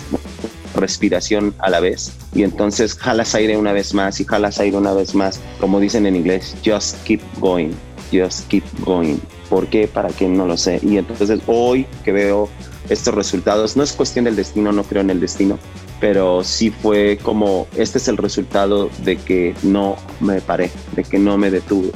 respiración 0.77 1.53
a 1.59 1.70
la 1.70 1.81
vez. 1.81 2.12
Y 2.33 2.44
entonces 2.44 2.94
jalas 2.94 3.35
aire 3.35 3.57
una 3.57 3.73
vez 3.73 3.92
más 3.92 4.20
y 4.20 4.25
jalas 4.25 4.61
aire 4.61 4.77
una 4.77 4.92
vez 4.92 5.16
más, 5.16 5.40
como 5.59 5.81
dicen 5.81 6.07
en 6.07 6.14
inglés, 6.14 6.55
just 6.64 7.03
keep 7.05 7.20
going, 7.40 7.73
just 8.12 8.47
keep 8.49 8.64
going. 8.85 9.18
¿Por 9.54 9.68
qué? 9.68 9.86
¿Para 9.86 10.08
qué? 10.08 10.26
No 10.26 10.48
lo 10.48 10.56
sé. 10.56 10.80
Y 10.82 10.98
entonces 10.98 11.38
hoy 11.46 11.86
que 12.02 12.10
veo 12.10 12.48
estos 12.88 13.14
resultados, 13.14 13.76
no 13.76 13.84
es 13.84 13.92
cuestión 13.92 14.24
del 14.24 14.34
destino, 14.34 14.72
no 14.72 14.82
creo 14.82 15.00
en 15.00 15.10
el 15.10 15.20
destino, 15.20 15.60
pero 16.00 16.42
sí 16.42 16.72
fue 16.72 17.20
como, 17.22 17.68
este 17.76 17.98
es 17.98 18.08
el 18.08 18.16
resultado 18.16 18.90
de 19.04 19.14
que 19.16 19.54
no 19.62 19.94
me 20.18 20.40
paré, 20.40 20.72
de 20.96 21.04
que 21.04 21.20
no 21.20 21.38
me 21.38 21.52
detuve. 21.52 21.92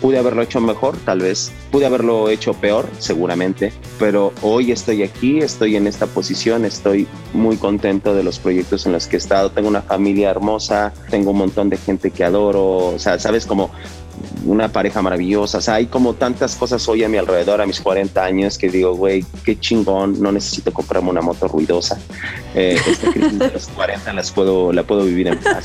Pude 0.00 0.18
haberlo 0.18 0.42
hecho 0.42 0.60
mejor, 0.60 0.96
tal 0.96 1.20
vez. 1.20 1.52
Pude 1.70 1.86
haberlo 1.86 2.30
hecho 2.30 2.52
peor, 2.52 2.88
seguramente. 2.98 3.72
Pero 4.00 4.32
hoy 4.42 4.72
estoy 4.72 5.04
aquí, 5.04 5.38
estoy 5.38 5.76
en 5.76 5.86
esta 5.86 6.08
posición, 6.08 6.64
estoy 6.64 7.06
muy 7.32 7.58
contento 7.58 8.12
de 8.12 8.24
los 8.24 8.40
proyectos 8.40 8.86
en 8.86 8.92
los 8.92 9.06
que 9.06 9.16
he 9.16 9.18
estado. 9.18 9.52
Tengo 9.52 9.68
una 9.68 9.82
familia 9.82 10.30
hermosa, 10.30 10.92
tengo 11.10 11.30
un 11.30 11.38
montón 11.38 11.70
de 11.70 11.76
gente 11.76 12.10
que 12.10 12.24
adoro. 12.24 12.88
O 12.88 12.98
sea, 12.98 13.20
sabes, 13.20 13.46
como 13.46 13.70
una 14.44 14.68
pareja 14.68 15.02
maravillosa. 15.02 15.58
O 15.58 15.60
sea, 15.60 15.74
hay 15.74 15.86
como 15.86 16.14
tantas 16.14 16.56
cosas 16.56 16.86
hoy 16.88 17.04
a 17.04 17.08
mi 17.08 17.18
alrededor, 17.18 17.60
a 17.60 17.66
mis 17.66 17.80
40 17.80 18.24
años, 18.24 18.58
que 18.58 18.68
digo, 18.68 18.94
güey, 18.94 19.24
qué 19.44 19.58
chingón, 19.58 20.20
no 20.20 20.32
necesito 20.32 20.72
comprarme 20.72 21.10
una 21.10 21.20
moto 21.20 21.48
ruidosa. 21.48 21.98
Eh, 22.54 22.78
esta 22.86 23.10
crisis 23.10 23.38
de 23.38 23.50
los 23.50 23.68
40 23.68 24.12
las 24.12 24.30
puedo, 24.30 24.72
la 24.72 24.82
puedo 24.82 25.04
vivir 25.04 25.28
en 25.28 25.38
paz. 25.38 25.64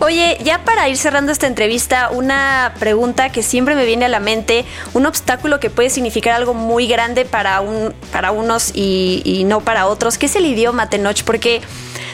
Oye, 0.00 0.38
ya 0.44 0.64
para 0.64 0.88
ir 0.88 0.96
cerrando 0.96 1.32
esta 1.32 1.48
entrevista, 1.48 2.10
una 2.12 2.72
pregunta 2.78 3.30
que 3.30 3.42
siempre 3.42 3.74
me 3.74 3.84
viene 3.84 4.04
a 4.04 4.08
la 4.08 4.20
mente, 4.20 4.64
un 4.94 5.06
obstáculo 5.06 5.58
que 5.58 5.70
puede 5.70 5.90
significar 5.90 6.34
algo 6.34 6.54
muy 6.54 6.86
grande 6.86 7.24
para, 7.24 7.60
un, 7.60 7.92
para 8.12 8.30
unos 8.30 8.70
y, 8.74 9.22
y 9.24 9.42
no 9.42 9.60
para 9.60 9.88
otros, 9.88 10.16
¿qué 10.16 10.26
es 10.26 10.36
el 10.36 10.46
idioma, 10.46 10.88
Tenoch? 10.88 11.24
Porque 11.24 11.62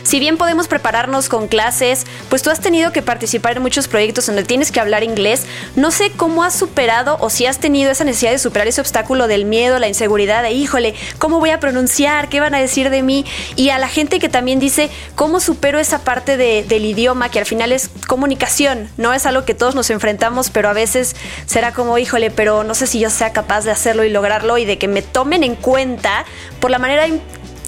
si 0.05 0.21
bien 0.21 0.37
podemos 0.37 0.69
prepararnos 0.69 1.29
con 1.29 1.49
clases, 1.49 2.07
pues 2.29 2.43
tú 2.43 2.51
has 2.51 2.61
tenido 2.61 2.93
que 2.93 3.03
participar 3.03 3.57
en 3.57 3.63
muchos 3.63 3.89
proyectos 3.89 4.27
donde 4.27 4.45
tienes 4.45 4.71
que 4.71 4.79
hablar 4.79 5.03
inglés. 5.03 5.47
No 5.77 5.91
sé 5.91 6.13
cómo 6.13 6.45
has 6.45 6.55
superado 6.55 7.17
o 7.21 7.31
si 7.31 7.47
has 7.47 7.59
tenido 7.59 7.91
esa 7.91 8.05
necesidad 8.05 8.31
de 8.31 8.39
superar 8.39 8.69
ese 8.69 8.81
obstáculo 8.81 9.27
del 9.27 9.47
miedo, 9.47 9.79
la 9.79 9.89
inseguridad 9.89 10.43
de, 10.43 10.53
híjole, 10.53 10.95
¿cómo 11.19 11.41
voy 11.41 11.51
a 11.51 11.59
pronunciar? 11.59 12.29
¿Qué 12.29 12.39
van 12.41 12.55
a 12.55 12.61
decir 12.61 12.91
de 12.91 13.03
mí? 13.03 13.25
Y 13.57 13.71
a 13.71 13.79
la 13.79 13.89
gente 13.89 14.19
que 14.19 14.29
también 14.29 14.61
dice, 14.61 14.91
¿cómo 15.15 15.41
supero 15.41 15.79
esa 15.79 16.01
parte 16.01 16.37
del 16.37 16.85
idioma 16.85 17.31
que 17.31 17.39
al 17.39 17.47
final 17.47 17.73
es 17.73 17.91
comunicación? 18.07 18.91
No 18.99 19.15
es 19.15 19.25
algo 19.25 19.45
que 19.45 19.55
todos 19.55 19.75
nos 19.75 19.89
enfrentamos, 19.89 20.51
pero 20.51 20.69
a 20.69 20.75
veces 20.75 21.17
será 21.47 21.73
como, 21.73 21.97
híjole, 21.97 22.31
pero 22.31 22.63
no 22.63 22.75
sé 22.75 22.87
si 22.87 23.01
yo 23.01 23.09
sea 23.09 23.33
capaz 23.33 23.65
de 23.65 23.71
hacerlo 23.71 24.05
y 24.05 24.11
lograrlo 24.11 24.59
y 24.59 24.67
de 24.67 24.77
que 24.77 24.87
me 24.87 25.01
tomen 25.01 25.43
en 25.43 25.57
cuenta 25.57 26.27
por 26.61 26.71
la 26.71 26.79
manera 26.79 27.07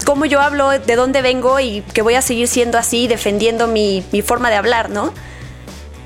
cómo 0.07 0.23
yo 0.23 0.39
hablo, 0.39 0.69
de 0.69 0.95
dónde 0.95 1.21
vengo 1.21 1.59
y 1.59 1.81
que 1.93 2.01
voy 2.01 2.15
a 2.15 2.21
seguir 2.21 2.47
siendo 2.47 2.77
así, 2.77 3.09
defendiendo 3.09 3.67
mi, 3.67 4.01
forma 4.23 4.49
de 4.49 4.55
hablar, 4.55 4.89
¿no? 4.89 5.11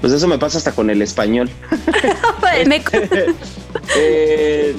Pues 0.01 0.11
eso 0.11 0.27
me 0.27 0.39
pasa 0.39 0.57
hasta 0.57 0.71
con 0.71 0.89
el 0.89 1.03
español. 1.03 1.49
Eh, 3.95 4.75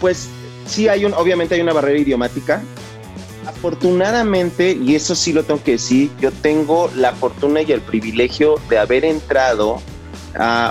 pues 0.00 0.28
sí, 0.66 0.88
hay 0.88 1.04
un, 1.04 1.14
obviamente 1.14 1.54
hay 1.54 1.60
una 1.60 1.72
barrera 1.72 1.98
idiomática. 1.98 2.62
Afortunadamente, 3.46 4.78
y 4.80 4.94
eso 4.94 5.14
sí 5.14 5.32
lo 5.32 5.44
tengo 5.44 5.62
que 5.62 5.72
decir, 5.72 6.10
yo 6.20 6.30
tengo 6.30 6.90
la 6.94 7.12
fortuna 7.12 7.62
y 7.62 7.72
el 7.72 7.80
privilegio 7.80 8.56
de 8.68 8.78
haber 8.78 9.04
entrado 9.04 9.80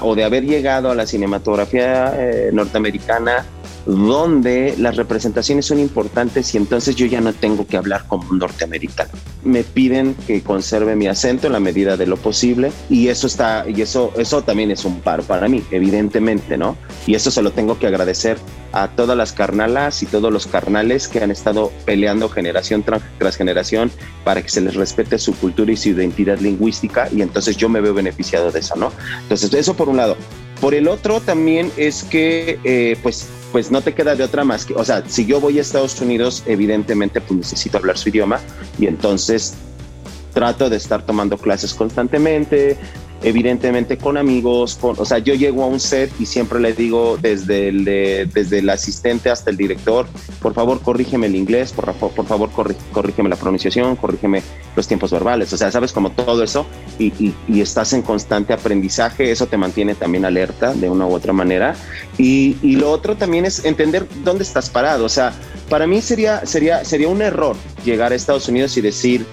o 0.02 0.16
de 0.16 0.24
haber 0.24 0.44
llegado 0.44 0.92
a 0.92 0.96
la 0.96 1.06
cinematografía 1.08 2.14
eh, 2.18 2.50
norteamericana 2.52 3.46
donde 3.86 4.76
las 4.78 4.96
representaciones 4.96 5.66
son 5.66 5.80
importantes 5.80 6.54
y 6.54 6.58
entonces 6.58 6.96
yo 6.96 7.06
ya 7.06 7.22
no 7.22 7.34
tengo 7.34 7.68
que 7.68 7.78
hablar 7.78 8.06
como 8.08 8.30
un 8.30 8.40
norteamericano. 8.40 9.12
me 9.44 9.64
piden 9.64 10.16
que 10.28 10.42
conserve 10.42 10.96
mi 10.96 11.08
acento 11.08 11.48
en 11.48 11.54
la 11.54 11.60
medida 11.60 11.98
de 11.98 12.08
lo 12.08 12.18
posible 12.18 12.72
y 12.90 13.10
eso 13.10 13.28
está 13.28 13.66
y 13.68 13.82
eso 13.82 14.14
eso 14.18 14.42
también 14.42 14.72
es 14.72 14.86
un 14.86 15.02
paro 15.02 15.24
para 15.24 15.48
mí, 15.48 15.64
evidentemente, 15.72 16.58
¿no? 16.58 16.78
Y 17.08 17.16
eso 17.16 17.32
se 17.32 17.42
lo 17.42 17.52
tengo 17.52 17.78
que 17.78 17.88
agradecer 17.88 18.38
a 18.72 18.88
todas 18.88 19.18
las 19.18 19.34
carnalas 19.34 20.02
y 20.02 20.06
todos 20.06 20.32
los 20.32 20.48
carnales 20.48 21.08
que 21.08 21.22
han 21.22 21.32
estado 21.32 21.72
peleando 21.86 22.30
generación 22.30 22.84
tras 22.84 23.38
generación 23.38 23.92
para 24.24 24.42
que 24.42 24.50
se 24.50 24.62
les 24.62 24.76
respete 24.76 25.18
su 25.18 25.34
cultura 25.36 25.72
y 25.72 25.78
su 25.78 25.90
identidad 25.90 26.40
lingüística 26.40 27.10
y 27.12 27.22
entonces 27.22 27.58
yo 27.58 27.70
me 27.70 27.82
veo 27.82 27.94
beneficiado 27.94 28.52
de 28.52 28.60
eso, 28.60 28.76
¿no? 28.76 28.92
Entonces, 29.22 29.54
eso 29.54 29.76
por 29.76 29.90
un 29.90 29.98
lado. 29.98 30.18
Por 30.60 30.74
el 30.74 30.88
otro 30.88 31.20
también 31.20 31.72
es 31.78 32.04
que, 32.04 32.60
eh, 32.64 32.98
pues, 33.04 33.28
pues 33.54 33.70
no 33.70 33.82
te 33.82 33.94
queda 33.94 34.16
de 34.16 34.24
otra 34.24 34.44
más 34.44 34.66
que, 34.66 34.74
o 34.74 34.84
sea, 34.84 35.04
si 35.08 35.28
yo 35.28 35.40
voy 35.40 35.60
a 35.60 35.62
Estados 35.62 36.02
Unidos, 36.02 36.42
evidentemente 36.48 37.22
pues 37.22 37.38
necesito 37.40 37.78
hablar 37.78 38.00
su 38.00 38.10
idioma 38.10 38.40
y 38.80 38.88
entonces 38.88 39.54
trato 40.34 40.72
de 40.72 40.78
estar 40.78 41.06
tomando 41.06 41.38
clases 41.38 41.72
constantemente, 41.76 42.78
evidentemente 43.24 43.98
con 43.98 44.18
amigos, 44.18 44.78
con, 44.80 44.96
o 45.00 45.06
sea, 45.06 45.20
yo 45.20 45.34
llego 45.34 45.64
a 45.64 45.68
un 45.68 45.80
set 45.80 46.12
y 46.20 46.26
siempre 46.26 46.60
le 46.60 46.74
digo 46.74 47.18
desde 47.22 47.70
el, 47.70 47.86
desde 47.86 48.60
el 48.60 48.70
asistente 48.70 49.30
hasta 49.30 49.50
el 49.50 49.58
director, 49.58 50.08
por 50.42 50.54
favor 50.54 50.82
corrígeme 50.82 51.28
el 51.28 51.36
inglés, 51.36 51.72
por, 51.72 51.94
por 51.94 52.26
favor 52.26 52.50
corrígeme 52.92 53.30
la 53.30 53.36
pronunciación, 53.36 53.96
corrígeme 53.96 54.44
los 54.76 54.88
tiempos 54.88 55.12
verbales, 55.12 55.52
o 55.54 55.58
sea, 55.58 55.72
sabes 55.72 55.94
como 55.94 56.12
todo 56.12 56.44
eso 56.44 56.66
y, 57.00 57.34
y, 57.48 57.62
estás 57.62 57.94
en 57.94 58.02
constante 58.02 58.52
aprendizaje, 58.52 59.32
eso 59.32 59.48
te 59.48 59.56
mantiene 59.56 59.96
también 59.96 60.26
alerta 60.26 60.74
de 60.74 60.90
una 60.90 61.08
u 61.08 61.14
otra 61.14 61.32
manera. 61.32 61.76
Y, 62.18 62.58
y 62.62 62.76
lo 62.76 62.92
otro 62.92 63.16
también 63.16 63.46
es 63.46 63.64
entender 63.64 64.06
dónde 64.24 64.44
estás 64.44 64.70
parado, 64.70 65.06
o 65.06 65.10
sea, 65.10 65.34
para 65.70 65.88
mí 65.88 66.02
sería, 66.02 66.46
sería, 66.46 66.84
sería 66.84 67.08
un 67.08 67.22
error 67.22 67.56
llegar 67.86 68.12
a 68.12 68.16
Estados 68.16 68.48
Unidos 68.48 68.76
y 68.78 68.82
decir, 68.82 69.26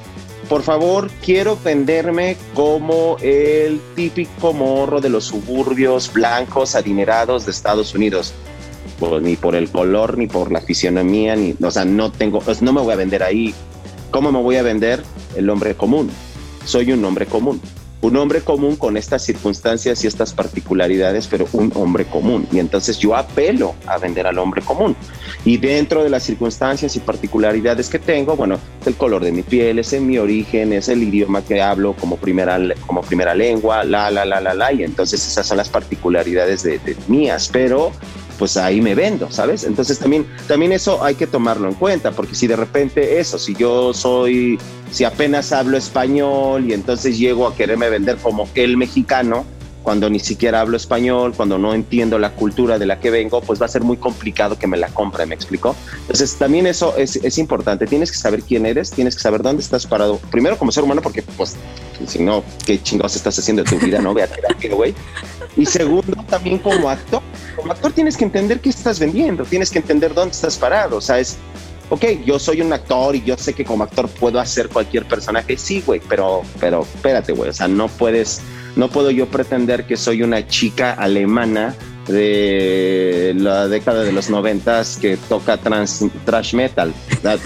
por 0.50 0.64
favor, 0.64 1.08
quiero 1.24 1.56
venderme 1.62 2.36
como 2.54 3.16
el 3.22 3.80
típico 3.94 4.52
morro 4.52 5.00
de 5.00 5.08
los 5.08 5.26
suburbios 5.26 6.12
blancos 6.12 6.74
adinerados 6.74 7.44
de 7.44 7.52
Estados 7.52 7.94
Unidos. 7.94 8.34
Pues, 8.98 9.22
ni 9.22 9.36
por 9.36 9.54
el 9.54 9.70
color, 9.70 10.18
ni 10.18 10.26
por 10.26 10.50
la 10.50 10.60
fisionomía, 10.60 11.36
ni, 11.36 11.54
o 11.62 11.70
sea, 11.70 11.84
no 11.84 12.10
tengo, 12.10 12.40
pues, 12.40 12.62
no 12.62 12.72
me 12.72 12.80
voy 12.80 12.92
a 12.92 12.96
vender 12.96 13.22
ahí. 13.22 13.54
¿Cómo 14.10 14.32
me 14.32 14.42
voy 14.42 14.56
a 14.56 14.62
vender? 14.62 15.04
El 15.36 15.48
hombre 15.50 15.76
común. 15.76 16.10
Soy 16.64 16.90
un 16.90 17.04
hombre 17.04 17.26
común 17.26 17.60
un 18.02 18.16
hombre 18.16 18.40
común 18.40 18.76
con 18.76 18.96
estas 18.96 19.22
circunstancias 19.22 20.02
y 20.04 20.06
estas 20.06 20.32
particularidades, 20.32 21.26
pero 21.26 21.46
un 21.52 21.70
hombre 21.74 22.04
común. 22.06 22.46
Y 22.50 22.58
entonces 22.58 22.98
yo 22.98 23.14
apelo 23.14 23.74
a 23.86 23.98
vender 23.98 24.26
al 24.26 24.38
hombre 24.38 24.62
común. 24.62 24.96
Y 25.44 25.56
dentro 25.58 26.02
de 26.02 26.10
las 26.10 26.22
circunstancias 26.22 26.96
y 26.96 27.00
particularidades 27.00 27.88
que 27.88 27.98
tengo, 27.98 28.36
bueno, 28.36 28.58
el 28.86 28.94
color 28.94 29.24
de 29.24 29.32
mi 29.32 29.42
piel, 29.42 29.78
es 29.78 29.92
en 29.92 30.06
mi 30.06 30.18
origen, 30.18 30.72
es 30.72 30.88
el 30.88 31.02
idioma 31.02 31.42
que 31.42 31.60
hablo 31.60 31.94
como 31.94 32.16
primera, 32.16 32.58
como 32.86 33.02
primera 33.02 33.34
lengua, 33.34 33.84
la, 33.84 34.10
la, 34.10 34.24
la, 34.24 34.40
la, 34.40 34.54
la. 34.54 34.72
Y 34.72 34.82
entonces 34.82 35.26
esas 35.26 35.46
son 35.46 35.58
las 35.58 35.68
particularidades 35.68 36.62
de, 36.62 36.78
de 36.78 36.96
mías, 37.08 37.50
pero 37.52 37.92
pues 38.40 38.56
ahí 38.56 38.80
me 38.80 38.94
vendo, 38.94 39.30
¿sabes? 39.30 39.64
Entonces 39.64 39.98
también, 39.98 40.26
también 40.48 40.72
eso 40.72 41.04
hay 41.04 41.14
que 41.14 41.26
tomarlo 41.26 41.68
en 41.68 41.74
cuenta, 41.74 42.10
porque 42.12 42.34
si 42.34 42.46
de 42.46 42.56
repente 42.56 43.20
eso, 43.20 43.38
si 43.38 43.54
yo 43.54 43.92
soy, 43.92 44.58
si 44.90 45.04
apenas 45.04 45.52
hablo 45.52 45.76
español 45.76 46.64
y 46.66 46.72
entonces 46.72 47.18
llego 47.18 47.46
a 47.46 47.54
quererme 47.54 47.90
vender 47.90 48.16
como 48.16 48.48
el 48.54 48.78
mexicano, 48.78 49.44
cuando 49.82 50.10
ni 50.10 50.20
siquiera 50.20 50.60
hablo 50.60 50.76
español, 50.76 51.32
cuando 51.36 51.58
no 51.58 51.74
entiendo 51.74 52.18
la 52.18 52.30
cultura 52.30 52.78
de 52.78 52.86
la 52.86 53.00
que 53.00 53.10
vengo, 53.10 53.40
pues 53.40 53.60
va 53.60 53.66
a 53.66 53.68
ser 53.68 53.82
muy 53.82 53.96
complicado 53.96 54.58
que 54.58 54.66
me 54.66 54.76
la 54.76 54.88
compre, 54.88 55.26
¿me 55.26 55.34
explico? 55.34 55.74
Entonces 56.02 56.36
también 56.36 56.66
eso 56.66 56.96
es, 56.96 57.16
es 57.16 57.38
importante, 57.38 57.86
tienes 57.86 58.10
que 58.10 58.18
saber 58.18 58.42
quién 58.42 58.66
eres, 58.66 58.90
tienes 58.90 59.14
que 59.14 59.22
saber 59.22 59.42
dónde 59.42 59.62
estás 59.62 59.86
parado, 59.86 60.18
primero 60.30 60.58
como 60.58 60.72
ser 60.72 60.84
humano, 60.84 61.00
porque 61.02 61.22
pues 61.22 61.56
si 62.06 62.18
no, 62.22 62.42
¿qué 62.64 62.82
chingados 62.82 63.16
estás 63.16 63.38
haciendo 63.38 63.62
de 63.62 63.70
tu 63.70 63.78
vida, 63.78 64.00
no? 64.00 64.14
Ve 64.14 64.22
a 64.22 64.26
terapia, 64.26 64.74
güey. 64.74 64.94
Y 65.56 65.66
segundo, 65.66 66.16
también 66.28 66.58
como 66.58 66.88
actor, 66.88 67.22
como 67.56 67.72
actor 67.72 67.92
tienes 67.92 68.16
que 68.16 68.24
entender 68.24 68.60
qué 68.60 68.70
estás 68.70 68.98
vendiendo, 68.98 69.44
tienes 69.44 69.70
que 69.70 69.78
entender 69.78 70.14
dónde 70.14 70.32
estás 70.32 70.56
parado, 70.56 70.96
o 70.96 71.00
sea, 71.00 71.18
es, 71.18 71.36
ok, 71.88 72.04
yo 72.24 72.38
soy 72.38 72.60
un 72.60 72.72
actor 72.72 73.16
y 73.16 73.22
yo 73.22 73.36
sé 73.36 73.52
que 73.52 73.64
como 73.64 73.84
actor 73.84 74.08
puedo 74.08 74.38
hacer 74.40 74.68
cualquier 74.68 75.06
personaje, 75.06 75.56
sí, 75.58 75.82
güey, 75.84 76.00
pero, 76.08 76.42
pero 76.58 76.82
espérate, 76.82 77.32
güey, 77.32 77.50
o 77.50 77.52
sea, 77.52 77.68
no 77.68 77.88
puedes, 77.88 78.40
no 78.76 78.88
puedo 78.88 79.10
yo 79.10 79.26
pretender 79.26 79.86
que 79.86 79.96
soy 79.96 80.22
una 80.22 80.46
chica 80.46 80.92
alemana 80.92 81.74
de 82.06 83.34
la 83.36 83.68
década 83.68 84.02
de 84.02 84.12
los 84.12 84.30
noventas 84.30 84.98
que 85.00 85.16
toca 85.16 85.56
trans, 85.58 86.04
trash 86.24 86.54
metal, 86.54 86.92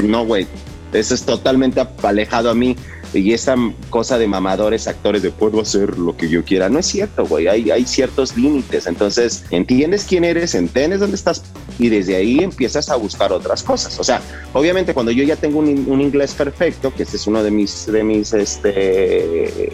no, 0.02 0.24
güey, 0.24 0.46
eso 0.92 1.14
es 1.14 1.24
totalmente 1.24 1.82
alejado 2.02 2.50
a 2.50 2.54
mí. 2.54 2.76
Y 3.12 3.32
esa 3.32 3.54
cosa 3.90 4.18
de 4.18 4.26
mamadores 4.26 4.88
actores 4.88 5.22
de 5.22 5.30
puedo 5.30 5.60
hacer 5.60 5.98
lo 5.98 6.16
que 6.16 6.28
yo 6.28 6.44
quiera, 6.44 6.68
no 6.68 6.80
es 6.80 6.86
cierto, 6.86 7.24
güey, 7.24 7.46
hay, 7.46 7.70
hay 7.70 7.86
ciertos 7.86 8.36
límites, 8.36 8.88
entonces 8.88 9.44
entiendes 9.50 10.04
quién 10.08 10.24
eres, 10.24 10.56
entiendes 10.56 10.98
dónde 10.98 11.14
estás 11.14 11.44
y 11.78 11.88
desde 11.88 12.16
ahí 12.16 12.40
empiezas 12.40 12.88
a 12.88 12.96
buscar 12.96 13.32
otras 13.32 13.62
cosas. 13.62 13.98
O 13.98 14.04
sea, 14.04 14.20
obviamente 14.52 14.94
cuando 14.94 15.12
yo 15.12 15.24
ya 15.24 15.36
tengo 15.36 15.58
un, 15.58 16.00
inglés 16.00 16.34
perfecto, 16.34 16.92
que 16.94 17.02
este 17.02 17.16
es 17.16 17.26
uno 17.26 17.42
de 17.42 17.50
mis, 17.50 17.86
de 17.86 18.04
mis, 18.04 18.32
este, 18.32 19.72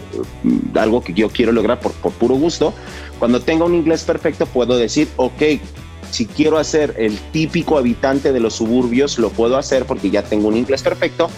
algo 0.75 1.03
que 1.03 1.13
yo 1.13 1.29
quiero 1.29 1.53
lograr 1.53 1.81
por, 1.81 1.93
por 1.93 2.13
puro 2.13 2.35
gusto, 2.37 2.73
cuando 3.19 3.41
tenga 3.41 3.65
un 3.65 3.75
inglés 3.75 4.05
perfecto 4.05 4.47
puedo 4.47 4.77
decir, 4.77 5.09
ok, 5.17 5.43
si 6.11 6.27
quiero 6.27 6.59
hacer 6.59 6.95
el 6.99 7.17
típico 7.33 7.79
habitante 7.79 8.33
de 8.33 8.41
los 8.41 8.55
suburbios, 8.55 9.19
lo 9.19 9.31
puedo 9.31 9.57
hacer 9.57 9.85
porque 9.85 10.11
ya 10.11 10.23
tengo 10.23 10.49
un 10.49 10.57
inglés 10.57 10.83
perfecto, 10.83 11.31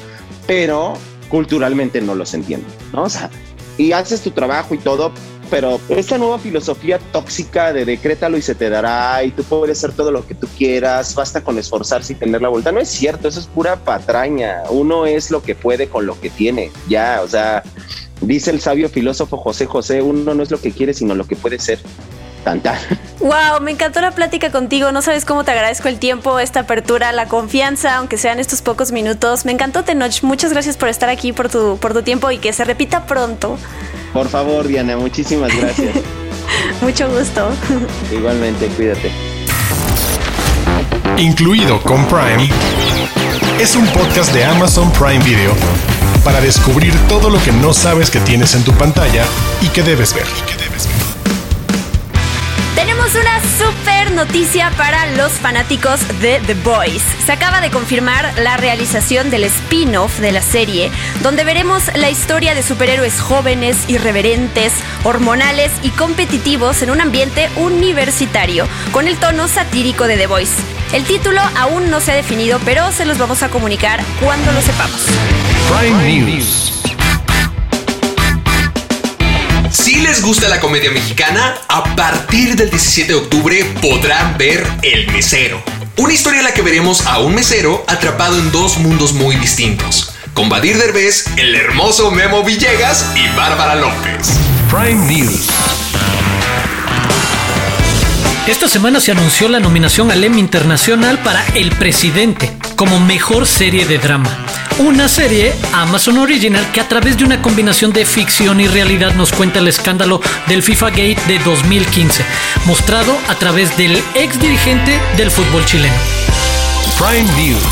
pero 0.47 0.95
culturalmente 1.29 2.01
no 2.01 2.15
los 2.15 2.35
entiendo, 2.35 2.67
¿no? 2.93 3.05
O 3.05 3.09
sea, 3.09 3.31
y 3.79 3.93
haces 3.93 4.21
tu 4.21 4.31
trabajo 4.31 4.75
y 4.75 4.79
todo, 4.79 5.13
pero 5.53 5.79
esta 5.91 6.17
nueva 6.17 6.39
filosofía 6.39 6.99
tóxica 7.13 7.75
de 7.75 7.85
decrétalo 7.85 8.39
y 8.39 8.43
se 8.43 8.55
te 8.55 8.71
dará 8.71 9.23
y 9.23 9.33
tú 9.33 9.45
puedes 9.45 9.77
hacer 9.77 9.95
todo 9.95 10.11
lo 10.11 10.27
que 10.27 10.35
tú 10.35 10.49
quieras, 10.57 11.15
basta 11.15 11.45
con 11.45 11.59
esforzarse 11.59 12.15
y 12.15 12.17
tener 12.17 12.41
la 12.41 12.49
vuelta, 12.49 12.73
no 12.73 12.81
es 12.81 12.89
cierto, 12.89 13.29
eso 13.29 13.39
es 13.39 13.49
pura 13.49 13.77
patraña, 13.77 14.63
uno 14.71 15.05
es 15.05 15.31
lo 15.31 15.43
que 15.43 15.55
puede 15.55 15.89
con 15.89 16.07
lo 16.07 16.19
que 16.19 16.31
tiene, 16.31 16.73
ya, 16.89 17.21
o 17.23 17.29
sea, 17.29 17.63
dice 18.23 18.51
el 18.51 18.63
sabio 18.63 18.89
filósofo 18.89 19.37
José 19.37 19.67
José, 19.67 20.01
uno 20.01 20.33
no 20.33 20.43
es 20.43 20.51
lo 20.51 20.59
que 20.59 20.73
quiere, 20.73 20.95
sino 20.95 21.15
lo 21.15 21.27
que 21.27 21.37
puede 21.37 21.59
ser. 21.59 21.81
Tanta. 22.45 22.77
Wow, 23.21 23.61
me 23.61 23.71
encantó 23.71 24.01
la 24.01 24.11
plática 24.11 24.51
contigo. 24.51 24.91
No 24.91 25.01
sabes 25.01 25.25
cómo 25.25 25.45
te 25.45 25.53
agradezco 25.53 25.87
el 25.87 26.01
tiempo, 26.01 26.41
esta 26.41 26.59
apertura, 26.59 27.13
la 27.13 27.29
confianza, 27.29 27.95
aunque 27.95 28.19
sean 28.19 28.41
estos 28.41 28.63
pocos 28.63 28.91
minutos. 28.91 29.45
Me 29.45 29.53
encantó 29.53 29.85
Tenoch. 29.85 30.25
Muchas 30.25 30.53
gracias 30.53 30.77
por 30.77 30.89
estar 30.89 31.09
aquí, 31.09 31.33
por 31.33 31.49
tu, 31.49 31.79
por 31.81 31.93
tu 31.93 32.03
tiempo 32.03 32.33
y 32.33 32.39
que 32.39 32.53
se 32.53 32.65
repita 32.65 33.07
pronto. 33.07 33.59
Por 34.13 34.29
favor, 34.29 34.67
Diana, 34.67 34.97
muchísimas 34.97 35.57
gracias. 35.57 35.97
Mucho 36.83 37.09
gusto. 37.11 37.51
Igualmente, 38.13 38.67
cuídate. 38.69 39.11
Incluido 41.19 41.81
con 41.83 42.05
Prime, 42.07 42.49
es 43.61 43.77
un 43.77 43.87
podcast 43.89 44.33
de 44.35 44.45
Amazon 44.45 44.91
Prime 44.93 45.23
Video 45.25 45.53
para 46.25 46.41
descubrir 46.41 46.93
todo 47.09 47.31
lo 47.31 47.43
que 47.43 47.53
no 47.53 47.73
sabes 47.73 48.11
que 48.11 48.21
tienes 48.21 48.55
en 48.55 48.65
tu 48.65 48.73
pantalla 48.73 49.25
y 49.61 49.69
que 49.69 49.83
debes 49.83 50.15
ver 50.15 50.27
una 53.15 53.41
super 53.59 54.13
noticia 54.13 54.71
para 54.77 55.07
los 55.13 55.33
fanáticos 55.33 56.01
de 56.21 56.41
The 56.47 56.55
Boys. 56.55 57.03
Se 57.25 57.33
acaba 57.33 57.61
de 57.61 57.71
confirmar 57.71 58.33
la 58.39 58.57
realización 58.57 59.31
del 59.31 59.45
spin-off 59.45 60.19
de 60.19 60.33
la 60.33 60.41
serie, 60.41 60.91
donde 61.23 61.45
veremos 61.45 61.85
la 61.95 62.11
historia 62.11 62.55
de 62.55 62.63
superhéroes 62.63 63.21
jóvenes, 63.21 63.77
irreverentes, 63.89 64.73
hormonales 65.05 65.73
y 65.83 65.91
competitivos 65.91 66.83
en 66.83 66.91
un 66.91 67.01
ambiente 67.01 67.51
universitario, 67.57 68.67
con 68.93 69.09
el 69.09 69.17
tono 69.17 69.49
satírico 69.49 70.07
de 70.07 70.17
The 70.17 70.27
Boys. 70.27 70.53
El 70.93 71.05
título 71.05 71.41
aún 71.57 71.91
no 71.91 72.01
se 72.01 72.13
ha 72.13 72.15
definido, 72.15 72.61
pero 72.65 72.93
se 72.93 73.05
los 73.05 73.19
vamos 73.19 73.43
a 73.43 73.49
comunicar 73.49 74.01
cuando 74.23 74.53
lo 74.53 74.61
sepamos. 74.61 75.07
Prime 75.79 76.23
News. 76.23 76.82
Si 79.93 80.01
les 80.01 80.23
gusta 80.23 80.49
la 80.49 80.59
comedia 80.59 80.91
mexicana, 80.91 81.55
a 81.69 81.95
partir 81.95 82.57
del 82.57 82.71
17 82.71 83.13
de 83.13 83.19
octubre 83.19 83.63
podrán 83.83 84.39
ver 84.39 84.67
El 84.81 85.07
Mesero. 85.13 85.63
Una 85.99 86.15
historia 86.15 86.39
en 86.39 86.47
la 86.47 86.55
que 86.55 86.63
veremos 86.63 87.07
a 87.07 87.19
un 87.19 87.35
mesero 87.35 87.85
atrapado 87.87 88.39
en 88.39 88.51
dos 88.53 88.79
mundos 88.79 89.13
muy 89.13 89.37
distintos. 89.37 90.15
Con 90.33 90.49
Badir 90.49 90.79
Derbez, 90.79 91.27
el 91.37 91.55
hermoso 91.55 92.11
Memo 92.11 92.43
Villegas 92.43 93.13
y 93.17 93.37
Bárbara 93.37 93.75
López. 93.75 94.31
Prime 94.71 95.13
News. 95.13 95.49
Esta 98.47 98.69
semana 98.69 98.99
se 98.99 99.13
anunció 99.13 99.47
la 99.51 99.61
nominación 99.61 100.11
al 100.11 100.25
Emmy 100.25 100.41
Internacional 100.41 101.19
para 101.19 101.45
El 101.49 101.71
Presidente 101.71 102.62
como 102.83 102.99
mejor 102.99 103.47
serie 103.47 103.87
de 103.87 103.97
drama. 103.97 104.29
Una 104.81 105.07
serie 105.07 105.55
Amazon 105.73 106.19
Original 106.19 106.67
que 106.73 106.81
a 106.81 106.89
través 106.89 107.17
de 107.17 107.23
una 107.23 107.41
combinación 107.41 107.93
de 107.93 108.05
ficción 108.05 108.61
y 108.61 108.67
realidad 108.67 109.15
nos 109.15 109.31
cuenta 109.31 109.61
el 109.61 109.69
escándalo 109.69 110.21
del 110.49 110.65
FIFA 110.65 110.91
Gate 110.91 111.19
de 111.29 111.39
2015, 111.45 112.25
mostrado 112.65 113.17
a 113.29 113.37
través 113.37 113.77
del 113.77 114.03
ex 114.17 114.37
dirigente 114.41 114.99
del 115.17 115.31
fútbol 115.31 115.65
chileno. 115.65 115.95
Prime 116.99 117.31
News. 117.37 117.63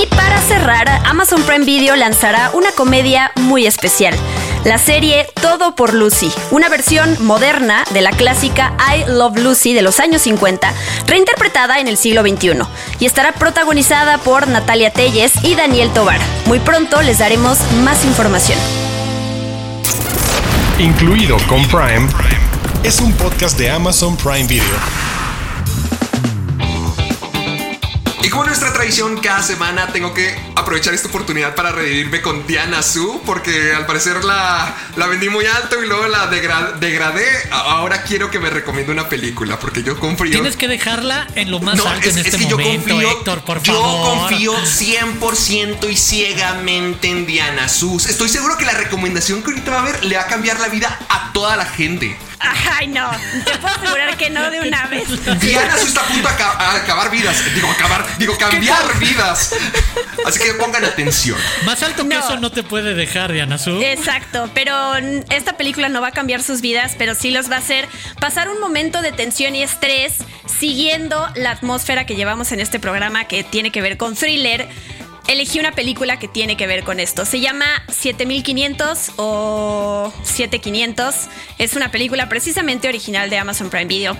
Y 0.00 0.06
para 0.06 0.28
para 0.28 0.42
cerrar, 0.42 0.88
Amazon 1.06 1.42
Prime 1.44 1.64
Video 1.64 1.96
lanzará 1.96 2.50
una 2.52 2.70
comedia 2.72 3.32
muy 3.36 3.66
especial. 3.66 4.14
La 4.68 4.76
serie 4.76 5.26
Todo 5.40 5.74
por 5.74 5.94
Lucy, 5.94 6.30
una 6.50 6.68
versión 6.68 7.16
moderna 7.24 7.84
de 7.94 8.02
la 8.02 8.10
clásica 8.10 8.76
I 8.94 9.10
Love 9.10 9.38
Lucy 9.38 9.72
de 9.72 9.80
los 9.80 9.98
años 9.98 10.20
50, 10.20 10.74
reinterpretada 11.06 11.80
en 11.80 11.88
el 11.88 11.96
siglo 11.96 12.20
XXI, 12.20 12.58
y 13.00 13.06
estará 13.06 13.32
protagonizada 13.32 14.18
por 14.18 14.46
Natalia 14.46 14.92
Telles 14.92 15.32
y 15.42 15.54
Daniel 15.54 15.90
Tobar. 15.94 16.20
Muy 16.44 16.58
pronto 16.58 17.00
les 17.00 17.18
daremos 17.18 17.56
más 17.82 18.04
información. 18.04 18.58
Incluido 20.78 21.38
con 21.48 21.66
Prime, 21.66 22.06
es 22.82 23.00
un 23.00 23.14
podcast 23.14 23.58
de 23.58 23.70
Amazon 23.70 24.18
Prime 24.18 24.48
Video. 24.48 25.07
Y 28.28 28.30
como 28.30 28.44
nuestra 28.44 28.74
tradición, 28.74 29.18
cada 29.22 29.42
semana 29.42 29.86
tengo 29.86 30.12
que 30.12 30.38
aprovechar 30.54 30.92
esta 30.92 31.08
oportunidad 31.08 31.54
para 31.54 31.72
revivirme 31.72 32.20
con 32.20 32.46
Diana 32.46 32.82
Su, 32.82 33.22
porque 33.24 33.72
al 33.72 33.86
parecer 33.86 34.22
la, 34.22 34.76
la 34.96 35.06
vendí 35.06 35.30
muy 35.30 35.46
alto 35.46 35.82
y 35.82 35.86
luego 35.86 36.06
la 36.08 36.26
degradé. 36.26 37.24
Ahora 37.50 38.02
quiero 38.02 38.30
que 38.30 38.38
me 38.38 38.50
recomiende 38.50 38.92
una 38.92 39.08
película, 39.08 39.58
porque 39.58 39.82
yo 39.82 39.98
confío. 39.98 40.32
Tienes 40.32 40.58
que 40.58 40.68
dejarla 40.68 41.26
en 41.36 41.50
lo 41.50 41.58
más 41.60 41.80
alto 41.80 42.10
en 42.10 42.18
este 42.18 42.36
momento, 42.36 42.58
yo 42.58 42.96
confío, 42.96 43.10
Héctor, 43.12 43.40
por 43.44 43.60
favor. 43.64 43.82
Yo 43.82 44.18
confío 44.28 44.54
100% 44.58 45.90
y 45.90 45.96
ciegamente 45.96 47.08
en 47.08 47.24
Diana 47.24 47.66
Su. 47.70 47.96
Estoy 47.96 48.28
seguro 48.28 48.58
que 48.58 48.66
la 48.66 48.74
recomendación 48.74 49.42
que 49.42 49.52
ahorita 49.52 49.70
va 49.70 49.80
a 49.80 49.84
ver 49.84 50.04
le 50.04 50.16
va 50.18 50.24
a 50.24 50.26
cambiar 50.26 50.60
la 50.60 50.68
vida 50.68 50.98
a 51.08 51.32
toda 51.32 51.56
la 51.56 51.64
gente. 51.64 52.18
Ay, 52.40 52.86
no. 52.86 53.10
Te 53.44 53.58
puedo 53.58 53.74
asegurar 53.74 54.16
que 54.16 54.30
no 54.30 54.50
de 54.50 54.60
una 54.60 54.86
vez. 54.86 55.08
Diana 55.40 55.76
se 55.76 55.88
está 55.88 56.02
a 56.02 56.04
punto 56.04 56.28
de 56.28 56.34
acabar 56.34 57.10
vidas. 57.10 57.54
Digo, 57.54 57.70
acabar, 57.70 58.06
digo, 58.18 58.36
cambiar 58.38 58.98
vidas. 58.98 59.54
Así 60.24 60.38
que 60.38 60.54
pongan 60.54 60.84
atención. 60.84 61.38
Más 61.64 61.82
alto 61.82 62.08
que 62.08 62.16
eso 62.16 62.36
no 62.38 62.50
te 62.50 62.62
puede 62.62 62.94
dejar, 62.94 63.32
Diana 63.32 63.58
Su. 63.58 63.80
Exacto, 63.82 64.50
pero 64.54 64.96
esta 65.30 65.56
película 65.56 65.88
no 65.88 66.00
va 66.00 66.08
a 66.08 66.12
cambiar 66.12 66.42
sus 66.42 66.60
vidas, 66.60 66.94
pero 66.98 67.14
sí 67.14 67.30
los 67.30 67.50
va 67.50 67.56
a 67.56 67.58
hacer 67.58 67.88
pasar 68.20 68.48
un 68.48 68.60
momento 68.60 69.02
de 69.02 69.12
tensión 69.12 69.54
y 69.54 69.62
estrés 69.62 70.18
siguiendo 70.58 71.28
la 71.34 71.52
atmósfera 71.52 72.06
que 72.06 72.16
llevamos 72.16 72.52
en 72.52 72.60
este 72.60 72.78
programa 72.80 73.24
que 73.24 73.44
tiene 73.44 73.70
que 73.70 73.80
ver 73.80 73.96
con 73.96 74.14
thriller 74.14 74.68
elegí 75.28 75.60
una 75.60 75.72
película 75.72 76.18
que 76.18 76.26
tiene 76.26 76.56
que 76.56 76.66
ver 76.66 76.82
con 76.82 76.98
esto. 76.98 77.24
Se 77.24 77.38
llama 77.38 77.66
7500 77.88 79.12
o 79.16 80.12
7500. 80.24 81.28
Es 81.58 81.76
una 81.76 81.90
película 81.90 82.28
precisamente 82.28 82.88
original 82.88 83.30
de 83.30 83.38
Amazon 83.38 83.70
Prime 83.70 83.86
Video 83.86 84.16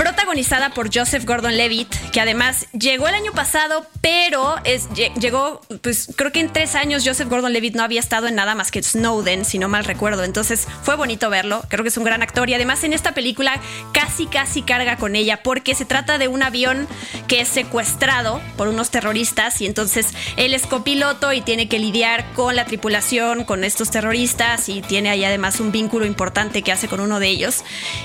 protagonizada 0.00 0.70
por 0.70 0.88
Joseph 0.90 1.26
Gordon-Levitt, 1.26 1.94
que 2.10 2.22
además 2.22 2.68
llegó 2.72 3.06
el 3.06 3.14
año 3.14 3.32
pasado, 3.32 3.86
pero 4.00 4.56
es, 4.64 4.88
llegó, 5.20 5.60
pues 5.82 6.08
creo 6.16 6.32
que 6.32 6.40
en 6.40 6.50
tres 6.50 6.74
años 6.74 7.02
Joseph 7.04 7.28
Gordon-Levitt 7.28 7.74
no 7.74 7.82
había 7.82 8.00
estado 8.00 8.26
en 8.26 8.34
nada 8.34 8.54
más 8.54 8.70
que 8.70 8.82
Snowden, 8.82 9.44
si 9.44 9.58
no 9.58 9.68
mal 9.68 9.84
recuerdo. 9.84 10.24
Entonces 10.24 10.66
fue 10.84 10.96
bonito 10.96 11.28
verlo, 11.28 11.62
creo 11.68 11.82
que 11.84 11.90
es 11.90 11.98
un 11.98 12.04
gran 12.04 12.22
actor 12.22 12.48
y 12.48 12.54
además 12.54 12.82
en 12.82 12.94
esta 12.94 13.12
película 13.12 13.60
casi 13.92 14.26
casi 14.26 14.62
carga 14.62 14.96
con 14.96 15.16
ella 15.16 15.42
porque 15.42 15.74
se 15.74 15.84
trata 15.84 16.16
de 16.16 16.28
un 16.28 16.42
avión 16.42 16.88
que 17.28 17.42
es 17.42 17.48
secuestrado 17.48 18.40
por 18.56 18.68
unos 18.68 18.90
terroristas 18.90 19.60
y 19.60 19.66
entonces 19.66 20.06
él 20.36 20.54
es 20.54 20.66
copiloto 20.66 21.34
y 21.34 21.42
tiene 21.42 21.68
que 21.68 21.78
lidiar 21.78 22.24
con 22.32 22.56
la 22.56 22.64
tripulación, 22.64 23.44
con 23.44 23.64
estos 23.64 23.90
terroristas 23.90 24.70
y 24.70 24.80
tiene 24.80 25.10
ahí 25.10 25.24
además 25.24 25.60
un 25.60 25.72
vínculo 25.72 26.06
importante 26.06 26.62
que 26.62 26.72
hace 26.72 26.88
con 26.88 27.00
uno 27.00 27.20
de 27.20 27.28
ellos. 27.28 27.64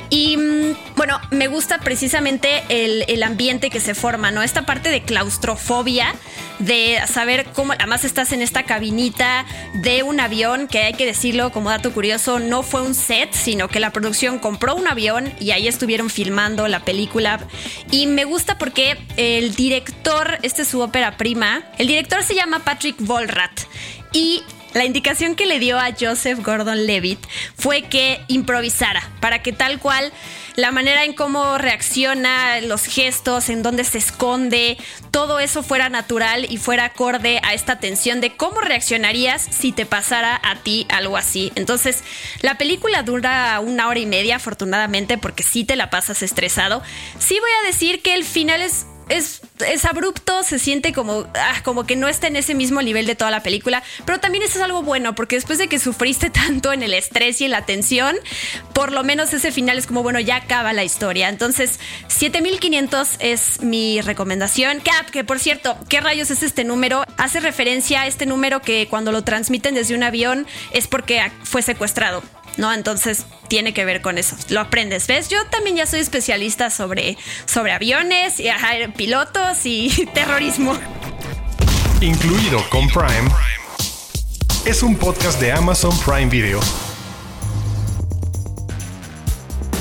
Y 0.09 0.35
mm, 0.35 0.75
bueno, 0.97 1.21
me 1.31 1.47
gusta 1.47 1.79
precisamente 1.85 2.63
el, 2.67 3.23
ambiente 3.23 3.69
que 3.69 3.79
se 3.79 3.95
forma, 3.95 4.31
¿no? 4.31 4.43
Esta 4.43 4.65
parte 4.65 4.89
de 4.89 5.01
claustrofobia, 5.01 6.13
de 6.59 6.99
saber 7.07 7.45
cómo, 7.53 7.71
además 7.73 8.03
estás 8.03 8.33
en 8.33 8.41
esta 8.41 8.63
cabinita 8.63 9.45
de 9.75 10.03
un 10.03 10.19
avión, 10.19 10.67
que 10.67 10.79
hay 10.79 10.93
que 10.93 11.05
decirlo 11.05 11.51
como 11.51 11.69
dato 11.69 11.93
curioso, 11.93 12.39
no 12.39 12.63
fue 12.63 12.81
un 12.81 12.93
set, 12.93 13.31
sino 13.31 13.69
que 13.69 13.79
la 13.79 13.91
producción 13.91 14.39
compró 14.39 14.75
un 14.75 14.87
avión 14.87 15.31
y 15.39 15.51
ahí 15.51 15.69
estuvieron 15.69 16.09
filmando 16.09 16.67
la 16.67 16.81
película. 16.81 17.39
Y 17.89 18.07
me 18.07 18.25
gusta 18.25 18.57
porque 18.57 18.97
el 19.15 19.55
director, 19.55 20.39
este 20.41 20.63
es 20.63 20.67
su 20.67 20.81
ópera 20.81 21.15
prima, 21.15 21.63
el 21.77 21.87
director 21.87 22.23
se 22.23 22.35
llama 22.35 22.59
Patrick 22.65 22.97
Volrat 22.99 23.61
y 24.11 24.43
la 24.75 24.83
indicación 24.83 25.35
que 25.35 25.45
le 25.45 25.57
dio 25.57 25.79
a 25.79 25.93
Joseph 25.97 26.39
Gordon 26.43 26.85
Levitt 26.85 27.25
fue 27.57 27.83
que 27.83 28.21
improvisara, 28.27 29.09
para 29.21 29.41
que 29.41 29.53
tal 29.53 29.79
cual 29.79 30.11
la 30.55 30.71
manera 30.71 31.05
en 31.05 31.13
cómo 31.13 31.57
reacciona, 31.57 32.59
los 32.59 32.83
gestos, 32.83 33.49
en 33.49 33.63
dónde 33.63 33.85
se 33.85 33.97
esconde, 33.97 34.77
todo 35.11 35.39
eso 35.39 35.63
fuera 35.63 35.87
natural 35.87 36.45
y 36.49 36.57
fuera 36.57 36.85
acorde 36.85 37.39
a 37.43 37.53
esta 37.53 37.79
tensión 37.79 38.19
de 38.19 38.35
cómo 38.35 38.59
reaccionarías 38.59 39.41
si 39.41 39.71
te 39.71 39.85
pasara 39.85 40.39
a 40.43 40.57
ti 40.57 40.85
algo 40.89 41.15
así. 41.15 41.53
Entonces, 41.55 42.03
la 42.41 42.57
película 42.57 43.01
dura 43.03 43.57
una 43.61 43.87
hora 43.87 43.99
y 43.99 44.05
media, 44.05 44.35
afortunadamente, 44.35 45.17
porque 45.17 45.43
sí 45.43 45.63
te 45.63 45.77
la 45.77 45.89
pasas 45.89 46.21
estresado. 46.21 46.83
Sí 47.17 47.37
voy 47.39 47.51
a 47.63 47.67
decir 47.67 48.01
que 48.01 48.13
el 48.13 48.25
final 48.25 48.61
es 48.61 48.87
es, 49.09 49.41
es, 49.65 49.85
abrupto, 49.85 50.43
se 50.43 50.59
siente 50.59 50.93
como, 50.93 51.27
ah, 51.35 51.61
como 51.63 51.85
que 51.85 51.95
no 51.95 52.07
está 52.07 52.27
en 52.27 52.35
ese 52.35 52.55
mismo 52.55 52.81
nivel 52.81 53.05
de 53.05 53.15
toda 53.15 53.31
la 53.31 53.43
película, 53.43 53.83
pero 54.05 54.19
también 54.19 54.43
eso 54.43 54.57
es 54.57 54.63
algo 54.63 54.83
bueno, 54.83 55.15
porque 55.15 55.35
después 55.35 55.59
de 55.59 55.67
que 55.67 55.79
sufriste 55.79 56.29
tanto 56.31 56.73
en 56.73 56.83
el 56.83 56.93
estrés 56.93 57.41
y 57.41 57.45
en 57.45 57.51
la 57.51 57.65
tensión, 57.65 58.15
por 58.73 58.91
lo 58.91 59.03
menos 59.03 59.33
ese 59.33 59.51
final 59.51 59.77
es 59.77 59.87
como, 59.87 60.03
bueno, 60.03 60.19
ya 60.19 60.37
acaba 60.37 60.73
la 60.73 60.83
historia. 60.83 61.29
Entonces, 61.29 61.79
7500 62.07 63.15
es 63.19 63.61
mi 63.61 64.01
recomendación. 64.01 64.81
Que, 64.81 64.91
que 65.11 65.23
por 65.23 65.39
cierto, 65.39 65.77
¿qué 65.89 66.01
rayos 66.01 66.31
es 66.31 66.43
este 66.43 66.63
número? 66.63 67.03
Hace 67.17 67.39
referencia 67.39 68.01
a 68.01 68.07
este 68.07 68.25
número 68.25 68.61
que 68.61 68.87
cuando 68.89 69.11
lo 69.11 69.23
transmiten 69.23 69.75
desde 69.75 69.95
un 69.95 70.03
avión 70.03 70.47
es 70.71 70.87
porque 70.87 71.31
fue 71.43 71.61
secuestrado. 71.61 72.23
¿No? 72.57 72.73
Entonces 72.73 73.25
tiene 73.47 73.73
que 73.73 73.85
ver 73.85 74.01
con 74.01 74.17
eso. 74.17 74.35
Lo 74.49 74.61
aprendes, 74.61 75.07
¿ves? 75.07 75.29
Yo 75.29 75.45
también 75.47 75.75
ya 75.75 75.85
soy 75.85 75.99
especialista 75.99 76.69
sobre, 76.69 77.17
sobre 77.45 77.71
aviones, 77.71 78.39
y, 78.39 78.47
pilotos 78.95 79.65
y 79.65 79.89
terrorismo. 80.13 80.77
Incluido 82.01 82.63
con 82.69 82.87
Prime, 82.89 83.29
es 84.65 84.83
un 84.83 84.95
podcast 84.95 85.39
de 85.39 85.51
Amazon 85.51 85.97
Prime 85.99 86.27
Video. 86.27 86.59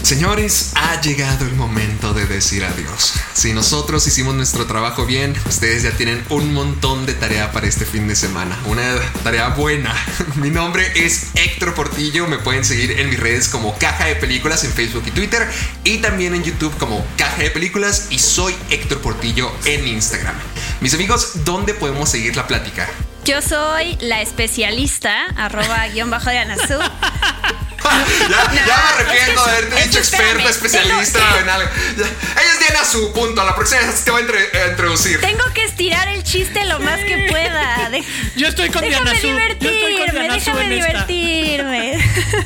Señores, 0.05 0.73
ha 0.75 1.01
llegado 1.01 1.47
el 1.47 1.55
momento 1.55 2.13
de 2.13 2.27
decir 2.27 2.63
adiós. 2.63 3.15
Si 3.33 3.55
nosotros 3.55 4.07
hicimos 4.07 4.35
nuestro 4.35 4.67
trabajo 4.67 5.07
bien, 5.07 5.35
ustedes 5.49 5.83
ya 5.83 5.93
tienen 5.93 6.23
un 6.29 6.53
montón 6.53 7.07
de 7.07 7.15
tarea 7.15 7.53
para 7.53 7.67
este 7.67 7.87
fin 7.87 8.07
de 8.07 8.15
semana. 8.15 8.61
Una 8.67 8.83
tarea 9.23 9.49
buena. 9.49 9.97
Mi 10.35 10.51
nombre 10.51 10.93
es 10.95 11.29
Héctor 11.35 11.73
Portillo. 11.73 12.27
Me 12.27 12.37
pueden 12.37 12.67
seguir 12.67 13.01
en 13.01 13.09
mis 13.09 13.19
redes 13.19 13.49
como 13.49 13.79
Caja 13.79 14.05
de 14.05 14.17
Películas 14.17 14.63
en 14.65 14.73
Facebook 14.73 15.05
y 15.07 15.11
Twitter. 15.11 15.49
Y 15.85 15.97
también 15.99 16.35
en 16.35 16.45
YouTube 16.45 16.77
como 16.77 17.03
Caja 17.17 17.43
de 17.43 17.51
Películas. 17.51 18.09
Y 18.11 18.19
soy 18.19 18.55
Héctor 18.69 19.01
Portillo 19.01 19.51
en 19.65 19.89
Instagram. 19.89 20.35
Mis 20.83 20.93
amigos, 20.93 21.47
¿dónde 21.47 21.73
podemos 21.73 22.11
seguir 22.11 22.37
la 22.37 22.47
plática? 22.47 22.91
Yo 23.25 23.41
soy 23.41 23.97
la 24.01 24.20
especialista, 24.20 25.25
arroba 25.37 25.89
guion 25.93 26.11
bajo 26.11 26.29
de 26.29 26.39
Anazú. 26.39 26.75
ya, 26.75 28.53
ya, 28.53 28.66
me 28.66 28.72
arrepiento 28.72 29.45
de 29.45 29.51
haberte 29.51 29.83
dicho 29.85 29.99
experta, 29.99 30.51
especialista 30.51 31.20
en 31.41 31.49
algo. 31.49 31.70
ella 31.97 32.07
es 32.53 32.59
Diana 32.59 32.85
Su, 32.85 33.12
punto. 33.14 33.41
A 33.41 33.45
la 33.45 33.55
próxima 33.55 33.81
vez 33.81 34.05
te 34.05 34.11
voy 34.11 34.22
a, 34.22 34.68
introducir. 34.68 35.20
Tengo 35.20 35.45
que 35.55 35.64
estirar 35.64 36.09
el 36.09 36.22
chiste 36.22 36.64
lo 36.66 36.81
más 36.81 37.01
que 37.01 37.27
pueda. 37.31 37.91
yo 38.37 38.49
estoy 38.49 38.68
con 38.68 38.83
Diana 38.83 39.12
Su. 39.18 39.27
Divertirme, 39.27 40.29
déjame 40.29 40.68
divertirme. 40.68 41.94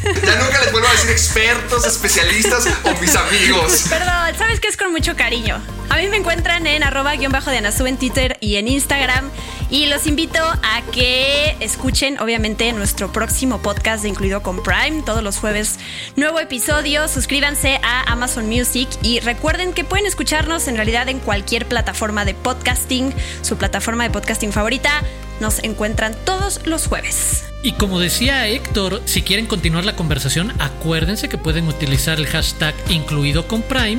Ya 0.04 0.36
nunca 0.36 0.60
les 0.62 0.72
vuelvo 0.72 0.88
a 0.88 0.92
decir 0.92 1.10
expertos, 1.10 1.86
especialistas 1.86 2.66
o 2.84 2.94
mis 3.00 3.14
amigos. 3.14 3.86
Perdón, 3.88 4.36
sabes 4.36 4.60
que 4.60 4.68
es 4.68 4.76
con 4.76 4.92
mucho 4.92 5.16
cariño. 5.16 5.60
A 5.90 5.96
mí 5.96 6.08
me 6.08 6.18
encuentran 6.18 6.66
en 6.66 6.82
arroba 6.82 7.16
guion 7.16 7.32
bajo 7.32 7.50
de 7.50 7.58
Anasú 7.58 7.86
en 7.86 7.96
Twitter 7.96 8.36
y 8.40 8.56
en 8.56 8.68
Instagram. 8.68 9.30
Y 9.70 9.86
los 9.86 10.06
invito 10.06 10.38
a 10.42 10.82
que 10.92 11.56
escuchen, 11.60 12.18
obviamente, 12.20 12.72
nuestro 12.72 13.12
próximo 13.12 13.58
podcast 13.60 14.02
de 14.02 14.08
Incluido 14.08 14.42
con 14.42 14.62
Prime, 14.62 15.02
todos 15.04 15.22
los 15.22 15.38
jueves. 15.38 15.78
Nuevo 16.16 16.40
episodio, 16.40 17.06
suscríbanse 17.06 17.78
a 17.82 18.10
Amazon 18.10 18.48
Music 18.48 18.88
y 19.02 19.20
recuerden 19.20 19.74
que 19.74 19.84
pueden 19.84 20.06
escucharnos 20.06 20.68
en 20.68 20.76
realidad 20.76 21.08
en 21.08 21.20
cualquier 21.20 21.66
plataforma 21.66 22.24
de 22.24 22.34
podcasting, 22.34 23.14
su 23.42 23.56
plataforma 23.56 24.04
de 24.04 24.10
podcasting 24.10 24.52
favorita. 24.52 25.02
Nos 25.40 25.58
encuentran 25.62 26.16
todos 26.24 26.66
los 26.66 26.86
jueves. 26.86 27.47
Y 27.60 27.72
como 27.72 27.98
decía 27.98 28.46
Héctor, 28.46 29.02
si 29.04 29.22
quieren 29.22 29.46
continuar 29.46 29.84
la 29.84 29.96
conversación, 29.96 30.52
acuérdense 30.60 31.28
que 31.28 31.38
pueden 31.38 31.66
utilizar 31.66 32.18
el 32.18 32.28
hashtag 32.28 32.72
incluido 32.88 33.48
con 33.48 33.62
Prime, 33.62 33.98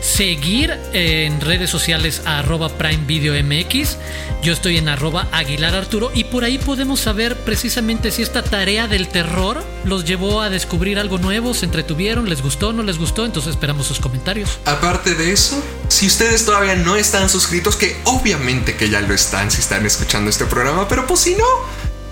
seguir 0.00 0.78
en 0.92 1.40
redes 1.40 1.68
sociales 1.68 2.22
a 2.26 2.38
arroba 2.38 2.68
Prime 2.68 3.04
Video 3.04 3.34
MX, 3.42 3.96
yo 4.40 4.52
estoy 4.52 4.76
en 4.76 4.88
arroba 4.88 5.26
Aguilar 5.32 5.74
Arturo 5.74 6.12
y 6.14 6.24
por 6.24 6.44
ahí 6.44 6.58
podemos 6.58 7.00
saber 7.00 7.36
precisamente 7.38 8.12
si 8.12 8.22
esta 8.22 8.44
tarea 8.44 8.86
del 8.86 9.08
terror 9.08 9.64
los 9.84 10.04
llevó 10.04 10.40
a 10.40 10.48
descubrir 10.48 11.00
algo 11.00 11.18
nuevo, 11.18 11.54
se 11.54 11.64
entretuvieron, 11.64 12.28
les 12.28 12.40
gustó, 12.40 12.72
no 12.72 12.84
les 12.84 12.98
gustó, 12.98 13.26
entonces 13.26 13.50
esperamos 13.50 13.88
sus 13.88 13.98
comentarios. 13.98 14.60
Aparte 14.64 15.16
de 15.16 15.32
eso, 15.32 15.60
si 15.88 16.06
ustedes 16.06 16.44
todavía 16.44 16.76
no 16.76 16.94
están 16.94 17.28
suscritos, 17.28 17.74
que 17.74 18.00
obviamente 18.04 18.76
que 18.76 18.88
ya 18.88 19.00
lo 19.00 19.12
están 19.12 19.50
si 19.50 19.60
están 19.60 19.84
escuchando 19.86 20.30
este 20.30 20.44
programa, 20.44 20.86
pero 20.86 21.04
pues 21.04 21.18
si 21.18 21.34
no, 21.34 21.44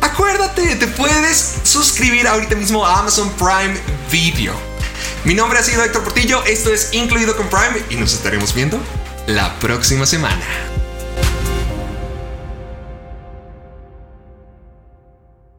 Acuérdate, 0.00 0.76
te 0.76 0.86
puedes 0.86 1.56
suscribir 1.62 2.26
ahorita 2.26 2.56
mismo 2.56 2.84
a 2.86 2.98
Amazon 3.00 3.30
Prime 3.32 3.78
Video. 4.10 4.54
Mi 5.24 5.34
nombre 5.34 5.58
ha 5.58 5.62
sido 5.62 5.84
Héctor 5.84 6.02
Portillo, 6.02 6.42
esto 6.44 6.72
es 6.72 6.92
Incluido 6.92 7.36
con 7.36 7.48
Prime 7.48 7.84
y 7.90 7.96
nos 7.96 8.14
estaremos 8.14 8.54
viendo 8.54 8.80
la 9.26 9.58
próxima 9.58 10.06
semana. 10.06 10.42